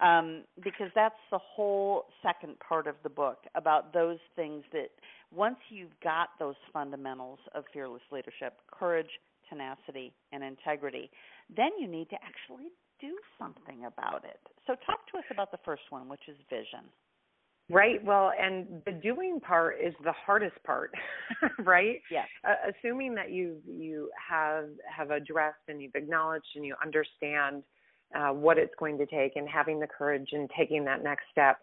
um, 0.00 0.42
because 0.62 0.90
that's 0.94 1.14
the 1.30 1.38
whole 1.38 2.04
second 2.22 2.58
part 2.60 2.86
of 2.86 2.96
the 3.02 3.08
book 3.08 3.38
about 3.54 3.92
those 3.92 4.18
things 4.34 4.62
that 4.72 4.90
once 5.34 5.56
you've 5.70 5.98
got 6.02 6.28
those 6.38 6.54
fundamentals 6.72 7.38
of 7.54 7.64
fearless 7.72 8.02
leadership 8.12 8.58
courage 8.70 9.10
tenacity 9.48 10.12
and 10.32 10.42
integrity 10.42 11.10
then 11.54 11.70
you 11.78 11.86
need 11.86 12.08
to 12.10 12.16
actually 12.16 12.70
do 13.00 13.16
something 13.38 13.84
about 13.84 14.24
it. 14.24 14.40
So, 14.66 14.74
talk 14.86 15.06
to 15.12 15.18
us 15.18 15.24
about 15.30 15.50
the 15.50 15.58
first 15.64 15.82
one, 15.90 16.08
which 16.08 16.28
is 16.28 16.36
vision. 16.48 16.88
Right. 17.68 18.02
Well, 18.04 18.32
and 18.40 18.82
the 18.86 18.92
doing 18.92 19.40
part 19.40 19.76
is 19.84 19.92
the 20.04 20.12
hardest 20.12 20.56
part, 20.64 20.92
right? 21.58 22.00
Yes. 22.10 22.28
Uh, 22.48 22.70
assuming 22.70 23.14
that 23.16 23.32
you 23.32 23.56
you 23.66 24.08
have 24.28 24.68
have 24.94 25.10
addressed 25.10 25.58
and 25.68 25.82
you've 25.82 25.94
acknowledged 25.96 26.46
and 26.54 26.64
you 26.64 26.76
understand 26.84 27.64
uh, 28.14 28.32
what 28.32 28.56
it's 28.56 28.74
going 28.78 28.96
to 28.98 29.06
take, 29.06 29.34
and 29.34 29.48
having 29.48 29.80
the 29.80 29.86
courage 29.86 30.28
and 30.32 30.48
taking 30.56 30.84
that 30.84 31.02
next 31.02 31.24
step, 31.32 31.58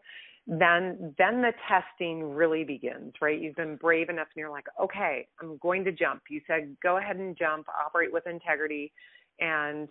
then 0.45 1.15
then 1.17 1.41
the 1.41 1.53
testing 1.69 2.33
really 2.33 2.63
begins, 2.63 3.13
right? 3.21 3.39
You've 3.39 3.55
been 3.55 3.77
brave 3.77 4.09
enough, 4.09 4.27
and 4.35 4.41
you're 4.41 4.49
like, 4.49 4.65
okay, 4.81 5.27
I'm 5.41 5.57
going 5.57 5.85
to 5.85 5.91
jump. 5.91 6.23
You 6.29 6.41
said 6.47 6.75
go 6.83 6.97
ahead 6.97 7.15
and 7.15 7.37
jump, 7.37 7.67
operate 7.69 8.11
with 8.11 8.27
integrity, 8.27 8.91
and 9.39 9.87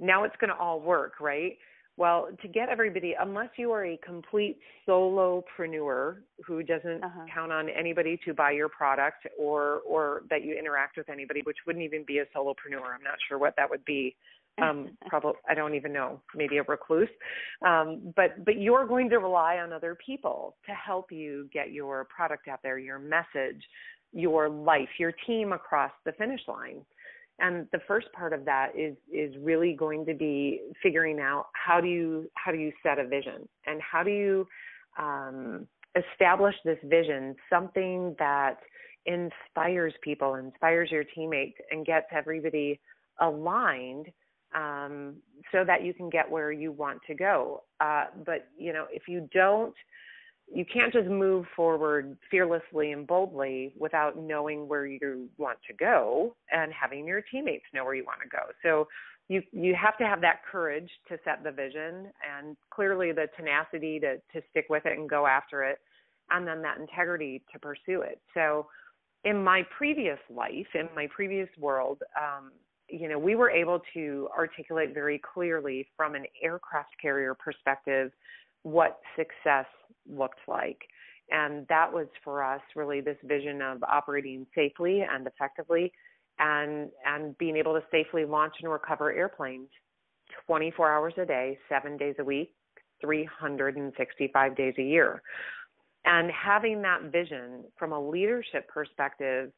now 0.00 0.24
it's 0.24 0.36
going 0.40 0.50
to 0.50 0.56
all 0.56 0.80
work, 0.80 1.20
right? 1.20 1.56
Well, 1.96 2.28
to 2.42 2.48
get 2.48 2.68
everybody, 2.68 3.14
unless 3.18 3.50
you 3.56 3.70
are 3.70 3.86
a 3.86 3.96
complete 4.04 4.58
solopreneur 4.86 6.16
who 6.44 6.62
doesn't 6.64 7.04
uh-huh. 7.04 7.26
count 7.32 7.52
on 7.52 7.68
anybody 7.68 8.18
to 8.24 8.34
buy 8.34 8.50
your 8.50 8.68
product 8.68 9.26
or 9.38 9.80
or 9.86 10.22
that 10.28 10.44
you 10.44 10.58
interact 10.58 10.96
with 10.96 11.08
anybody, 11.08 11.40
which 11.44 11.58
wouldn't 11.66 11.84
even 11.84 12.04
be 12.04 12.18
a 12.18 12.24
solopreneur. 12.36 12.94
I'm 12.94 13.04
not 13.04 13.16
sure 13.28 13.38
what 13.38 13.54
that 13.56 13.70
would 13.70 13.84
be. 13.84 14.16
Um, 14.62 14.96
probably 15.08 15.32
I 15.48 15.54
don't 15.54 15.74
even 15.74 15.92
know. 15.92 16.20
Maybe 16.34 16.58
a 16.58 16.62
recluse. 16.62 17.08
Um, 17.66 18.12
but 18.16 18.44
but 18.44 18.58
you're 18.60 18.86
going 18.86 19.10
to 19.10 19.18
rely 19.18 19.56
on 19.58 19.72
other 19.72 19.96
people 20.04 20.56
to 20.66 20.72
help 20.72 21.10
you 21.10 21.48
get 21.52 21.72
your 21.72 22.04
product 22.04 22.48
out 22.48 22.60
there, 22.62 22.78
your 22.78 22.98
message, 22.98 23.62
your 24.12 24.48
life, 24.48 24.88
your 24.98 25.12
team 25.26 25.52
across 25.52 25.92
the 26.04 26.12
finish 26.12 26.40
line 26.48 26.82
and 27.40 27.66
the 27.72 27.80
first 27.86 28.06
part 28.12 28.32
of 28.32 28.44
that 28.44 28.70
is 28.76 28.96
is 29.12 29.34
really 29.40 29.74
going 29.74 30.06
to 30.06 30.14
be 30.14 30.60
figuring 30.82 31.18
out 31.18 31.46
how 31.52 31.80
do 31.80 31.88
you 31.88 32.30
how 32.34 32.52
do 32.52 32.58
you 32.58 32.72
set 32.82 32.98
a 32.98 33.06
vision 33.06 33.48
and 33.66 33.80
how 33.80 34.02
do 34.02 34.10
you 34.10 34.46
um, 34.98 35.66
establish 35.96 36.54
this 36.64 36.78
vision 36.84 37.34
something 37.50 38.14
that 38.18 38.58
inspires 39.06 39.92
people 40.02 40.36
inspires 40.36 40.90
your 40.90 41.04
teammates 41.04 41.58
and 41.70 41.84
gets 41.84 42.06
everybody 42.12 42.80
aligned 43.20 44.06
um, 44.54 45.16
so 45.52 45.64
that 45.64 45.84
you 45.84 45.92
can 45.92 46.10
get 46.10 46.30
where 46.30 46.52
you 46.52 46.72
want 46.72 47.00
to 47.06 47.14
go. 47.14 47.62
Uh, 47.80 48.06
but 48.24 48.48
you 48.58 48.72
know, 48.72 48.86
if 48.90 49.08
you 49.08 49.28
don't, 49.32 49.74
you 50.52 50.64
can't 50.64 50.92
just 50.92 51.08
move 51.08 51.46
forward 51.56 52.16
fearlessly 52.30 52.92
and 52.92 53.06
boldly 53.06 53.72
without 53.78 54.18
knowing 54.18 54.68
where 54.68 54.86
you 54.86 55.28
want 55.38 55.58
to 55.66 55.74
go 55.74 56.36
and 56.52 56.72
having 56.72 57.06
your 57.06 57.22
teammates 57.22 57.64
know 57.72 57.84
where 57.84 57.94
you 57.94 58.04
want 58.04 58.20
to 58.22 58.28
go. 58.28 58.42
So 58.62 58.88
you 59.28 59.42
you 59.52 59.74
have 59.74 59.96
to 59.98 60.04
have 60.04 60.20
that 60.20 60.40
courage 60.50 60.90
to 61.08 61.18
set 61.24 61.42
the 61.42 61.50
vision 61.50 62.12
and 62.38 62.56
clearly 62.70 63.12
the 63.12 63.26
tenacity 63.36 63.98
to 64.00 64.16
to 64.16 64.46
stick 64.50 64.66
with 64.68 64.84
it 64.86 64.98
and 64.98 65.08
go 65.08 65.26
after 65.26 65.64
it 65.64 65.78
and 66.30 66.46
then 66.46 66.62
that 66.62 66.78
integrity 66.78 67.42
to 67.52 67.58
pursue 67.58 68.02
it. 68.02 68.20
So 68.34 68.66
in 69.24 69.42
my 69.42 69.62
previous 69.76 70.18
life, 70.30 70.66
in 70.74 70.88
my 70.94 71.08
previous 71.14 71.48
world, 71.58 72.02
um, 72.16 72.52
you 72.88 73.08
know, 73.08 73.18
we 73.18 73.34
were 73.34 73.50
able 73.50 73.80
to 73.94 74.28
articulate 74.36 74.94
very 74.94 75.18
clearly 75.18 75.86
from 75.96 76.14
an 76.14 76.24
aircraft 76.42 76.90
carrier 77.00 77.34
perspective 77.34 78.12
what 78.62 79.00
success 79.16 79.66
looked 80.08 80.40
like. 80.46 80.78
And 81.30 81.66
that 81.68 81.90
was 81.90 82.06
for 82.22 82.42
us 82.42 82.60
really 82.76 83.00
this 83.00 83.16
vision 83.24 83.62
of 83.62 83.82
operating 83.82 84.46
safely 84.54 85.02
and 85.02 85.26
effectively 85.26 85.92
and 86.38 86.90
and 87.06 87.36
being 87.38 87.56
able 87.56 87.74
to 87.74 87.82
safely 87.90 88.24
launch 88.24 88.54
and 88.60 88.70
recover 88.70 89.12
airplanes 89.12 89.68
24 90.46 90.92
hours 90.92 91.14
a 91.16 91.24
day, 91.24 91.58
7 91.68 91.96
days 91.96 92.16
a 92.18 92.24
week, 92.24 92.52
365 93.00 94.56
days 94.56 94.74
a 94.78 94.82
year. 94.82 95.22
And 96.04 96.30
having 96.30 96.82
that 96.82 97.12
vision 97.12 97.64
from 97.78 97.92
a 97.92 98.08
leadership 98.10 98.68
perspective 98.68 99.52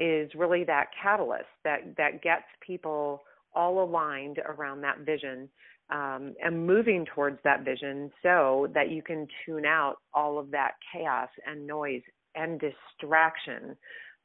is 0.00 0.30
really 0.34 0.64
that 0.64 0.86
catalyst 1.02 1.46
that 1.64 1.80
that 1.96 2.22
gets 2.22 2.44
people 2.64 3.22
all 3.54 3.82
aligned 3.82 4.38
around 4.46 4.82
that 4.82 5.00
vision 5.00 5.48
um, 5.90 6.34
and 6.42 6.66
moving 6.66 7.06
towards 7.14 7.38
that 7.44 7.64
vision 7.64 8.10
so 8.22 8.68
that 8.74 8.90
you 8.90 9.02
can 9.02 9.26
tune 9.44 9.64
out 9.64 9.96
all 10.12 10.38
of 10.38 10.50
that 10.50 10.72
chaos 10.92 11.28
and 11.46 11.66
noise 11.66 12.02
and 12.34 12.60
distraction 12.60 13.76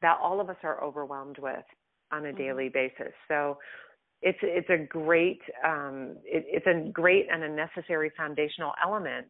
that 0.01 0.17
all 0.21 0.41
of 0.41 0.49
us 0.49 0.57
are 0.63 0.83
overwhelmed 0.83 1.37
with 1.39 1.63
on 2.11 2.25
a 2.25 2.29
mm-hmm. 2.29 2.37
daily 2.37 2.69
basis. 2.69 3.13
So 3.27 3.57
it's 4.21 4.39
it's 4.41 4.69
a 4.69 4.85
great 4.85 5.41
um, 5.65 6.15
it, 6.25 6.45
it's 6.47 6.67
a 6.67 6.89
great 6.91 7.27
and 7.31 7.43
a 7.43 7.49
necessary 7.49 8.11
foundational 8.17 8.73
element 8.83 9.27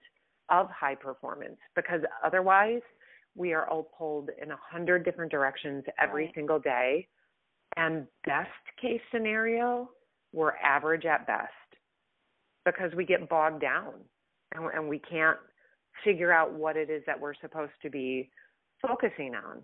of 0.50 0.68
high 0.70 0.96
performance 0.96 1.58
because 1.76 2.02
otherwise 2.26 2.82
we 3.36 3.54
are 3.54 3.68
all 3.70 3.90
pulled 3.98 4.30
in 4.42 4.52
a 4.52 4.58
hundred 4.58 5.06
different 5.06 5.32
directions 5.32 5.84
every 6.02 6.26
right. 6.26 6.36
single 6.36 6.60
day. 6.60 7.08
And 7.78 8.06
best 8.26 8.50
case 8.82 9.02
scenario 9.14 9.90
we're 10.34 10.56
average 10.58 11.06
at 11.06 11.28
best 11.28 11.52
because 12.66 12.92
we 12.96 13.06
get 13.06 13.28
bogged 13.30 13.62
down 13.62 13.94
and, 14.54 14.66
and 14.74 14.88
we 14.88 15.00
can't 15.00 15.38
figure 16.04 16.32
out 16.32 16.54
what 16.54 16.78
it 16.78 16.90
is 16.90 17.04
that 17.06 17.20
we're 17.20 17.34
supposed 17.42 17.74
to 17.82 17.90
be 17.90 18.30
focusing 18.82 19.36
on 19.36 19.62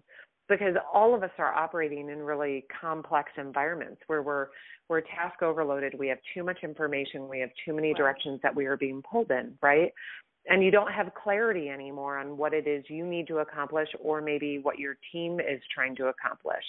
because 0.50 0.76
all 0.94 1.14
of 1.14 1.24
us 1.24 1.32
are 1.38 1.54
operating 1.54 2.10
in 2.10 2.20
really 2.20 2.66
complex 2.82 3.32
environments 3.38 4.02
where 4.08 4.22
we're 4.22 4.48
we're 4.90 5.02
task 5.02 5.42
overloaded. 5.42 5.94
We 6.00 6.08
have 6.08 6.20
too 6.34 6.44
much 6.46 6.60
information. 6.64 7.28
We 7.28 7.42
have 7.42 7.50
too 7.66 7.74
many 7.74 7.94
directions 7.94 8.40
that 8.42 8.56
we 8.56 8.66
are 8.68 8.78
being 8.78 9.02
pulled 9.02 9.32
in 9.32 9.58
right 9.62 9.92
and 10.50 10.64
you 10.64 10.72
don't 10.72 10.92
have 10.92 11.12
clarity 11.14 11.70
anymore 11.70 12.18
on 12.18 12.38
what 12.38 12.54
it 12.54 12.68
is 12.68 12.84
you 12.88 13.06
need 13.06 13.28
to 13.28 13.38
accomplish 13.40 13.90
or 14.02 14.22
maybe 14.22 14.60
what 14.60 14.80
your 14.80 14.98
team 15.12 15.40
is 15.40 15.62
trying 15.74 15.96
to 15.96 16.08
accomplish 16.08 16.64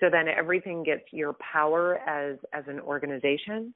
so 0.00 0.08
then 0.10 0.26
everything 0.28 0.82
gets 0.82 1.04
your 1.12 1.34
power 1.34 1.98
as 2.08 2.36
as 2.52 2.64
an 2.68 2.80
organization 2.80 3.74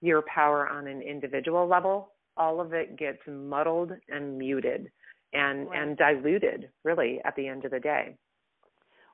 your 0.00 0.22
power 0.22 0.68
on 0.68 0.86
an 0.86 1.02
individual 1.02 1.66
level 1.66 2.12
all 2.36 2.60
of 2.60 2.72
it 2.72 2.96
gets 2.96 3.18
muddled 3.26 3.92
and 4.08 4.38
muted 4.38 4.90
and 5.32 5.68
right. 5.68 5.82
and 5.82 5.96
diluted 5.96 6.68
really 6.84 7.20
at 7.24 7.34
the 7.36 7.46
end 7.46 7.64
of 7.64 7.70
the 7.70 7.80
day 7.80 8.14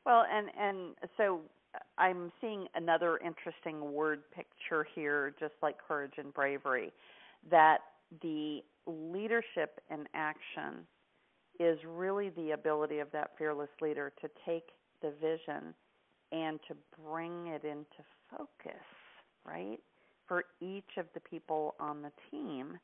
well 0.07 0.24
and 0.30 0.49
and 0.59 0.95
so 1.16 1.41
i'm 1.99 2.30
seeing 2.41 2.66
another 2.74 3.18
interesting 3.18 3.93
word 3.93 4.20
picture 4.35 4.87
here 4.95 5.35
just 5.41 5.55
like 5.62 5.76
courage 5.87 6.14
and 6.18 6.32
bravery 6.32 6.93
that 7.51 7.78
the 8.22 8.61
leadership 8.87 9.80
in 9.91 10.07
action 10.14 10.87
is 11.61 11.78
really 11.87 12.30
the 12.30 12.53
ability 12.53 12.99
of 12.99 13.11
that 13.12 13.30
fearless 13.39 13.68
leader 13.80 14.12
to 14.20 14.28
take 14.45 14.70
the 15.03 15.12
vision 15.20 15.74
and 16.32 16.59
to 16.68 16.74
bring 17.07 17.49
it 17.49 17.64
into 17.64 18.03
focus, 18.30 18.82
right? 19.47 19.78
For 20.26 20.45
each 20.61 20.97
of 20.99 21.07
the 21.14 21.20
people 21.20 21.74
on 21.78 22.03
the 22.03 22.11
team 22.30 22.78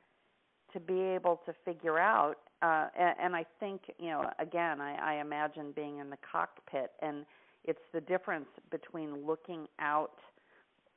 to 0.72 0.78
be 0.78 1.00
able 1.00 1.40
to 1.46 1.54
figure 1.64 1.98
out 1.98 2.36
uh 2.62 2.86
and, 2.96 3.14
and 3.20 3.36
I 3.36 3.44
think, 3.58 3.80
you 3.98 4.10
know, 4.10 4.30
again, 4.38 4.80
I, 4.80 5.16
I 5.16 5.20
imagine 5.20 5.72
being 5.74 5.98
in 5.98 6.10
the 6.10 6.18
cockpit 6.30 6.92
and 7.02 7.24
it's 7.64 7.80
the 7.92 8.00
difference 8.00 8.48
between 8.70 9.26
looking 9.26 9.66
out 9.80 10.18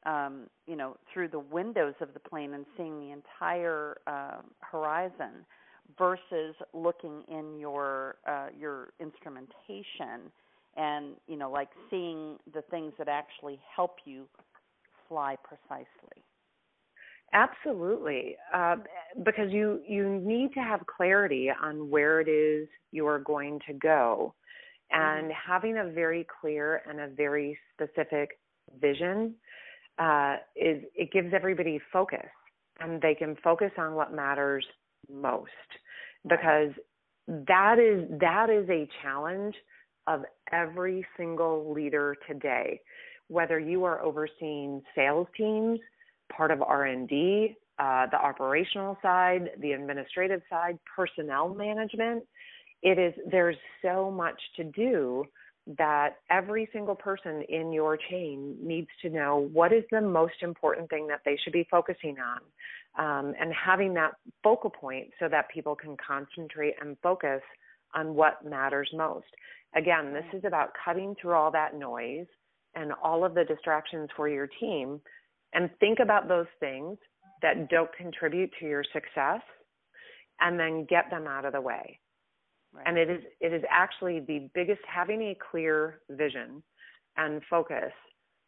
um, 0.06 0.48
you 0.68 0.76
know, 0.76 0.98
through 1.14 1.30
the 1.30 1.40
windows 1.40 1.94
of 2.02 2.14
the 2.14 2.20
plane 2.20 2.54
and 2.54 2.66
seeing 2.78 3.00
the 3.00 3.12
entire 3.12 3.98
uh, 4.08 4.42
horizon 4.60 5.46
versus 5.98 6.56
looking 6.74 7.24
in 7.30 7.60
your 7.60 8.16
uh, 8.28 8.48
your 8.58 8.90
instrumentation 9.00 10.32
and 10.76 11.16
you 11.28 11.38
know 11.38 11.52
like 11.52 11.70
seeing 11.90 12.38
the 12.54 12.62
things 12.72 12.94
that 12.98 13.08
actually 13.08 13.60
help 13.76 13.98
you 14.06 14.26
fly 15.08 15.36
precisely. 15.44 16.24
Absolutely. 17.34 18.36
Uh, 18.54 18.76
because 19.24 19.52
you 19.52 19.82
you 19.88 20.22
need 20.24 20.54
to 20.54 20.60
have 20.60 20.82
clarity 20.86 21.50
on 21.64 21.90
where 21.90 22.22
it 22.22 22.30
is 22.30 22.68
you're 22.92 23.20
going 23.20 23.60
to 23.68 23.74
go. 23.74 24.34
And 24.92 25.32
mm-hmm. 25.32 25.52
having 25.52 25.78
a 25.78 25.92
very 25.92 26.28
clear 26.40 26.82
and 26.88 27.00
a 27.00 27.08
very 27.08 27.58
specific 27.74 28.38
vision 28.80 29.34
uh, 30.00 30.38
is 30.56 30.84
it 30.96 31.12
gives 31.12 31.34
everybody 31.34 31.80
focus 31.92 32.26
and 32.80 33.02
they 33.02 33.16
can 33.16 33.36
focus 33.44 33.72
on 33.78 33.94
what 33.94 34.14
matters 34.14 34.66
most 35.12 35.50
because 36.24 36.72
that 37.28 37.78
is 37.80 38.08
that 38.20 38.50
is 38.50 38.68
a 38.70 38.88
challenge 39.02 39.56
of 40.08 40.24
every 40.52 41.06
single 41.18 41.72
leader 41.74 42.16
today. 42.28 42.82
Whether 43.30 43.60
you 43.60 43.86
are 43.86 44.02
overseeing 44.02 44.82
sales 44.96 45.28
teams 45.38 45.80
part 46.32 46.52
of 46.52 46.62
r&d 46.62 47.56
uh, 47.80 48.06
the 48.12 48.18
operational 48.18 48.98
side 49.02 49.50
the 49.60 49.72
administrative 49.72 50.42
side 50.50 50.78
personnel 50.96 51.54
management 51.54 52.24
it 52.82 53.00
is 53.00 53.14
there's 53.30 53.58
so 53.82 54.12
much 54.12 54.40
to 54.56 54.64
do 54.64 55.26
that 55.78 56.18
every 56.30 56.68
single 56.74 56.96
person 56.96 57.44
in 57.48 57.72
your 57.72 57.98
chain 58.10 58.58
needs 58.62 58.90
to 59.02 59.10
know 59.10 59.50
what 59.54 59.72
is 59.72 59.84
the 59.92 60.02
most 60.02 60.36
important 60.42 60.90
thing 60.90 61.08
that 61.08 61.22
they 61.26 61.38
should 61.42 61.54
be 61.54 61.66
focusing 61.72 62.18
on 62.20 62.42
um, 63.00 63.34
and 63.40 63.54
having 63.54 63.94
that 63.94 64.12
focal 64.44 64.70
point 64.70 65.08
so 65.20 65.28
that 65.30 65.50
people 65.50 65.76
can 65.76 65.96
concentrate 66.06 66.76
and 66.82 66.98
focus 67.02 67.42
on 67.96 68.14
what 68.14 68.46
matters 68.46 68.90
most. 68.94 69.28
Again, 69.76 70.14
this 70.14 70.26
is 70.34 70.44
about 70.46 70.72
cutting 70.84 71.16
through 71.20 71.34
all 71.34 71.52
that 71.52 71.76
noise 71.76 72.28
and 72.76 72.92
all 73.02 73.24
of 73.24 73.34
the 73.34 73.46
distractions 73.46 74.10
for 74.16 74.28
your 74.28 74.48
team 74.60 75.00
and 75.54 75.70
think 75.80 76.00
about 76.00 76.28
those 76.28 76.48
things 76.60 76.98
that 77.42 77.70
don't 77.70 77.92
contribute 77.96 78.52
to 78.60 78.66
your 78.66 78.84
success 78.92 79.42
and 80.42 80.60
then 80.60 80.86
get 80.90 81.10
them 81.10 81.28
out 81.28 81.46
of 81.46 81.54
the 81.54 81.62
way. 81.62 82.00
Right. 82.74 82.88
And 82.88 82.98
it 82.98 83.10
is 83.10 83.22
it 83.40 83.54
is 83.54 83.64
actually 83.70 84.20
the 84.20 84.50
biggest 84.56 84.82
having 84.88 85.22
a 85.22 85.38
clear 85.52 86.00
vision 86.10 86.64
and 87.18 87.42
focus 87.50 87.92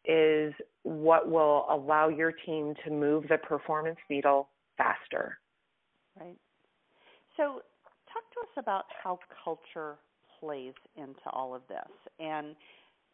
is 0.04 0.52
what 0.82 1.28
will 1.30 1.66
allow 1.70 2.08
your 2.08 2.32
team 2.32 2.74
to 2.84 2.90
move 2.90 3.24
the 3.28 3.38
performance 3.38 3.98
needle 4.10 4.48
faster. 4.76 5.38
Right. 6.18 6.36
So 7.36 7.60
talk 8.12 8.24
to 8.34 8.40
us 8.40 8.54
about 8.56 8.84
how 9.02 9.18
culture 9.44 9.96
plays 10.40 10.74
into 10.96 11.30
all 11.32 11.54
of 11.54 11.62
this 11.68 11.78
and 12.18 12.54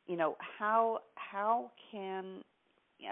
you 0.06 0.16
know 0.16 0.36
how 0.58 1.00
how 1.14 1.70
can 1.90 2.42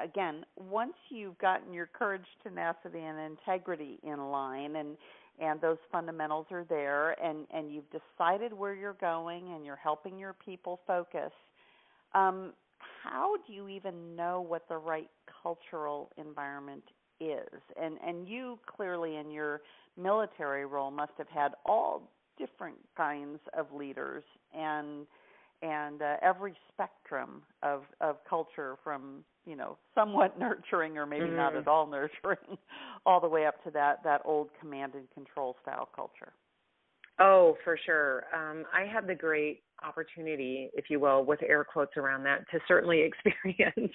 again 0.02 0.44
once 0.56 0.94
you've 1.10 1.38
gotten 1.38 1.72
your 1.72 1.86
courage 1.86 2.24
tenacity 2.42 2.98
and 2.98 3.18
integrity 3.18 3.98
in 4.02 4.18
line 4.30 4.76
and 4.76 4.96
and 5.40 5.60
those 5.60 5.78
fundamentals 5.90 6.46
are 6.50 6.64
there 6.64 7.12
and 7.24 7.46
and 7.52 7.72
you've 7.72 7.90
decided 7.90 8.52
where 8.52 8.74
you're 8.74 8.94
going 8.94 9.54
and 9.54 9.64
you're 9.64 9.76
helping 9.76 10.18
your 10.18 10.34
people 10.44 10.80
focus 10.86 11.32
um, 12.14 12.52
how 13.02 13.36
do 13.46 13.52
you 13.52 13.68
even 13.68 14.16
know 14.16 14.40
what 14.40 14.68
the 14.68 14.76
right 14.76 15.10
cultural 15.42 16.10
environment 16.16 16.84
is? 17.20 17.60
And 17.80 17.98
and 18.06 18.26
you 18.28 18.58
clearly 18.66 19.16
in 19.16 19.30
your 19.30 19.60
military 19.96 20.66
role 20.66 20.90
must 20.90 21.12
have 21.18 21.28
had 21.28 21.52
all 21.66 22.10
different 22.38 22.76
kinds 22.96 23.38
of 23.56 23.66
leaders 23.72 24.24
and 24.56 25.06
and 25.62 26.00
uh, 26.02 26.16
every 26.22 26.54
spectrum 26.72 27.42
of 27.62 27.82
of 28.00 28.16
culture 28.28 28.76
from 28.82 29.24
you 29.46 29.56
know 29.56 29.76
somewhat 29.94 30.38
nurturing 30.38 30.98
or 30.98 31.06
maybe 31.06 31.26
mm. 31.26 31.36
not 31.36 31.56
at 31.56 31.68
all 31.68 31.86
nurturing 31.86 32.58
all 33.06 33.20
the 33.20 33.28
way 33.28 33.46
up 33.46 33.62
to 33.64 33.70
that 33.70 34.02
that 34.04 34.22
old 34.24 34.48
command 34.60 34.94
and 34.94 35.10
control 35.12 35.56
style 35.62 35.88
culture. 35.94 36.32
Oh 37.18 37.56
for 37.64 37.78
sure. 37.84 38.24
Um, 38.34 38.64
i 38.74 38.84
had 38.84 39.06
the 39.06 39.14
great 39.14 39.62
opportunity 39.82 40.70
if 40.74 40.86
you 40.90 41.00
will 41.00 41.24
with 41.24 41.40
air 41.42 41.64
quotes 41.64 41.96
around 41.96 42.22
that 42.24 42.40
to 42.50 42.58
certainly 42.68 43.00
experience 43.26 43.92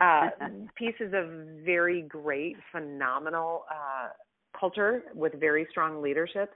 uh, 0.00 0.28
pieces 0.76 1.12
of 1.14 1.64
very 1.64 2.02
great 2.02 2.56
phenomenal 2.70 3.64
uh, 3.70 4.08
culture 4.58 5.02
with 5.14 5.32
very 5.40 5.66
strong 5.70 6.00
leadership 6.00 6.50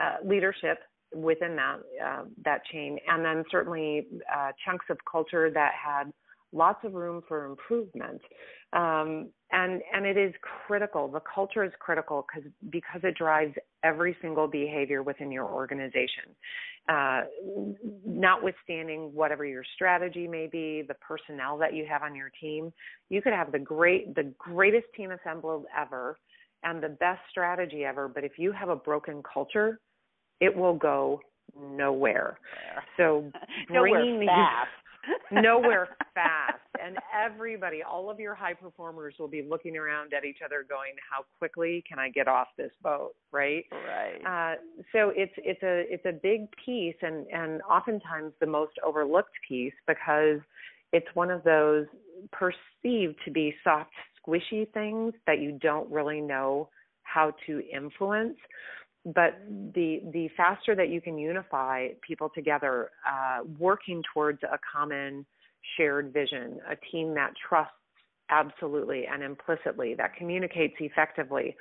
uh, 0.00 0.16
leadership 0.24 0.78
within 1.14 1.56
that 1.56 1.76
uh, 2.04 2.24
that 2.44 2.64
chain, 2.72 2.98
and 3.08 3.24
then 3.24 3.44
certainly 3.50 4.06
uh, 4.34 4.50
chunks 4.64 4.86
of 4.90 4.98
culture 5.10 5.50
that 5.50 5.72
had 5.74 6.12
lots 6.52 6.84
of 6.84 6.94
room 6.94 7.22
for 7.28 7.46
improvement. 7.46 8.20
Um, 8.72 9.30
and 9.52 9.82
and 9.92 10.06
it 10.06 10.16
is 10.16 10.32
critical. 10.66 11.08
The 11.08 11.20
culture 11.20 11.64
is 11.64 11.72
critical 11.80 12.24
because 12.26 12.50
because 12.70 13.00
it 13.02 13.16
drives 13.16 13.54
every 13.82 14.16
single 14.22 14.46
behavior 14.46 15.02
within 15.02 15.32
your 15.32 15.46
organization. 15.46 16.34
Uh, 16.88 17.22
notwithstanding 18.04 19.10
whatever 19.12 19.44
your 19.44 19.64
strategy 19.74 20.26
may 20.26 20.48
be, 20.50 20.82
the 20.86 20.94
personnel 20.94 21.58
that 21.58 21.74
you 21.74 21.84
have 21.88 22.02
on 22.02 22.14
your 22.14 22.30
team, 22.40 22.72
you 23.08 23.20
could 23.20 23.32
have 23.32 23.52
the 23.52 23.58
great 23.58 24.14
the 24.14 24.32
greatest 24.38 24.86
team 24.96 25.10
assembled 25.10 25.66
ever 25.76 26.16
and 26.62 26.82
the 26.82 26.88
best 26.88 27.20
strategy 27.30 27.84
ever. 27.84 28.08
But 28.08 28.24
if 28.24 28.32
you 28.38 28.52
have 28.52 28.68
a 28.68 28.76
broken 28.76 29.22
culture, 29.22 29.80
it 30.40 30.54
will 30.54 30.74
go 30.74 31.20
nowhere. 31.58 32.38
So 32.96 33.30
bringing 33.68 34.20
nowhere 34.20 34.26
fast. 34.26 34.68
Nowhere 35.30 35.88
fast. 36.14 36.58
And 36.82 36.96
everybody, 37.14 37.82
all 37.82 38.10
of 38.10 38.18
your 38.18 38.34
high 38.34 38.54
performers 38.54 39.14
will 39.18 39.28
be 39.28 39.42
looking 39.48 39.76
around 39.76 40.14
at 40.14 40.24
each 40.24 40.38
other 40.44 40.64
going, 40.68 40.92
How 41.10 41.24
quickly 41.38 41.84
can 41.88 41.98
I 41.98 42.08
get 42.08 42.28
off 42.28 42.48
this 42.56 42.72
boat? 42.82 43.12
Right? 43.32 43.64
Right. 43.70 44.20
Uh, 44.24 44.56
so 44.92 45.12
it's 45.14 45.32
it's 45.36 45.62
a 45.62 45.84
it's 45.92 46.06
a 46.06 46.12
big 46.12 46.48
piece 46.64 46.96
and, 47.02 47.26
and 47.28 47.60
oftentimes 47.62 48.32
the 48.40 48.46
most 48.46 48.72
overlooked 48.84 49.34
piece 49.46 49.74
because 49.86 50.40
it's 50.92 51.06
one 51.14 51.30
of 51.30 51.44
those 51.44 51.86
perceived 52.32 53.16
to 53.24 53.30
be 53.30 53.54
soft, 53.62 53.90
squishy 54.26 54.70
things 54.72 55.14
that 55.26 55.40
you 55.40 55.58
don't 55.60 55.90
really 55.90 56.20
know 56.20 56.68
how 57.02 57.32
to 57.46 57.62
influence 57.72 58.36
but 59.04 59.40
the 59.74 60.00
the 60.12 60.28
faster 60.36 60.74
that 60.74 60.90
you 60.90 61.00
can 61.00 61.16
unify 61.16 61.88
people 62.06 62.30
together, 62.34 62.90
uh, 63.08 63.38
working 63.58 64.02
towards 64.12 64.42
a 64.42 64.58
common 64.72 65.24
shared 65.76 66.12
vision, 66.12 66.58
a 66.70 66.76
team 66.90 67.14
that 67.14 67.32
trusts 67.48 67.72
absolutely 68.30 69.06
and 69.06 69.22
implicitly, 69.22 69.94
that 69.94 70.14
communicates 70.14 70.74
effectively, 70.80 71.56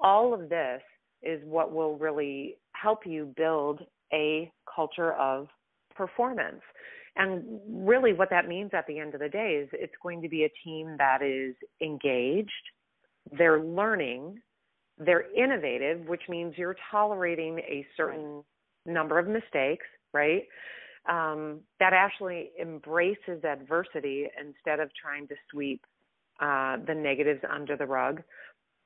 all 0.00 0.32
of 0.32 0.48
this 0.48 0.80
is 1.22 1.40
what 1.44 1.72
will 1.72 1.96
really 1.98 2.56
help 2.72 3.00
you 3.06 3.32
build 3.36 3.80
a 4.12 4.50
culture 4.74 5.12
of 5.14 5.48
performance. 5.96 6.60
And 7.16 7.60
really, 7.68 8.12
what 8.12 8.30
that 8.30 8.48
means 8.48 8.70
at 8.72 8.86
the 8.86 8.98
end 8.98 9.14
of 9.14 9.20
the 9.20 9.28
day 9.28 9.60
is 9.62 9.68
it's 9.72 9.94
going 10.02 10.20
to 10.22 10.28
be 10.28 10.44
a 10.44 10.52
team 10.64 10.96
that 10.98 11.22
is 11.22 11.54
engaged, 11.80 12.50
they're 13.36 13.62
learning, 13.62 14.38
they're 14.98 15.32
innovative, 15.34 16.06
which 16.06 16.22
means 16.28 16.54
you're 16.56 16.76
tolerating 16.90 17.58
a 17.58 17.86
certain 17.96 18.42
number 18.86 19.18
of 19.18 19.26
mistakes, 19.26 19.86
right? 20.12 20.44
Um, 21.08 21.60
that 21.80 21.92
actually 21.92 22.52
embraces 22.60 23.44
adversity 23.44 24.26
instead 24.40 24.80
of 24.80 24.90
trying 24.94 25.28
to 25.28 25.34
sweep 25.50 25.84
uh, 26.40 26.78
the 26.86 26.94
negatives 26.94 27.40
under 27.50 27.76
the 27.76 27.86
rug, 27.86 28.22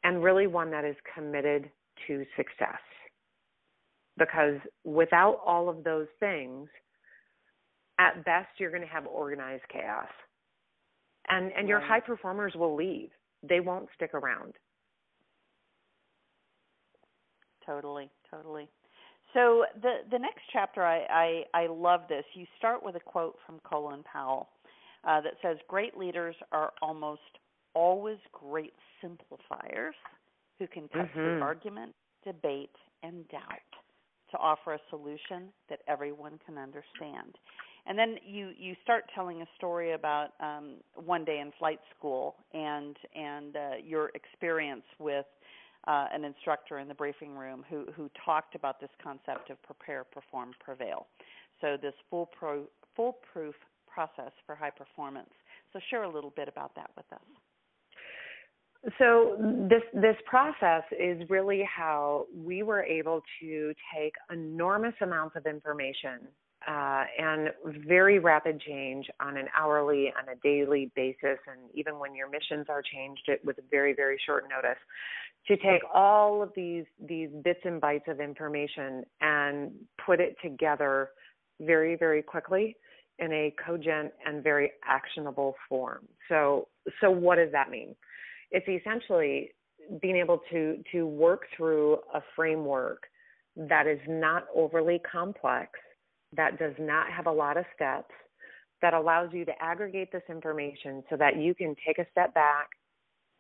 and 0.05 0.23
really 0.23 0.47
one 0.47 0.71
that 0.71 0.85
is 0.85 0.97
committed 1.15 1.71
to 2.07 2.25
success. 2.37 2.81
Because 4.19 4.59
without 4.85 5.41
all 5.47 5.69
of 5.69 5.85
those 5.85 6.09
things, 6.19 6.69
at 8.01 8.25
best 8.25 8.49
you're 8.59 8.71
going 8.71 8.83
to 8.83 8.89
have 8.89 9.07
organized 9.07 9.63
chaos, 9.73 10.09
and 11.29 11.53
and 11.57 11.69
your 11.69 11.81
high 11.81 12.01
performers 12.01 12.55
will 12.55 12.75
leave. 12.75 13.11
They 13.49 13.61
won't 13.61 13.89
stick 13.95 14.15
around. 14.15 14.55
Totally, 17.69 18.09
totally. 18.31 18.67
So 19.35 19.65
the 19.83 19.99
the 20.11 20.19
next 20.19 20.41
chapter, 20.53 20.83
I 20.83 21.45
I, 21.55 21.63
I 21.65 21.67
love 21.67 22.01
this. 22.09 22.25
You 22.33 22.47
start 22.57 22.83
with 22.83 22.97
a 22.97 23.01
quote 23.01 23.37
from 23.45 23.61
Colin 23.63 24.03
Powell 24.11 24.49
uh, 25.07 25.21
that 25.21 25.35
says, 25.43 25.59
"Great 25.69 25.97
leaders 25.97 26.35
are 26.51 26.73
almost 26.81 27.21
always 27.75 28.17
great 28.33 28.73
simplifiers 29.03 29.95
who 30.59 30.67
can 30.67 30.89
cut 30.89 31.03
mm-hmm. 31.03 31.13
through 31.13 31.43
argument, 31.43 31.95
debate, 32.25 32.75
and 33.03 33.29
doubt 33.29 33.43
to 34.31 34.39
offer 34.39 34.73
a 34.73 34.81
solution 34.89 35.53
that 35.69 35.81
everyone 35.87 36.39
can 36.47 36.57
understand." 36.57 37.37
And 37.85 37.99
then 37.99 38.17
you 38.27 38.53
you 38.57 38.75
start 38.83 39.05
telling 39.15 39.43
a 39.43 39.47
story 39.59 39.93
about 39.93 40.29
um, 40.41 40.77
one 40.95 41.27
day 41.27 41.41
in 41.41 41.53
flight 41.59 41.81
school 41.99 42.37
and 42.55 42.97
and 43.15 43.57
uh, 43.57 43.61
your 43.85 44.11
experience 44.15 44.85
with 44.99 45.27
uh, 45.89 46.07
an 46.13 46.25
instructor 46.25 46.79
in 46.79 46.87
the 46.87 46.95
briefing 46.95 47.35
room 47.35 47.65
who, 47.69 47.87
who 47.97 48.11
talked 48.25 48.55
about 48.55 48.79
this 48.81 48.91
concept 49.03 49.51
of 49.51 49.61
prepare, 49.63 50.05
perform, 50.05 50.51
prevail. 50.61 51.07
So 51.61 51.77
this 51.81 51.95
full 52.11 52.27
pro, 52.27 52.65
foolproof 52.95 53.55
process 53.93 54.31
for 54.47 54.55
high 54.55 54.71
performance. 54.71 55.31
So 55.73 55.81
share 55.91 56.05
a 56.05 56.13
little 56.13 56.33
bit 56.37 56.47
about 56.47 56.75
that 56.77 56.91
with 56.97 57.07
us. 57.13 57.19
So 58.99 59.37
this 59.69 59.83
this 59.93 60.15
process 60.25 60.85
is 60.93 61.29
really 61.29 61.65
how 61.65 62.27
we 62.33 62.63
were 62.63 62.85
able 62.85 63.23
to 63.41 63.75
take 63.93 64.13
enormous 64.31 64.95
amounts 65.03 65.35
of 65.35 65.47
information 65.47 66.29
uh, 66.69 67.05
and 67.19 67.51
very 67.87 68.19
rapid 68.19 68.61
change 68.61 69.07
on 69.21 69.37
an 69.37 69.47
hourly, 69.59 70.13
on 70.19 70.29
a 70.29 70.37
daily 70.43 70.91
basis, 70.95 71.39
and 71.47 71.71
even 71.75 71.99
when 71.99 72.15
your 72.15 72.29
missions 72.29 72.67
are 72.69 72.83
changed, 72.83 73.23
it 73.29 73.41
with 73.45 73.57
very 73.71 73.95
very 73.95 74.19
short 74.27 74.45
notice 74.51 74.79
to 75.47 75.57
take 75.57 75.83
all 75.95 76.43
of 76.43 76.51
these 76.55 76.85
these 77.09 77.31
bits 77.43 77.61
and 77.65 77.81
bytes 77.81 78.07
of 78.09 78.21
information 78.21 79.03
and 79.21 79.73
put 80.05 80.21
it 80.21 80.37
together 80.43 81.11
very 81.61 81.97
very 81.97 82.23
quickly 82.23 82.77
in 83.19 83.33
a 83.33 83.55
cogent 83.65 84.13
and 84.27 84.45
very 84.45 84.73
actionable 84.87 85.55
form. 85.69 86.07
So 86.29 86.69
so 87.01 87.11
what 87.11 87.37
does 87.37 87.51
that 87.53 87.71
mean? 87.71 87.97
It's 88.51 88.69
essentially 88.69 89.51
being 90.03 90.17
able 90.17 90.41
to 90.51 90.83
to 90.93 91.07
work 91.07 91.43
through 91.57 91.95
a 92.15 92.21
framework 92.37 93.05
that 93.57 93.87
is 93.87 93.99
not 94.07 94.45
overly 94.55 95.01
complex, 95.11 95.71
that 96.37 96.59
does 96.59 96.75
not 96.79 97.11
have 97.11 97.27
a 97.27 97.33
lot 97.33 97.57
of 97.57 97.65
steps, 97.75 98.13
that 98.83 98.95
allows 98.95 99.31
you 99.33 99.45
to 99.45 99.53
aggregate 99.61 100.13
this 100.13 100.23
information 100.29 101.03
so 101.11 101.17
that 101.17 101.37
you 101.37 101.55
can 101.55 101.75
take 101.87 101.99
a 101.99 102.07
step 102.11 102.35
back 102.35 102.69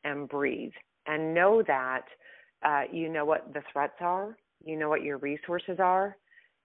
and 0.04 0.28
breathe 0.28 0.72
and 1.06 1.34
know 1.34 1.62
that 1.66 2.02
uh, 2.64 2.82
you 2.92 3.08
know 3.08 3.24
what 3.24 3.52
the 3.54 3.62
threats 3.72 3.94
are, 4.00 4.36
you 4.64 4.76
know 4.76 4.88
what 4.88 5.02
your 5.02 5.18
resources 5.18 5.78
are, 5.78 6.16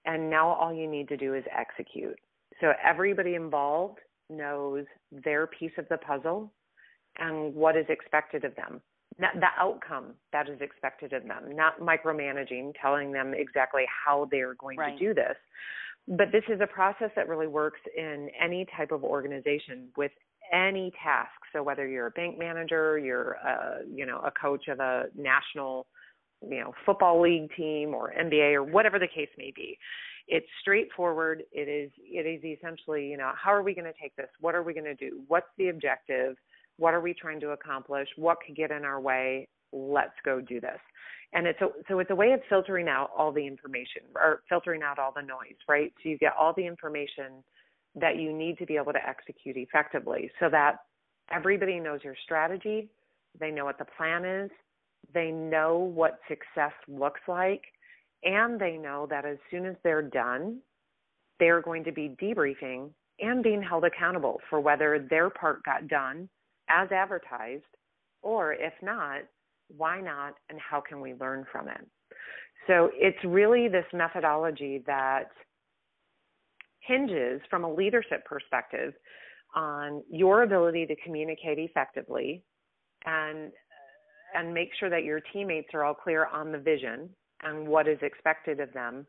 and 0.06 0.30
now 0.30 0.50
all 0.50 0.74
you 0.74 0.88
need 0.90 1.08
to 1.08 1.18
do 1.18 1.34
is 1.34 1.44
execute. 1.56 2.18
So 2.62 2.74
everybody 2.84 3.36
involved 3.36 4.00
knows 4.30 4.86
their 5.12 5.48
piece 5.48 5.72
of 5.78 5.88
the 5.90 5.98
puzzle 5.98 6.52
and 7.20 7.54
what 7.54 7.78
is 7.78 7.86
expected 7.90 8.44
of 8.44 8.56
them. 8.56 8.82
Not 9.20 9.36
the 9.36 9.48
outcome 9.60 10.16
that 10.32 10.50
is 10.50 10.60
expected 10.60 11.14
of 11.14 11.24
them, 11.28 11.56
not 11.56 11.80
micromanaging, 11.80 12.74
telling 12.82 13.12
them 13.12 13.34
exactly 13.36 13.84
how 14.06 14.28
they 14.32 14.40
are 14.40 14.56
going 14.56 14.78
right. 14.78 14.98
to 14.98 15.06
do 15.06 15.14
this. 15.14 15.36
But 16.08 16.28
this 16.32 16.44
is 16.50 16.60
a 16.62 16.68
process 16.68 17.12
that 17.16 17.30
really 17.30 17.48
works 17.48 17.80
in 17.98 18.30
any 18.42 18.66
type 18.76 18.92
of 18.92 19.04
organization 19.04 19.88
with 19.96 20.12
any 20.52 20.92
task. 21.02 21.32
So 21.54 21.64
whether 21.64 21.88
you're 21.88 22.08
a 22.08 22.12
bank 22.12 22.38
manager, 22.38 22.98
you're 22.98 23.34
a, 23.34 23.80
you 23.90 24.06
know 24.06 24.20
a 24.20 24.32
coach 24.32 24.68
of 24.68 24.80
a 24.80 25.06
national 25.16 25.88
you 26.48 26.60
know 26.60 26.74
football 26.86 27.22
league 27.22 27.50
team 27.56 27.94
or 27.94 28.14
NBA 28.20 28.54
or 28.54 28.64
whatever 28.64 29.00
the 29.00 29.08
case 29.08 29.30
may 29.38 29.52
be. 29.56 29.78
It's 30.28 30.48
straightforward. 30.62 31.44
It 31.52 31.70
is 31.70 31.92
it 31.98 32.26
is 32.26 32.44
essentially 32.44 33.08
you 33.08 33.18
know 33.18 33.32
how 33.42 33.54
are 33.54 33.64
we 33.64 33.74
going 33.74 33.92
to 33.92 34.00
take 34.02 34.16
this? 34.16 34.30
What 34.42 34.56
are 34.56 34.64
we 34.64 34.74
going 34.74 34.86
to 34.86 34.96
do? 34.96 35.22
What's 35.28 35.48
the 35.58 35.70
objective? 35.70 36.36
What 36.78 36.94
are 36.94 37.02
we 37.02 37.14
trying 37.14 37.40
to 37.42 37.52
accomplish? 37.52 38.08
What 38.18 38.38
could 38.46 38.56
get 38.56 38.72
in 38.72 38.84
our 38.84 39.00
way? 39.00 39.48
Let's 39.72 40.16
go 40.26 40.42
do 40.42 40.60
this. 40.60 40.80
And 41.34 41.48
it's 41.48 41.60
a, 41.62 41.68
so 41.88 42.00
it's 42.00 42.12
a 42.12 42.16
way 42.16 42.32
of 42.32 42.42
filtering 42.48 42.88
out 42.88 43.10
all 43.18 43.32
the 43.32 43.46
information 43.46 44.04
or 44.16 44.44
filtering 44.48 44.84
out 44.84 45.00
all 45.00 45.12
the 45.16 45.22
noise, 45.22 45.58
right? 45.68 45.92
So 46.02 46.10
you 46.10 46.18
get 46.18 46.34
all 46.40 46.54
the 46.56 46.66
information 46.66 47.44
that 47.96 48.18
you 48.18 48.32
need 48.32 48.58
to 48.60 48.66
be 48.66 48.76
able 48.76 48.94
to 48.94 49.08
execute 49.08 49.58
effectively 49.58 50.30
so 50.40 50.50
that 50.50 50.78
everybody 51.32 51.80
knows 51.80 52.02
your 52.04 52.16
strategy, 52.24 52.90
they 53.40 53.52
know 53.52 53.66
what 53.66 53.80
the 53.80 53.86
plan 53.98 54.26
is, 54.26 54.52
they 55.14 55.32
know 55.32 55.78
what 55.78 56.20
success 56.28 56.74
looks 56.88 57.22
like, 57.28 57.64
and 58.24 58.60
they 58.60 58.78
know 58.78 59.08
that 59.10 59.26
as 59.26 59.38
soon 59.52 59.66
as 59.66 59.76
they're 59.84 60.02
done, 60.02 60.60
they're 61.40 61.62
going 61.62 61.84
to 61.84 61.92
be 61.92 62.16
debriefing 62.22 62.90
and 63.20 63.44
being 63.44 63.62
held 63.62 63.84
accountable 63.84 64.40
for 64.50 64.60
whether 64.60 65.06
their 65.10 65.30
part 65.30 65.64
got 65.64 65.88
done 65.88 66.30
as 66.70 66.92
advertised, 66.92 67.64
or 68.22 68.54
if 68.54 68.74
not, 68.82 69.22
why 69.76 70.02
not, 70.02 70.36
and 70.50 70.60
how 70.60 70.82
can 70.82 71.02
we 71.02 71.14
learn 71.14 71.46
from 71.52 71.68
it? 71.68 71.88
So 72.68 72.90
it's 72.94 73.18
really 73.26 73.68
this 73.68 73.86
methodology 73.94 74.84
that 74.88 75.30
hinges 76.80 77.42
from 77.50 77.64
a 77.64 77.74
leadership 77.74 78.26
perspective 78.26 78.94
on 79.56 80.04
your 80.10 80.44
ability 80.44 80.86
to 80.86 80.96
communicate 81.04 81.60
effectively 81.60 82.44
and 83.06 83.52
and 84.36 84.52
make 84.52 84.70
sure 84.80 84.90
that 84.90 85.04
your 85.04 85.20
teammates 85.32 85.68
are 85.76 85.84
all 85.84 85.94
clear 85.94 86.26
on 86.26 86.52
the 86.52 86.58
vision 86.58 87.08
and 87.44 87.68
what 87.68 87.88
is 87.88 88.00
expected 88.02 88.60
of 88.60 88.74
them 88.74 89.06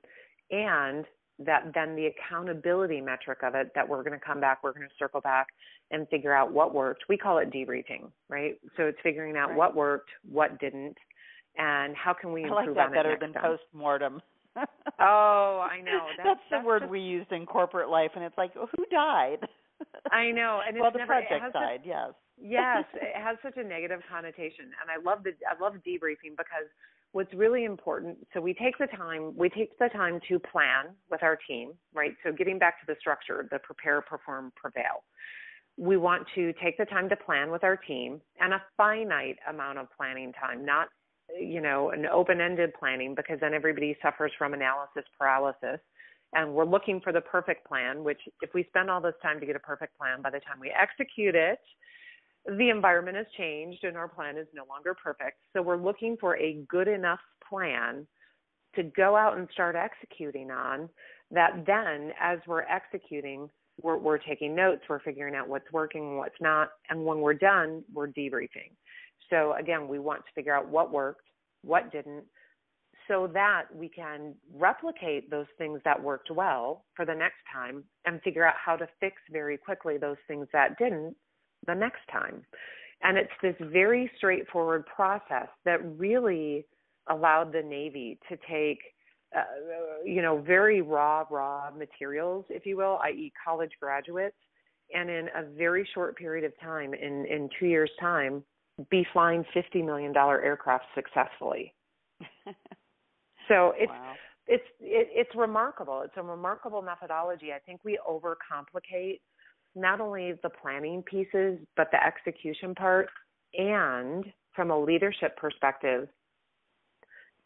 and 0.50 1.06
that 1.38 1.72
then 1.74 1.96
the 1.96 2.06
accountability 2.06 3.00
metric 3.00 3.38
of 3.42 3.54
it 3.54 3.72
that 3.74 3.88
we're 3.88 4.02
going 4.02 4.18
to 4.18 4.24
come 4.24 4.40
back 4.40 4.62
we're 4.62 4.72
going 4.72 4.86
to 4.86 4.94
circle 4.98 5.20
back 5.20 5.48
and 5.90 6.08
figure 6.08 6.34
out 6.34 6.52
what 6.52 6.74
worked. 6.74 7.04
We 7.08 7.16
call 7.16 7.38
it 7.38 7.50
debriefing 7.50 8.10
right? 8.28 8.54
So 8.76 8.84
it's 8.84 8.98
figuring 9.02 9.36
out 9.36 9.50
right. 9.50 9.58
what 9.58 9.74
worked 9.74 10.10
what 10.30 10.58
didn't 10.60 10.96
and 11.56 11.94
how 11.96 12.14
can 12.14 12.32
we 12.32 12.42
improve 12.42 12.58
I 12.58 12.64
like 12.66 12.74
that 12.74 12.92
better 12.92 13.16
than 13.20 13.32
post 13.32 13.62
mortem 13.72 14.20
oh 15.00 15.66
i 15.68 15.80
know. 15.82 16.06
That's, 16.16 16.28
that's, 16.28 16.40
the 16.50 16.56
that's 16.58 16.66
word 16.66 16.80
just, 16.82 16.90
we 16.90 17.00
used 17.00 17.32
in 17.32 17.44
corporate 17.46 17.88
life 17.88 18.12
and 18.14 18.24
it's 18.24 18.38
like 18.38 18.54
who 18.54 18.84
died? 18.90 19.38
I 20.12 20.30
know 20.30 20.60
and 20.66 20.76
well 20.78 20.88
it's 20.88 20.94
the 20.94 20.98
never, 20.98 21.12
project 21.12 21.52
died 21.52 21.80
yes. 21.84 22.12
Yes 22.40 22.84
it 22.94 23.20
has 23.20 23.36
such 23.42 23.56
a 23.56 23.64
negative 23.64 24.00
connotation 24.10 24.70
and 24.80 24.86
i 24.90 25.02
love 25.02 25.24
the 25.24 25.32
i 25.50 25.60
love 25.60 25.74
debriefing 25.86 26.36
because 26.36 26.70
what's 27.14 27.32
really 27.32 27.64
important 27.64 28.18
so 28.34 28.40
we 28.40 28.52
take 28.52 28.76
the 28.76 28.88
time 28.88 29.32
we 29.36 29.48
take 29.48 29.78
the 29.78 29.88
time 29.90 30.18
to 30.28 30.36
plan 30.40 30.86
with 31.12 31.22
our 31.22 31.38
team 31.48 31.70
right? 31.94 32.12
So 32.24 32.32
getting 32.32 32.58
back 32.58 32.80
to 32.80 32.86
the 32.86 32.96
structure 32.98 33.46
the 33.50 33.60
prepare 33.60 34.02
perform 34.02 34.52
prevail. 34.56 35.04
We 35.76 35.96
want 35.96 36.26
to 36.34 36.52
take 36.62 36.76
the 36.76 36.84
time 36.84 37.08
to 37.08 37.16
plan 37.16 37.52
with 37.52 37.62
our 37.62 37.76
team 37.76 38.20
and 38.40 38.52
a 38.52 38.62
finite 38.76 39.36
amount 39.48 39.78
of 39.78 39.86
planning 39.96 40.32
time 40.32 40.64
not 40.64 40.88
you 41.40 41.60
know 41.60 41.90
an 41.90 42.04
open 42.06 42.40
ended 42.40 42.72
planning 42.78 43.14
because 43.14 43.38
then 43.40 43.54
everybody 43.54 43.96
suffers 44.02 44.32
from 44.36 44.52
analysis 44.52 45.04
paralysis. 45.18 45.78
And 46.32 46.52
we're 46.52 46.64
looking 46.64 47.00
for 47.00 47.12
the 47.12 47.20
perfect 47.20 47.64
plan 47.68 48.02
which 48.02 48.20
if 48.42 48.50
we 48.54 48.64
spend 48.64 48.90
all 48.90 49.00
this 49.00 49.14
time 49.22 49.38
to 49.38 49.46
get 49.46 49.54
a 49.54 49.60
perfect 49.60 49.96
plan 49.96 50.20
by 50.20 50.30
the 50.30 50.40
time 50.40 50.58
we 50.60 50.72
execute 50.76 51.36
it 51.36 51.60
the 52.46 52.68
environment 52.68 53.16
has 53.16 53.26
changed 53.36 53.84
and 53.84 53.96
our 53.96 54.08
plan 54.08 54.36
is 54.36 54.46
no 54.54 54.64
longer 54.68 54.94
perfect. 54.94 55.38
So 55.52 55.62
we're 55.62 55.76
looking 55.76 56.16
for 56.20 56.36
a 56.38 56.64
good 56.68 56.88
enough 56.88 57.20
plan 57.48 58.06
to 58.76 58.82
go 58.82 59.16
out 59.16 59.38
and 59.38 59.48
start 59.52 59.76
executing 59.76 60.50
on 60.50 60.88
that 61.30 61.64
then 61.66 62.12
as 62.20 62.38
we're 62.46 62.62
executing 62.62 63.48
we're, 63.82 63.96
we're 63.96 64.18
taking 64.18 64.54
notes 64.54 64.82
we're 64.88 65.00
figuring 65.00 65.34
out 65.34 65.48
what's 65.48 65.70
working 65.72 66.16
what's 66.16 66.40
not 66.40 66.70
and 66.90 67.04
when 67.04 67.20
we're 67.20 67.34
done 67.34 67.82
we're 67.92 68.08
debriefing 68.08 68.70
so 69.30 69.54
again 69.58 69.88
we 69.88 69.98
want 69.98 70.20
to 70.20 70.32
figure 70.34 70.54
out 70.54 70.68
what 70.68 70.92
worked 70.92 71.26
what 71.62 71.90
didn't 71.92 72.24
so 73.08 73.28
that 73.32 73.64
we 73.74 73.88
can 73.88 74.34
replicate 74.54 75.30
those 75.30 75.46
things 75.58 75.80
that 75.84 76.00
worked 76.00 76.30
well 76.30 76.84
for 76.94 77.04
the 77.04 77.14
next 77.14 77.36
time 77.52 77.84
and 78.06 78.20
figure 78.22 78.46
out 78.46 78.54
how 78.62 78.76
to 78.76 78.88
fix 79.00 79.16
very 79.30 79.58
quickly 79.58 79.98
those 79.98 80.16
things 80.26 80.46
that 80.52 80.78
didn't 80.78 81.14
the 81.66 81.74
next 81.74 82.00
time. 82.10 82.44
And 83.02 83.18
it's 83.18 83.30
this 83.42 83.54
very 83.60 84.10
straightforward 84.16 84.84
process 84.86 85.48
that 85.64 85.78
really 85.98 86.64
allowed 87.10 87.52
the 87.52 87.62
Navy 87.62 88.18
to 88.28 88.36
take, 88.50 88.78
uh, 89.36 89.42
you 90.04 90.22
know, 90.22 90.40
very 90.40 90.80
raw, 90.80 91.24
raw 91.30 91.70
materials, 91.76 92.46
if 92.48 92.64
you 92.64 92.76
will, 92.76 92.98
i.e., 93.04 93.32
college 93.44 93.72
graduates, 93.80 94.36
and 94.94 95.10
in 95.10 95.28
a 95.36 95.44
very 95.56 95.86
short 95.92 96.16
period 96.16 96.44
of 96.44 96.58
time, 96.60 96.94
in, 96.94 97.26
in 97.26 97.48
two 97.58 97.66
years' 97.66 97.90
time, 98.00 98.42
be 98.90 99.06
flying 99.12 99.44
$50 99.54 99.84
million 99.84 100.16
aircraft 100.16 100.84
successfully. 100.94 101.74
so 103.48 103.72
it's. 103.76 103.90
Wow. 103.90 104.14
It's 104.46 104.64
it, 104.78 105.08
it's 105.10 105.34
remarkable. 105.34 106.02
It's 106.04 106.12
a 106.18 106.22
remarkable 106.22 106.82
methodology. 106.82 107.50
I 107.54 107.60
think 107.60 107.80
we 107.82 107.98
overcomplicate 108.06 109.20
not 109.74 110.00
only 110.00 110.34
the 110.42 110.50
planning 110.50 111.02
pieces, 111.02 111.58
but 111.76 111.88
the 111.90 112.04
execution 112.04 112.74
part. 112.74 113.08
And 113.54 114.24
from 114.54 114.70
a 114.70 114.80
leadership 114.80 115.36
perspective, 115.36 116.08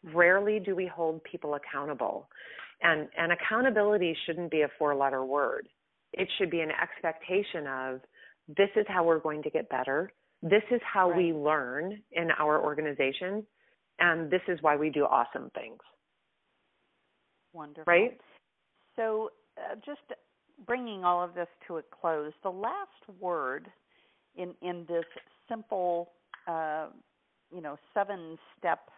rarely 0.03 0.59
do 0.59 0.75
we 0.75 0.87
hold 0.87 1.23
people 1.23 1.55
accountable. 1.55 2.29
And, 2.81 3.07
and 3.17 3.31
accountability 3.31 4.15
shouldn't 4.25 4.51
be 4.51 4.61
a 4.61 4.69
four 4.77 4.95
letter 4.95 5.25
word. 5.25 5.67
It 6.13 6.27
should 6.37 6.49
be 6.49 6.61
an 6.61 6.71
expectation 6.71 7.67
of 7.67 8.01
this 8.47 8.69
is 8.75 8.85
how 8.87 9.03
we're 9.03 9.19
going 9.19 9.43
to 9.43 9.49
get 9.49 9.69
better. 9.69 10.11
This 10.41 10.63
is 10.71 10.81
how 10.83 11.09
right. 11.09 11.17
we 11.17 11.33
learn 11.33 12.01
in 12.11 12.29
our 12.39 12.63
organization. 12.63 13.45
And 13.99 14.31
this 14.31 14.41
is 14.47 14.57
why 14.61 14.77
we 14.77 14.89
do 14.89 15.03
awesome 15.03 15.51
things. 15.53 15.79
Wonderful. 17.53 17.83
Right? 17.85 18.19
So, 18.95 19.31
uh, 19.57 19.75
just 19.85 19.99
bringing 20.65 21.03
all 21.03 21.23
of 21.23 21.33
this 21.33 21.47
to 21.67 21.77
a 21.77 21.81
close, 22.01 22.33
the 22.43 22.49
last 22.49 23.19
word 23.19 23.67
in 24.35 24.53
in 24.61 24.85
this 24.87 25.05
simple, 25.47 26.09
uh, 26.47 26.87
you 27.53 27.61
know, 27.61 27.77
seven 27.93 28.37
step 28.57 28.89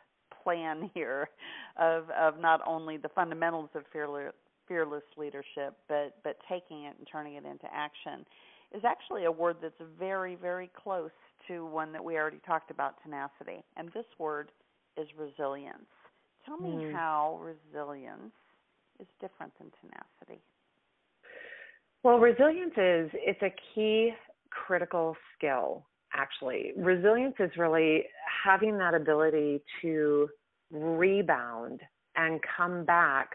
plan 0.43 0.89
here 0.93 1.29
of 1.77 2.09
of 2.11 2.39
not 2.39 2.61
only 2.65 2.97
the 2.97 3.09
fundamentals 3.09 3.69
of 3.75 3.83
fearless 3.91 4.33
fearless 4.67 5.03
leadership, 5.17 5.77
but 5.87 6.15
but 6.23 6.37
taking 6.49 6.83
it 6.83 6.95
and 6.97 7.07
turning 7.11 7.35
it 7.35 7.45
into 7.45 7.67
action 7.73 8.25
is 8.73 8.83
actually 8.85 9.25
a 9.25 9.31
word 9.31 9.57
that's 9.61 9.81
very 9.99 10.35
very 10.35 10.69
close 10.81 11.11
to 11.47 11.65
one 11.65 11.91
that 11.91 12.03
we 12.03 12.15
already 12.17 12.39
talked 12.45 12.71
about 12.71 12.95
tenacity, 13.03 13.63
and 13.77 13.89
this 13.93 14.05
word 14.19 14.51
is 14.97 15.07
resilience. 15.17 15.89
Tell 16.45 16.57
me 16.57 16.85
mm. 16.85 16.93
how 16.93 17.39
resilience 17.41 18.33
is 18.99 19.07
different 19.19 19.53
than 19.57 19.71
tenacity. 19.81 20.41
Well, 22.03 22.17
resilience 22.17 22.73
is 22.77 23.11
it's 23.13 23.41
a 23.43 23.53
key 23.73 24.11
critical 24.49 25.15
skill 25.37 25.85
actually. 26.13 26.73
Resilience 26.75 27.35
is 27.39 27.51
really 27.57 28.03
having 28.43 28.77
that 28.79 28.93
ability 28.93 29.61
to 29.81 30.27
rebound 30.71 31.81
and 32.15 32.39
come 32.57 32.83
back 32.85 33.29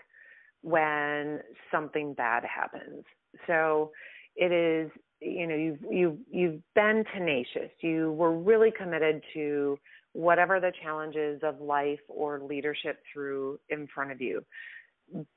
when 0.63 1.41
something 1.71 2.13
bad 2.15 2.45
happens. 2.45 3.05
So 3.47 3.93
it 4.35 4.53
is 4.53 4.91
you 5.21 5.47
know 5.47 5.55
you've 5.55 5.79
you've 5.91 6.19
you've 6.31 6.63
been 6.75 7.05
tenacious. 7.15 7.71
You 7.81 8.13
were 8.13 8.37
really 8.37 8.73
committed 8.77 9.23
to 9.35 9.79
whatever 10.13 10.61
the 10.61 10.73
challenges 10.83 11.41
of 11.45 11.61
life 11.61 12.01
or 12.09 12.41
leadership 12.41 12.99
threw 13.13 13.61
in 13.69 13.87
front 13.95 14.11
of 14.11 14.21
you 14.21 14.43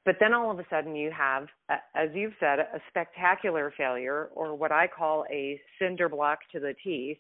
but 0.06 0.16
then 0.20 0.34
all 0.34 0.52
of 0.52 0.60
a 0.60 0.66
sudden 0.70 0.96
you 0.96 1.12
have, 1.12 1.48
as 1.70 2.10
you've 2.14 2.34
said, 2.40 2.60
a 2.60 2.80
spectacular 2.90 3.74
failure, 3.78 4.30
or 4.34 4.56
what 4.56 4.72
I 4.72 4.88
call 4.88 5.26
a 5.32 5.60
cinder 5.80 6.10
block 6.10 6.40
to 6.52 6.60
the 6.60 6.74
teeth. 6.84 7.18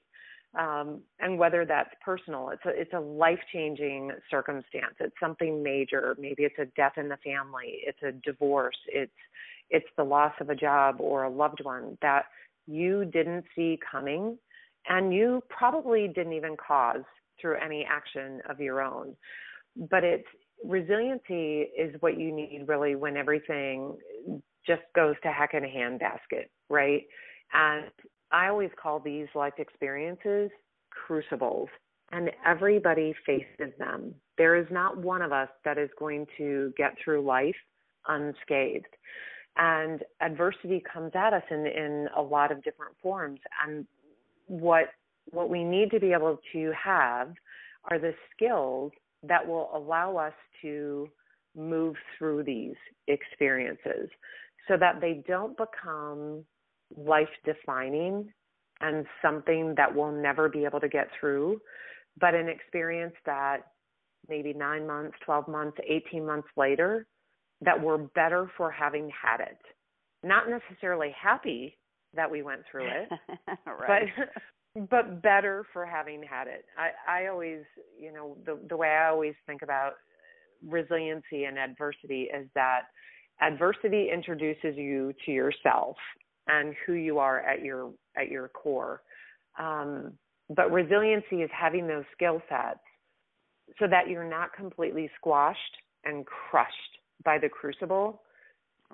Um, 0.57 1.01
and 1.19 1.37
whether 1.37 1.63
that's 1.63 1.91
personal, 2.03 2.49
it's 2.49 2.65
a 2.65 2.69
it's 2.69 2.93
a 2.93 2.99
life 2.99 3.37
changing 3.53 4.11
circumstance. 4.31 4.95
It's 4.99 5.13
something 5.19 5.61
major. 5.61 6.15
Maybe 6.17 6.43
it's 6.43 6.57
a 6.57 6.65
death 6.75 6.93
in 6.97 7.07
the 7.07 7.17
family. 7.17 7.81
It's 7.85 8.01
a 8.01 8.13
divorce. 8.27 8.77
It's 8.87 9.11
it's 9.69 9.85
the 9.95 10.03
loss 10.03 10.33
of 10.41 10.49
a 10.49 10.55
job 10.55 10.95
or 10.99 11.25
a 11.25 11.29
loved 11.29 11.63
one 11.63 11.99
that 12.01 12.25
you 12.65 13.05
didn't 13.05 13.45
see 13.55 13.79
coming, 13.91 14.39
and 14.87 15.13
you 15.13 15.43
probably 15.49 16.07
didn't 16.07 16.33
even 16.33 16.57
cause 16.57 17.03
through 17.39 17.57
any 17.63 17.85
action 17.87 18.41
of 18.49 18.59
your 18.59 18.81
own. 18.81 19.15
But 19.75 20.03
it's 20.03 20.27
resiliency 20.63 21.67
is 21.77 21.95
what 22.01 22.19
you 22.19 22.31
need 22.31 22.65
really 22.67 22.95
when 22.95 23.17
everything 23.17 23.97
just 24.65 24.81
goes 24.95 25.15
to 25.23 25.31
heck 25.31 25.53
in 25.53 25.63
a 25.63 25.67
handbasket, 25.67 26.45
right? 26.69 27.03
And 27.53 27.85
I 28.31 28.47
always 28.47 28.69
call 28.81 28.99
these 28.99 29.27
life 29.33 29.53
experiences 29.57 30.51
crucibles, 30.91 31.69
and 32.11 32.31
everybody 32.45 33.13
faces 33.25 33.73
them. 33.77 34.13
There 34.37 34.55
is 34.55 34.67
not 34.71 34.97
one 34.97 35.21
of 35.21 35.31
us 35.31 35.49
that 35.65 35.77
is 35.77 35.89
going 35.97 36.25
to 36.37 36.73
get 36.77 36.93
through 37.03 37.21
life 37.25 37.55
unscathed. 38.07 38.85
And 39.57 40.03
adversity 40.21 40.83
comes 40.91 41.11
at 41.15 41.33
us 41.33 41.43
in, 41.49 41.65
in 41.65 42.07
a 42.15 42.21
lot 42.21 42.51
of 42.51 42.63
different 42.63 42.93
forms. 43.01 43.39
And 43.65 43.85
what 44.47 44.85
what 45.31 45.49
we 45.49 45.63
need 45.63 45.91
to 45.91 45.99
be 45.99 46.11
able 46.11 46.39
to 46.53 46.71
have 46.71 47.33
are 47.85 47.99
the 47.99 48.13
skills 48.35 48.91
that 49.23 49.45
will 49.45 49.69
allow 49.73 50.17
us 50.17 50.33
to 50.61 51.09
move 51.55 51.95
through 52.17 52.43
these 52.43 52.75
experiences 53.07 54.09
so 54.67 54.77
that 54.77 55.01
they 55.01 55.23
don't 55.27 55.57
become 55.57 56.43
life 56.95 57.29
defining 57.45 58.31
and 58.81 59.05
something 59.21 59.73
that 59.75 59.93
we'll 59.93 60.11
never 60.11 60.47
be 60.47 60.63
able 60.63 60.79
to 60.79 60.87
get 60.87 61.07
through, 61.19 61.59
but 62.19 62.33
an 62.33 62.47
experience 62.47 63.15
that 63.25 63.57
maybe 64.29 64.53
nine 64.53 64.87
months, 64.87 65.17
12 65.25 65.47
months, 65.47 65.77
18 65.87 66.25
months 66.25 66.47
later, 66.55 67.05
that 67.61 67.81
we're 67.81 67.97
better 67.97 68.49
for 68.57 68.71
having 68.71 69.09
had 69.21 69.41
it 69.41 69.57
not 70.23 70.45
necessarily 70.49 71.13
happy 71.19 71.77
that 72.13 72.29
we 72.29 72.41
went 72.41 72.61
through 72.71 72.87
it, 72.87 73.09
right. 73.65 74.07
But 74.89 75.21
better 75.21 75.65
for 75.73 75.85
having 75.85 76.23
had 76.23 76.47
it. 76.47 76.65
I 76.77 77.23
I 77.23 77.27
always, 77.27 77.63
you 77.99 78.13
know, 78.13 78.37
the 78.45 78.59
the 78.67 78.77
way 78.77 78.89
I 78.89 79.09
always 79.09 79.35
think 79.45 79.61
about 79.61 79.93
resiliency 80.67 81.45
and 81.45 81.57
adversity 81.57 82.23
is 82.23 82.47
that 82.55 82.81
adversity 83.41 84.09
introduces 84.13 84.75
you 84.75 85.13
to 85.25 85.31
yourself 85.31 85.95
and 86.47 86.75
who 86.85 86.93
you 86.93 87.19
are 87.19 87.39
at 87.41 87.63
your 87.63 87.91
at 88.17 88.29
your 88.29 88.49
core. 88.49 89.01
Um, 89.57 90.13
but 90.55 90.71
resiliency 90.71 91.43
is 91.43 91.49
having 91.53 91.87
those 91.87 92.05
skill 92.15 92.41
sets 92.49 92.79
so 93.79 93.87
that 93.87 94.07
you're 94.09 94.27
not 94.27 94.53
completely 94.53 95.09
squashed 95.17 95.77
and 96.05 96.25
crushed 96.25 96.73
by 97.23 97.37
the 97.37 97.49
crucible. 97.49 98.21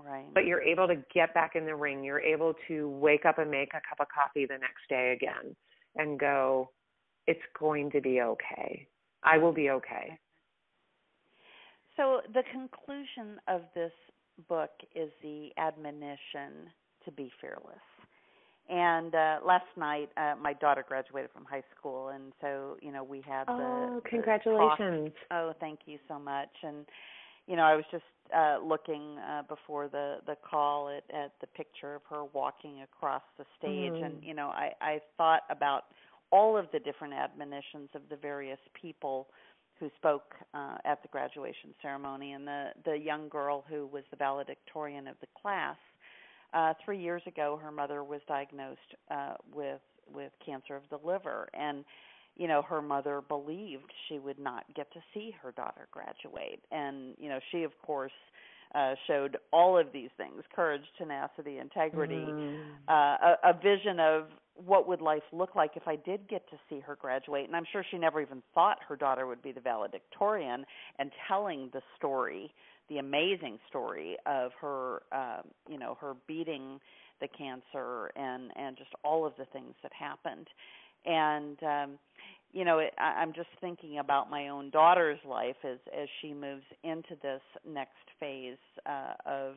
Right. 0.04 0.34
But 0.34 0.46
you're 0.46 0.62
able 0.62 0.88
to 0.88 0.96
get 1.14 1.34
back 1.34 1.56
in 1.56 1.66
the 1.66 1.76
ring. 1.76 2.04
You're 2.04 2.20
able 2.20 2.54
to 2.68 2.90
wake 2.90 3.26
up 3.26 3.38
and 3.38 3.50
make 3.50 3.70
a 3.70 3.82
cup 3.88 4.00
of 4.00 4.08
coffee 4.14 4.46
the 4.46 4.58
next 4.58 4.88
day 4.90 5.14
again 5.16 5.56
and 5.96 6.20
go, 6.20 6.70
it's 7.28 7.40
going 7.58 7.92
to 7.92 8.02
be 8.02 8.22
okay. 8.22 8.88
I 9.24 9.38
will 9.38 9.54
be 9.54 9.70
okay. 9.70 10.20
So, 11.98 12.22
the 12.34 12.44
conclusion 12.52 13.40
of 13.48 13.62
this 13.74 13.94
book 14.50 14.72
is 14.96 15.10
the 15.24 15.50
admonition 15.58 16.70
to 17.06 17.12
be 17.12 17.32
fearless. 17.40 17.80
And 18.68 19.14
uh 19.14 19.38
last 19.46 19.66
night, 19.78 20.10
uh 20.18 20.34
my 20.42 20.54
daughter 20.54 20.84
graduated 20.88 21.30
from 21.32 21.46
high 21.46 21.64
school, 21.78 22.10
and 22.10 22.34
so 22.42 22.78
you 22.82 22.92
know 22.92 23.04
we 23.04 23.22
had 23.22 23.46
the. 23.46 23.54
Oh, 23.54 24.02
the 24.04 24.10
congratulations! 24.10 25.12
talk. 25.30 25.38
Oh, 25.38 25.54
thank 25.60 25.82
you 25.86 26.00
so 26.08 26.18
much. 26.18 26.50
And 26.64 26.86
you 27.48 27.56
know, 27.56 27.64
I 27.64 27.76
was 27.76 27.86
just 27.92 28.04
uh 28.36 28.58
looking 28.64 29.18
uh 29.20 29.44
before 29.44 29.88
the 29.88 30.18
the 30.26 30.36
call 30.50 30.90
at 30.90 31.04
at 31.16 31.34
the 31.42 31.48
picture 31.48 31.96
of 31.96 32.02
her 32.10 32.26
walking 32.34 32.82
across 32.82 33.22
the 33.38 33.46
stage, 33.58 33.92
mm. 33.92 34.06
and 34.06 34.24
you 34.24 34.34
know, 34.34 34.48
I 34.48 34.72
I 34.82 35.00
thought 35.18 35.42
about 35.50 35.86
all 36.32 36.58
of 36.58 36.66
the 36.74 36.80
different 36.80 37.14
admonitions 37.14 37.90
of 37.94 38.02
the 38.10 38.16
various 38.16 38.60
people 38.80 39.28
who 39.80 39.90
spoke 39.98 40.34
uh, 40.54 40.78
at 40.86 41.02
the 41.02 41.08
graduation 41.10 41.74
ceremony, 41.82 42.34
and 42.34 42.48
the 42.48 42.70
the 42.84 42.98
young 42.98 43.30
girl 43.30 43.64
who 43.70 43.88
was 43.88 44.04
the 44.10 44.18
valedictorian 44.18 45.08
of 45.08 45.16
the 45.22 45.28
class 45.40 45.78
uh, 46.56 46.74
three 46.84 47.00
years 47.00 47.22
ago, 47.28 47.60
her 47.62 47.72
mother 47.72 48.04
was 48.04 48.22
diagnosed 48.28 48.80
uh, 49.12 49.34
with 49.54 49.82
with 50.14 50.32
cancer 50.46 50.76
of 50.76 50.84
the 50.90 51.08
liver, 51.08 51.50
and 51.54 51.84
you 52.36 52.48
know 52.48 52.62
her 52.62 52.82
mother 52.82 53.22
believed 53.28 53.92
she 54.08 54.20
would 54.20 54.40
not 54.40 54.64
get 54.76 54.92
to 54.94 55.00
see 55.14 55.34
her 55.42 55.52
daughter 55.52 55.88
graduate, 55.92 56.62
and 56.72 57.16
you 57.20 57.30
know 57.30 57.40
she 57.52 57.64
of 57.64 57.72
course 57.82 58.12
uh, 58.74 58.96
showed 59.08 59.38
all 59.54 59.78
of 59.78 59.88
these 59.94 60.10
things: 60.18 60.44
courage, 60.56 60.84
tenacity, 60.98 61.60
integrity, 61.60 62.16
mm. 62.16 62.64
uh, 62.88 62.94
a, 63.44 63.50
a 63.50 63.54
vision 63.54 64.00
of 64.00 64.26
what 64.56 64.88
would 64.88 65.02
life 65.02 65.24
look 65.34 65.56
like 65.56 65.72
if 65.76 65.88
I 65.88 65.98
did 65.98 66.28
get 66.30 66.50
to 66.50 66.56
see 66.70 66.80
her 66.80 66.96
graduate. 66.96 67.46
And 67.46 67.56
I'm 67.56 67.66
sure 67.72 67.84
she 67.92 67.98
never 67.98 68.22
even 68.22 68.42
thought 68.54 68.78
her 68.88 68.96
daughter 68.96 69.28
would 69.28 69.42
be 69.42 69.52
the 69.52 69.60
valedictorian 69.60 70.66
and 70.98 71.12
telling 71.28 71.70
the 71.74 71.82
story 71.98 72.54
the 72.90 72.98
amazing 73.00 73.58
story 73.68 74.16
of 74.26 74.52
her 74.62 75.02
um 75.12 75.42
you 75.68 75.78
know 75.78 75.98
her 76.00 76.14
beating 76.28 76.80
the 77.20 77.28
cancer 77.28 78.12
and 78.16 78.52
and 78.56 78.78
just 78.78 78.92
all 79.04 79.26
of 79.26 79.34
the 79.38 79.46
things 79.46 79.74
that 79.82 79.92
happened 79.94 80.48
and 81.06 81.62
um 81.64 82.00
you 82.52 82.66
know 82.66 82.80
it, 82.80 82.94
I, 82.98 83.22
i'm 83.22 83.34
just 83.34 83.50
thinking 83.62 84.00
about 84.00 84.30
my 84.30 84.50
own 84.50 84.70
daughter's 84.70 85.20
life 85.28 85.58
as 85.64 85.78
as 85.98 86.08
she 86.22 86.34
moves 86.34 86.66
into 86.84 87.16
this 87.22 87.42
next 87.66 87.94
phase 88.20 88.58
uh 88.86 89.14
of 89.26 89.56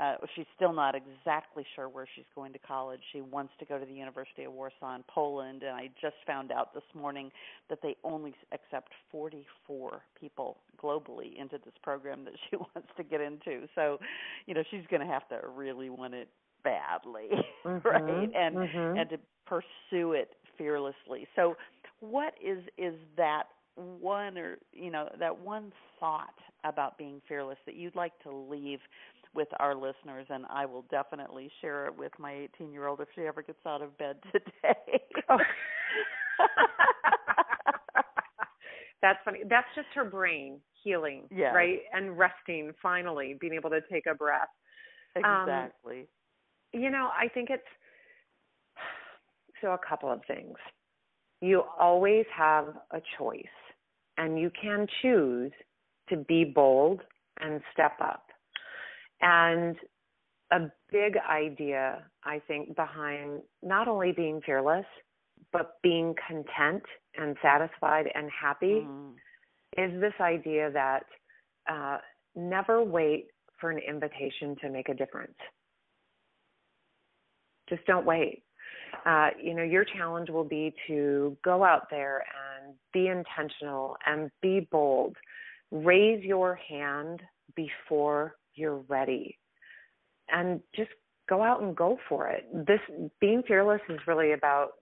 uh, 0.00 0.14
she's 0.34 0.46
still 0.56 0.72
not 0.72 0.94
exactly 0.94 1.64
sure 1.76 1.88
where 1.88 2.06
she's 2.14 2.24
going 2.34 2.52
to 2.52 2.58
college. 2.58 3.00
She 3.12 3.20
wants 3.20 3.52
to 3.58 3.66
go 3.66 3.78
to 3.78 3.84
the 3.84 3.92
University 3.92 4.44
of 4.44 4.52
Warsaw 4.52 4.94
in 4.94 5.04
Poland, 5.06 5.62
and 5.62 5.72
I 5.72 5.90
just 6.00 6.16
found 6.26 6.50
out 6.50 6.72
this 6.72 6.82
morning 6.94 7.30
that 7.68 7.80
they 7.82 7.96
only 8.02 8.34
accept 8.52 8.92
44 9.10 10.00
people 10.18 10.58
globally 10.82 11.38
into 11.38 11.58
this 11.58 11.74
program 11.82 12.24
that 12.24 12.34
she 12.48 12.56
wants 12.74 12.88
to 12.96 13.02
get 13.02 13.20
into. 13.20 13.66
So, 13.74 13.98
you 14.46 14.54
know, 14.54 14.62
she's 14.70 14.86
going 14.90 15.00
to 15.00 15.12
have 15.12 15.28
to 15.28 15.40
really 15.54 15.90
want 15.90 16.14
it 16.14 16.28
badly, 16.64 17.28
mm-hmm, 17.66 17.86
right? 17.86 18.30
And 18.34 18.56
mm-hmm. 18.56 18.98
and 18.98 19.10
to 19.10 19.18
pursue 19.46 20.12
it 20.12 20.30
fearlessly. 20.56 21.26
So, 21.36 21.56
what 22.00 22.34
is 22.44 22.58
is 22.78 22.94
that 23.16 23.44
one 23.76 24.36
or 24.36 24.58
you 24.72 24.90
know 24.90 25.08
that 25.18 25.38
one 25.38 25.72
thought 25.98 26.34
about 26.64 26.98
being 26.98 27.20
fearless 27.28 27.58
that 27.66 27.74
you'd 27.74 27.96
like 27.96 28.12
to 28.22 28.34
leave 28.34 28.80
with 29.34 29.48
our 29.60 29.74
listeners, 29.74 30.26
and 30.28 30.44
I 30.50 30.66
will 30.66 30.84
definitely 30.90 31.50
share 31.60 31.86
it 31.86 31.96
with 31.96 32.12
my 32.18 32.48
18 32.54 32.72
year 32.72 32.86
old 32.86 33.00
if 33.00 33.08
she 33.14 33.22
ever 33.22 33.42
gets 33.42 33.64
out 33.66 33.82
of 33.82 33.96
bed 33.98 34.16
today. 34.32 35.02
oh. 35.28 35.38
That's 39.00 39.18
funny. 39.24 39.40
That's 39.48 39.66
just 39.74 39.88
her 39.94 40.04
brain 40.04 40.60
healing, 40.84 41.24
yes. 41.30 41.52
right? 41.54 41.80
And 41.92 42.16
resting 42.16 42.72
finally, 42.80 43.36
being 43.40 43.52
able 43.54 43.70
to 43.70 43.80
take 43.90 44.04
a 44.06 44.14
breath. 44.14 44.48
Exactly. 45.16 46.00
Um, 46.00 46.80
you 46.80 46.88
know, 46.88 47.10
I 47.12 47.28
think 47.28 47.50
it's 47.50 47.62
so 49.62 49.68
a 49.72 49.78
couple 49.78 50.12
of 50.12 50.20
things. 50.26 50.56
You 51.40 51.62
always 51.80 52.26
have 52.36 52.66
a 52.90 53.00
choice, 53.18 53.44
and 54.18 54.38
you 54.38 54.50
can 54.60 54.86
choose 55.00 55.52
to 56.10 56.16
be 56.16 56.44
bold 56.44 57.00
and 57.40 57.60
step 57.72 57.92
up. 58.00 58.26
And 59.20 59.76
a 60.52 60.70
big 60.90 61.14
idea, 61.28 62.04
I 62.24 62.40
think, 62.46 62.76
behind 62.76 63.40
not 63.62 63.88
only 63.88 64.12
being 64.12 64.40
fearless, 64.44 64.84
but 65.52 65.76
being 65.82 66.14
content 66.28 66.82
and 67.16 67.36
satisfied 67.42 68.06
and 68.14 68.28
happy 68.30 68.86
mm. 68.86 69.12
is 69.76 70.00
this 70.00 70.12
idea 70.20 70.70
that 70.72 71.04
uh, 71.70 71.98
never 72.36 72.82
wait 72.82 73.28
for 73.60 73.70
an 73.70 73.78
invitation 73.78 74.56
to 74.60 74.70
make 74.70 74.88
a 74.88 74.94
difference. 74.94 75.36
Just 77.68 77.84
don't 77.86 78.04
wait. 78.04 78.42
Uh, 79.06 79.28
you 79.42 79.54
know, 79.54 79.62
your 79.62 79.84
challenge 79.84 80.30
will 80.30 80.44
be 80.44 80.74
to 80.86 81.36
go 81.44 81.64
out 81.64 81.88
there 81.90 82.24
and 82.62 82.74
be 82.92 83.08
intentional 83.08 83.96
and 84.06 84.30
be 84.40 84.66
bold. 84.70 85.16
Raise 85.70 86.22
your 86.24 86.54
hand 86.68 87.20
before 87.56 88.36
you're 88.54 88.84
ready 88.88 89.38
and 90.30 90.60
just 90.74 90.90
go 91.28 91.42
out 91.42 91.62
and 91.62 91.74
go 91.74 91.98
for 92.08 92.28
it. 92.28 92.46
This 92.66 92.80
being 93.20 93.42
fearless 93.46 93.80
is 93.88 93.98
really 94.06 94.32
about 94.32 94.72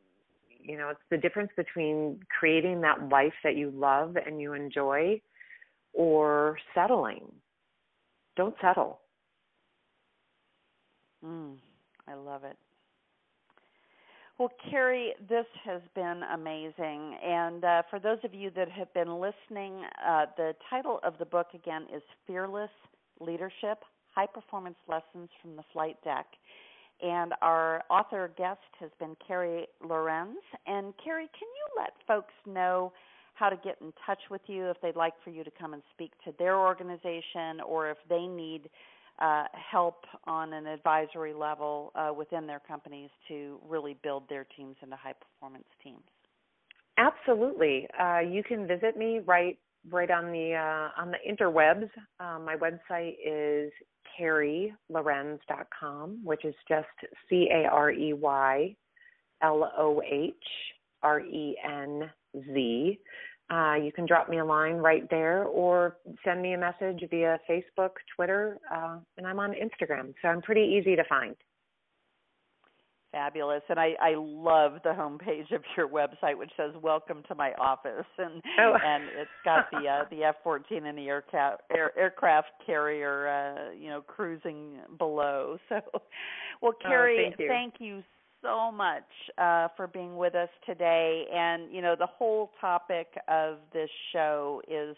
you 0.63 0.77
know, 0.77 0.91
it's 0.91 1.01
the 1.11 1.17
difference 1.17 1.51
between 1.57 2.21
creating 2.39 2.83
that 2.83 3.09
life 3.09 3.33
that 3.43 3.57
you 3.57 3.71
love 3.71 4.17
and 4.17 4.41
you 4.41 4.53
enjoy 4.53 5.21
or 5.93 6.59
settling. 6.75 7.23
Don't 8.37 8.55
settle. 8.61 9.01
Mm, 11.25 11.57
I 12.07 12.15
love 12.15 12.45
it. 12.45 12.57
Well, 14.41 14.51
Carey, 14.71 15.13
this 15.29 15.45
has 15.67 15.83
been 15.95 16.23
amazing. 16.33 17.15
And 17.23 17.63
uh, 17.63 17.83
for 17.91 17.99
those 17.99 18.17
of 18.25 18.33
you 18.33 18.51
that 18.57 18.71
have 18.71 18.91
been 18.95 19.21
listening, 19.21 19.83
uh, 20.03 20.25
the 20.39 20.55
title 20.71 20.99
of 21.03 21.19
the 21.19 21.27
book 21.27 21.49
again 21.53 21.83
is 21.95 22.01
Fearless 22.27 22.71
Leadership 23.21 23.85
High 24.15 24.25
Performance 24.25 24.79
Lessons 24.89 25.29
from 25.43 25.57
the 25.57 25.63
Flight 25.75 25.97
Deck. 26.05 26.25
And 27.03 27.35
our 27.43 27.85
author 27.91 28.33
guest 28.39 28.61
has 28.79 28.89
been 28.99 29.15
Carey 29.29 29.67
Lohrenz. 29.85 30.41
And 30.67 30.95
Carey, 31.05 31.29
can 31.39 31.47
you 31.47 31.83
let 31.83 31.93
folks 32.09 32.33
know 32.47 32.95
how 33.35 33.51
to 33.51 33.57
get 33.57 33.77
in 33.83 33.93
touch 34.07 34.21
with 34.31 34.41
you 34.47 34.71
if 34.71 34.79
they'd 34.81 34.97
like 34.97 35.13
for 35.23 35.29
you 35.29 35.45
to 35.45 35.51
come 35.51 35.75
and 35.75 35.83
speak 35.93 36.13
to 36.25 36.33
their 36.39 36.57
organization 36.57 37.61
or 37.67 37.91
if 37.91 37.99
they 38.09 38.27
need 38.27 38.71
uh, 39.21 39.45
help 39.53 40.05
on 40.25 40.53
an 40.53 40.67
advisory 40.67 41.35
level 41.35 41.93
uh, 41.95 42.13
within 42.17 42.47
their 42.47 42.61
companies 42.61 43.11
to 43.29 43.59
really 43.69 43.97
build 44.03 44.29
their 44.29 44.47
teams 44.57 44.77
into 44.83 44.97
high 44.97 45.13
performance 45.13 45.69
teams? 45.83 46.03
Absolutely. 46.99 47.87
Uh, 47.99 48.21
you 48.21 48.43
can 48.43 48.67
visit 48.67 48.97
me 48.97 49.21
right 49.27 49.59
right 49.91 50.11
on 50.11 50.27
the 50.27 50.55
uh, 50.55 50.91
on 51.01 51.11
the 51.11 51.19
interwebs. 51.29 51.89
Um, 52.19 52.45
my 52.45 52.57
website 52.57 53.15
is 53.25 53.73
careylohrenz.com, 54.21 56.21
which 56.25 56.45
is 56.45 56.55
just 56.69 56.89
C 57.29 57.49
A 57.53 57.69
R 57.69 57.91
E 57.91 58.13
Y 58.13 58.77
L 59.43 59.73
O 59.79 60.03
H 60.03 60.35
R 61.03 61.21
E 61.21 61.57
N 61.65 62.11
Z. 62.35 62.99
Uh, 63.51 63.75
you 63.75 63.91
can 63.93 64.07
drop 64.07 64.29
me 64.29 64.39
a 64.39 64.45
line 64.45 64.75
right 64.77 65.09
there 65.11 65.45
or 65.45 65.97
send 66.25 66.41
me 66.41 66.53
a 66.53 66.59
message 66.59 67.03
via 67.11 67.39
Facebook, 67.51 67.91
Twitter, 68.15 68.59
uh, 68.73 68.99
and 69.17 69.27
I'm 69.27 69.41
on 69.41 69.53
Instagram. 69.53 70.15
So 70.23 70.29
I'm 70.29 70.41
pretty 70.41 70.79
easy 70.79 70.95
to 70.95 71.03
find. 71.09 71.35
Fabulous. 73.11 73.63
And 73.69 73.81
I, 73.81 73.95
I 74.01 74.15
love 74.17 74.75
the 74.85 74.91
homepage 74.91 75.53
of 75.53 75.63
your 75.77 75.89
website 75.89 76.39
which 76.39 76.53
says 76.57 76.71
Welcome 76.81 77.25
to 77.27 77.35
my 77.35 77.53
office 77.55 78.07
and 78.19 78.41
oh. 78.61 78.77
and 78.85 79.05
it's 79.19 79.31
got 79.45 79.69
the 79.73 79.79
uh, 79.79 80.05
the 80.13 80.23
F 80.23 80.37
fourteen 80.45 80.87
and 80.87 80.97
the 80.97 81.09
aircraft 81.09 81.63
air, 81.77 81.91
aircraft 81.99 82.51
carrier 82.65 83.27
uh, 83.29 83.73
you 83.73 83.89
know, 83.89 84.01
cruising 84.01 84.79
below. 84.99 85.59
So 85.69 85.81
well 86.63 86.73
oh, 86.85 86.89
Carey, 86.89 87.17
oh, 87.19 87.31
thank, 87.31 87.41
you. 87.41 87.49
thank 87.49 87.75
you 87.81 88.03
so 88.43 88.73
much 88.73 89.05
uh, 89.39 89.69
for 89.77 89.87
being 89.87 90.17
with 90.17 90.35
us 90.35 90.49
today. 90.67 91.27
And, 91.33 91.73
you 91.73 91.83
know, 91.83 91.95
the 91.99 92.07
whole 92.07 92.51
topic 92.61 93.09
of 93.29 93.59
this 93.73 93.91
show 94.13 94.63
is 94.69 94.97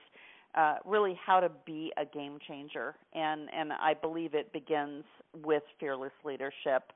uh, 0.54 0.76
really 0.84 1.18
how 1.24 1.40
to 1.40 1.50
be 1.64 1.92
a 1.96 2.04
game 2.04 2.38
changer. 2.46 2.94
And, 3.14 3.48
and 3.54 3.72
I 3.72 3.94
believe 3.94 4.34
it 4.34 4.52
begins 4.52 5.04
with 5.44 5.62
fearless 5.80 6.12
leadership. 6.24 6.92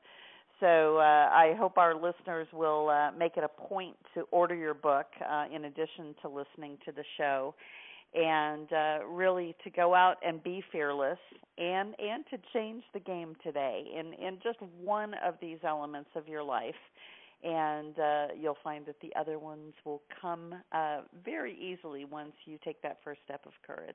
So 0.61 0.99
uh, 0.99 1.01
I 1.01 1.55
hope 1.59 1.77
our 1.77 1.95
listeners 1.95 2.49
will 2.53 2.89
uh, 2.89 3.11
make 3.13 3.37
it 3.37 3.45
a 3.45 3.49
point 3.49 3.97
to 4.15 4.23
order 4.31 4.55
your 4.55 4.75
book 4.75 5.07
uh, 5.29 5.45
in 5.55 5.67
addition 5.67 6.15
to 6.23 6.29
listening 6.29 6.79
to 6.87 6.93
the 6.93 7.05
show 7.19 7.55
and 8.17 8.73
uh, 8.73 9.05
really 9.07 9.55
to 9.63 9.71
go 9.71 9.95
out 9.95 10.17
and 10.27 10.43
be 10.43 10.63
fearless 10.73 11.19
and 11.59 11.95
and 11.99 12.25
to 12.31 12.39
change 12.53 12.83
the 12.95 13.01
game 13.01 13.37
today 13.43 13.85
in 13.95 14.13
in 14.15 14.39
just 14.43 14.61
one 14.83 15.15
of 15.25 15.35
these 15.41 15.59
elements 15.65 16.11
of 16.17 16.27
your 16.27 16.43
life 16.43 16.75
and 17.43 17.99
uh, 17.99 18.27
you'll 18.39 18.59
find 18.65 18.87
that 18.87 18.97
the 19.01 19.15
other 19.15 19.39
ones 19.39 19.75
will 19.85 20.03
come 20.21 20.55
uh, 20.73 21.01
very 21.25 21.55
easily 21.55 22.05
once 22.05 22.33
you 22.45 22.59
take 22.65 22.81
that 22.83 22.99
first 23.05 23.21
step 23.25 23.45
of 23.47 23.53
courage. 23.67 23.95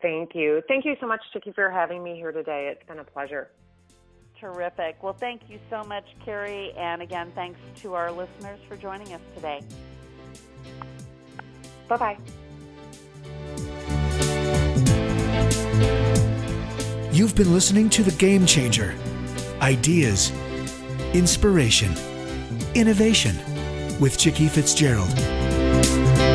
Thank 0.00 0.34
you. 0.34 0.62
Thank 0.68 0.84
you 0.84 0.94
so 1.00 1.06
much, 1.06 1.20
Chicke, 1.32 1.54
for 1.54 1.70
having 1.70 2.04
me 2.04 2.14
here 2.14 2.30
today. 2.30 2.70
It's 2.70 2.86
been 2.86 3.00
a 3.00 3.04
pleasure. 3.04 3.50
Terrific. 4.38 5.02
Well, 5.02 5.16
thank 5.18 5.42
you 5.48 5.58
so 5.70 5.82
much, 5.82 6.04
Carey. 6.24 6.72
And 6.78 7.02
again, 7.02 7.32
thanks 7.34 7.58
to 7.82 7.94
our 7.94 8.12
listeners 8.12 8.60
for 8.68 8.76
joining 8.76 9.12
us 9.12 9.20
today. 9.34 9.60
Bye 11.88 11.96
bye. 11.96 12.18
You've 17.12 17.34
been 17.34 17.52
listening 17.52 17.90
to 17.90 18.02
The 18.02 18.14
Game 18.18 18.46
Changer 18.46 18.94
Ideas, 19.60 20.32
Inspiration, 21.14 21.92
Innovation 22.74 23.36
with 23.98 24.16
Chicke 24.18 24.48
Fitzgerald. 24.48 26.27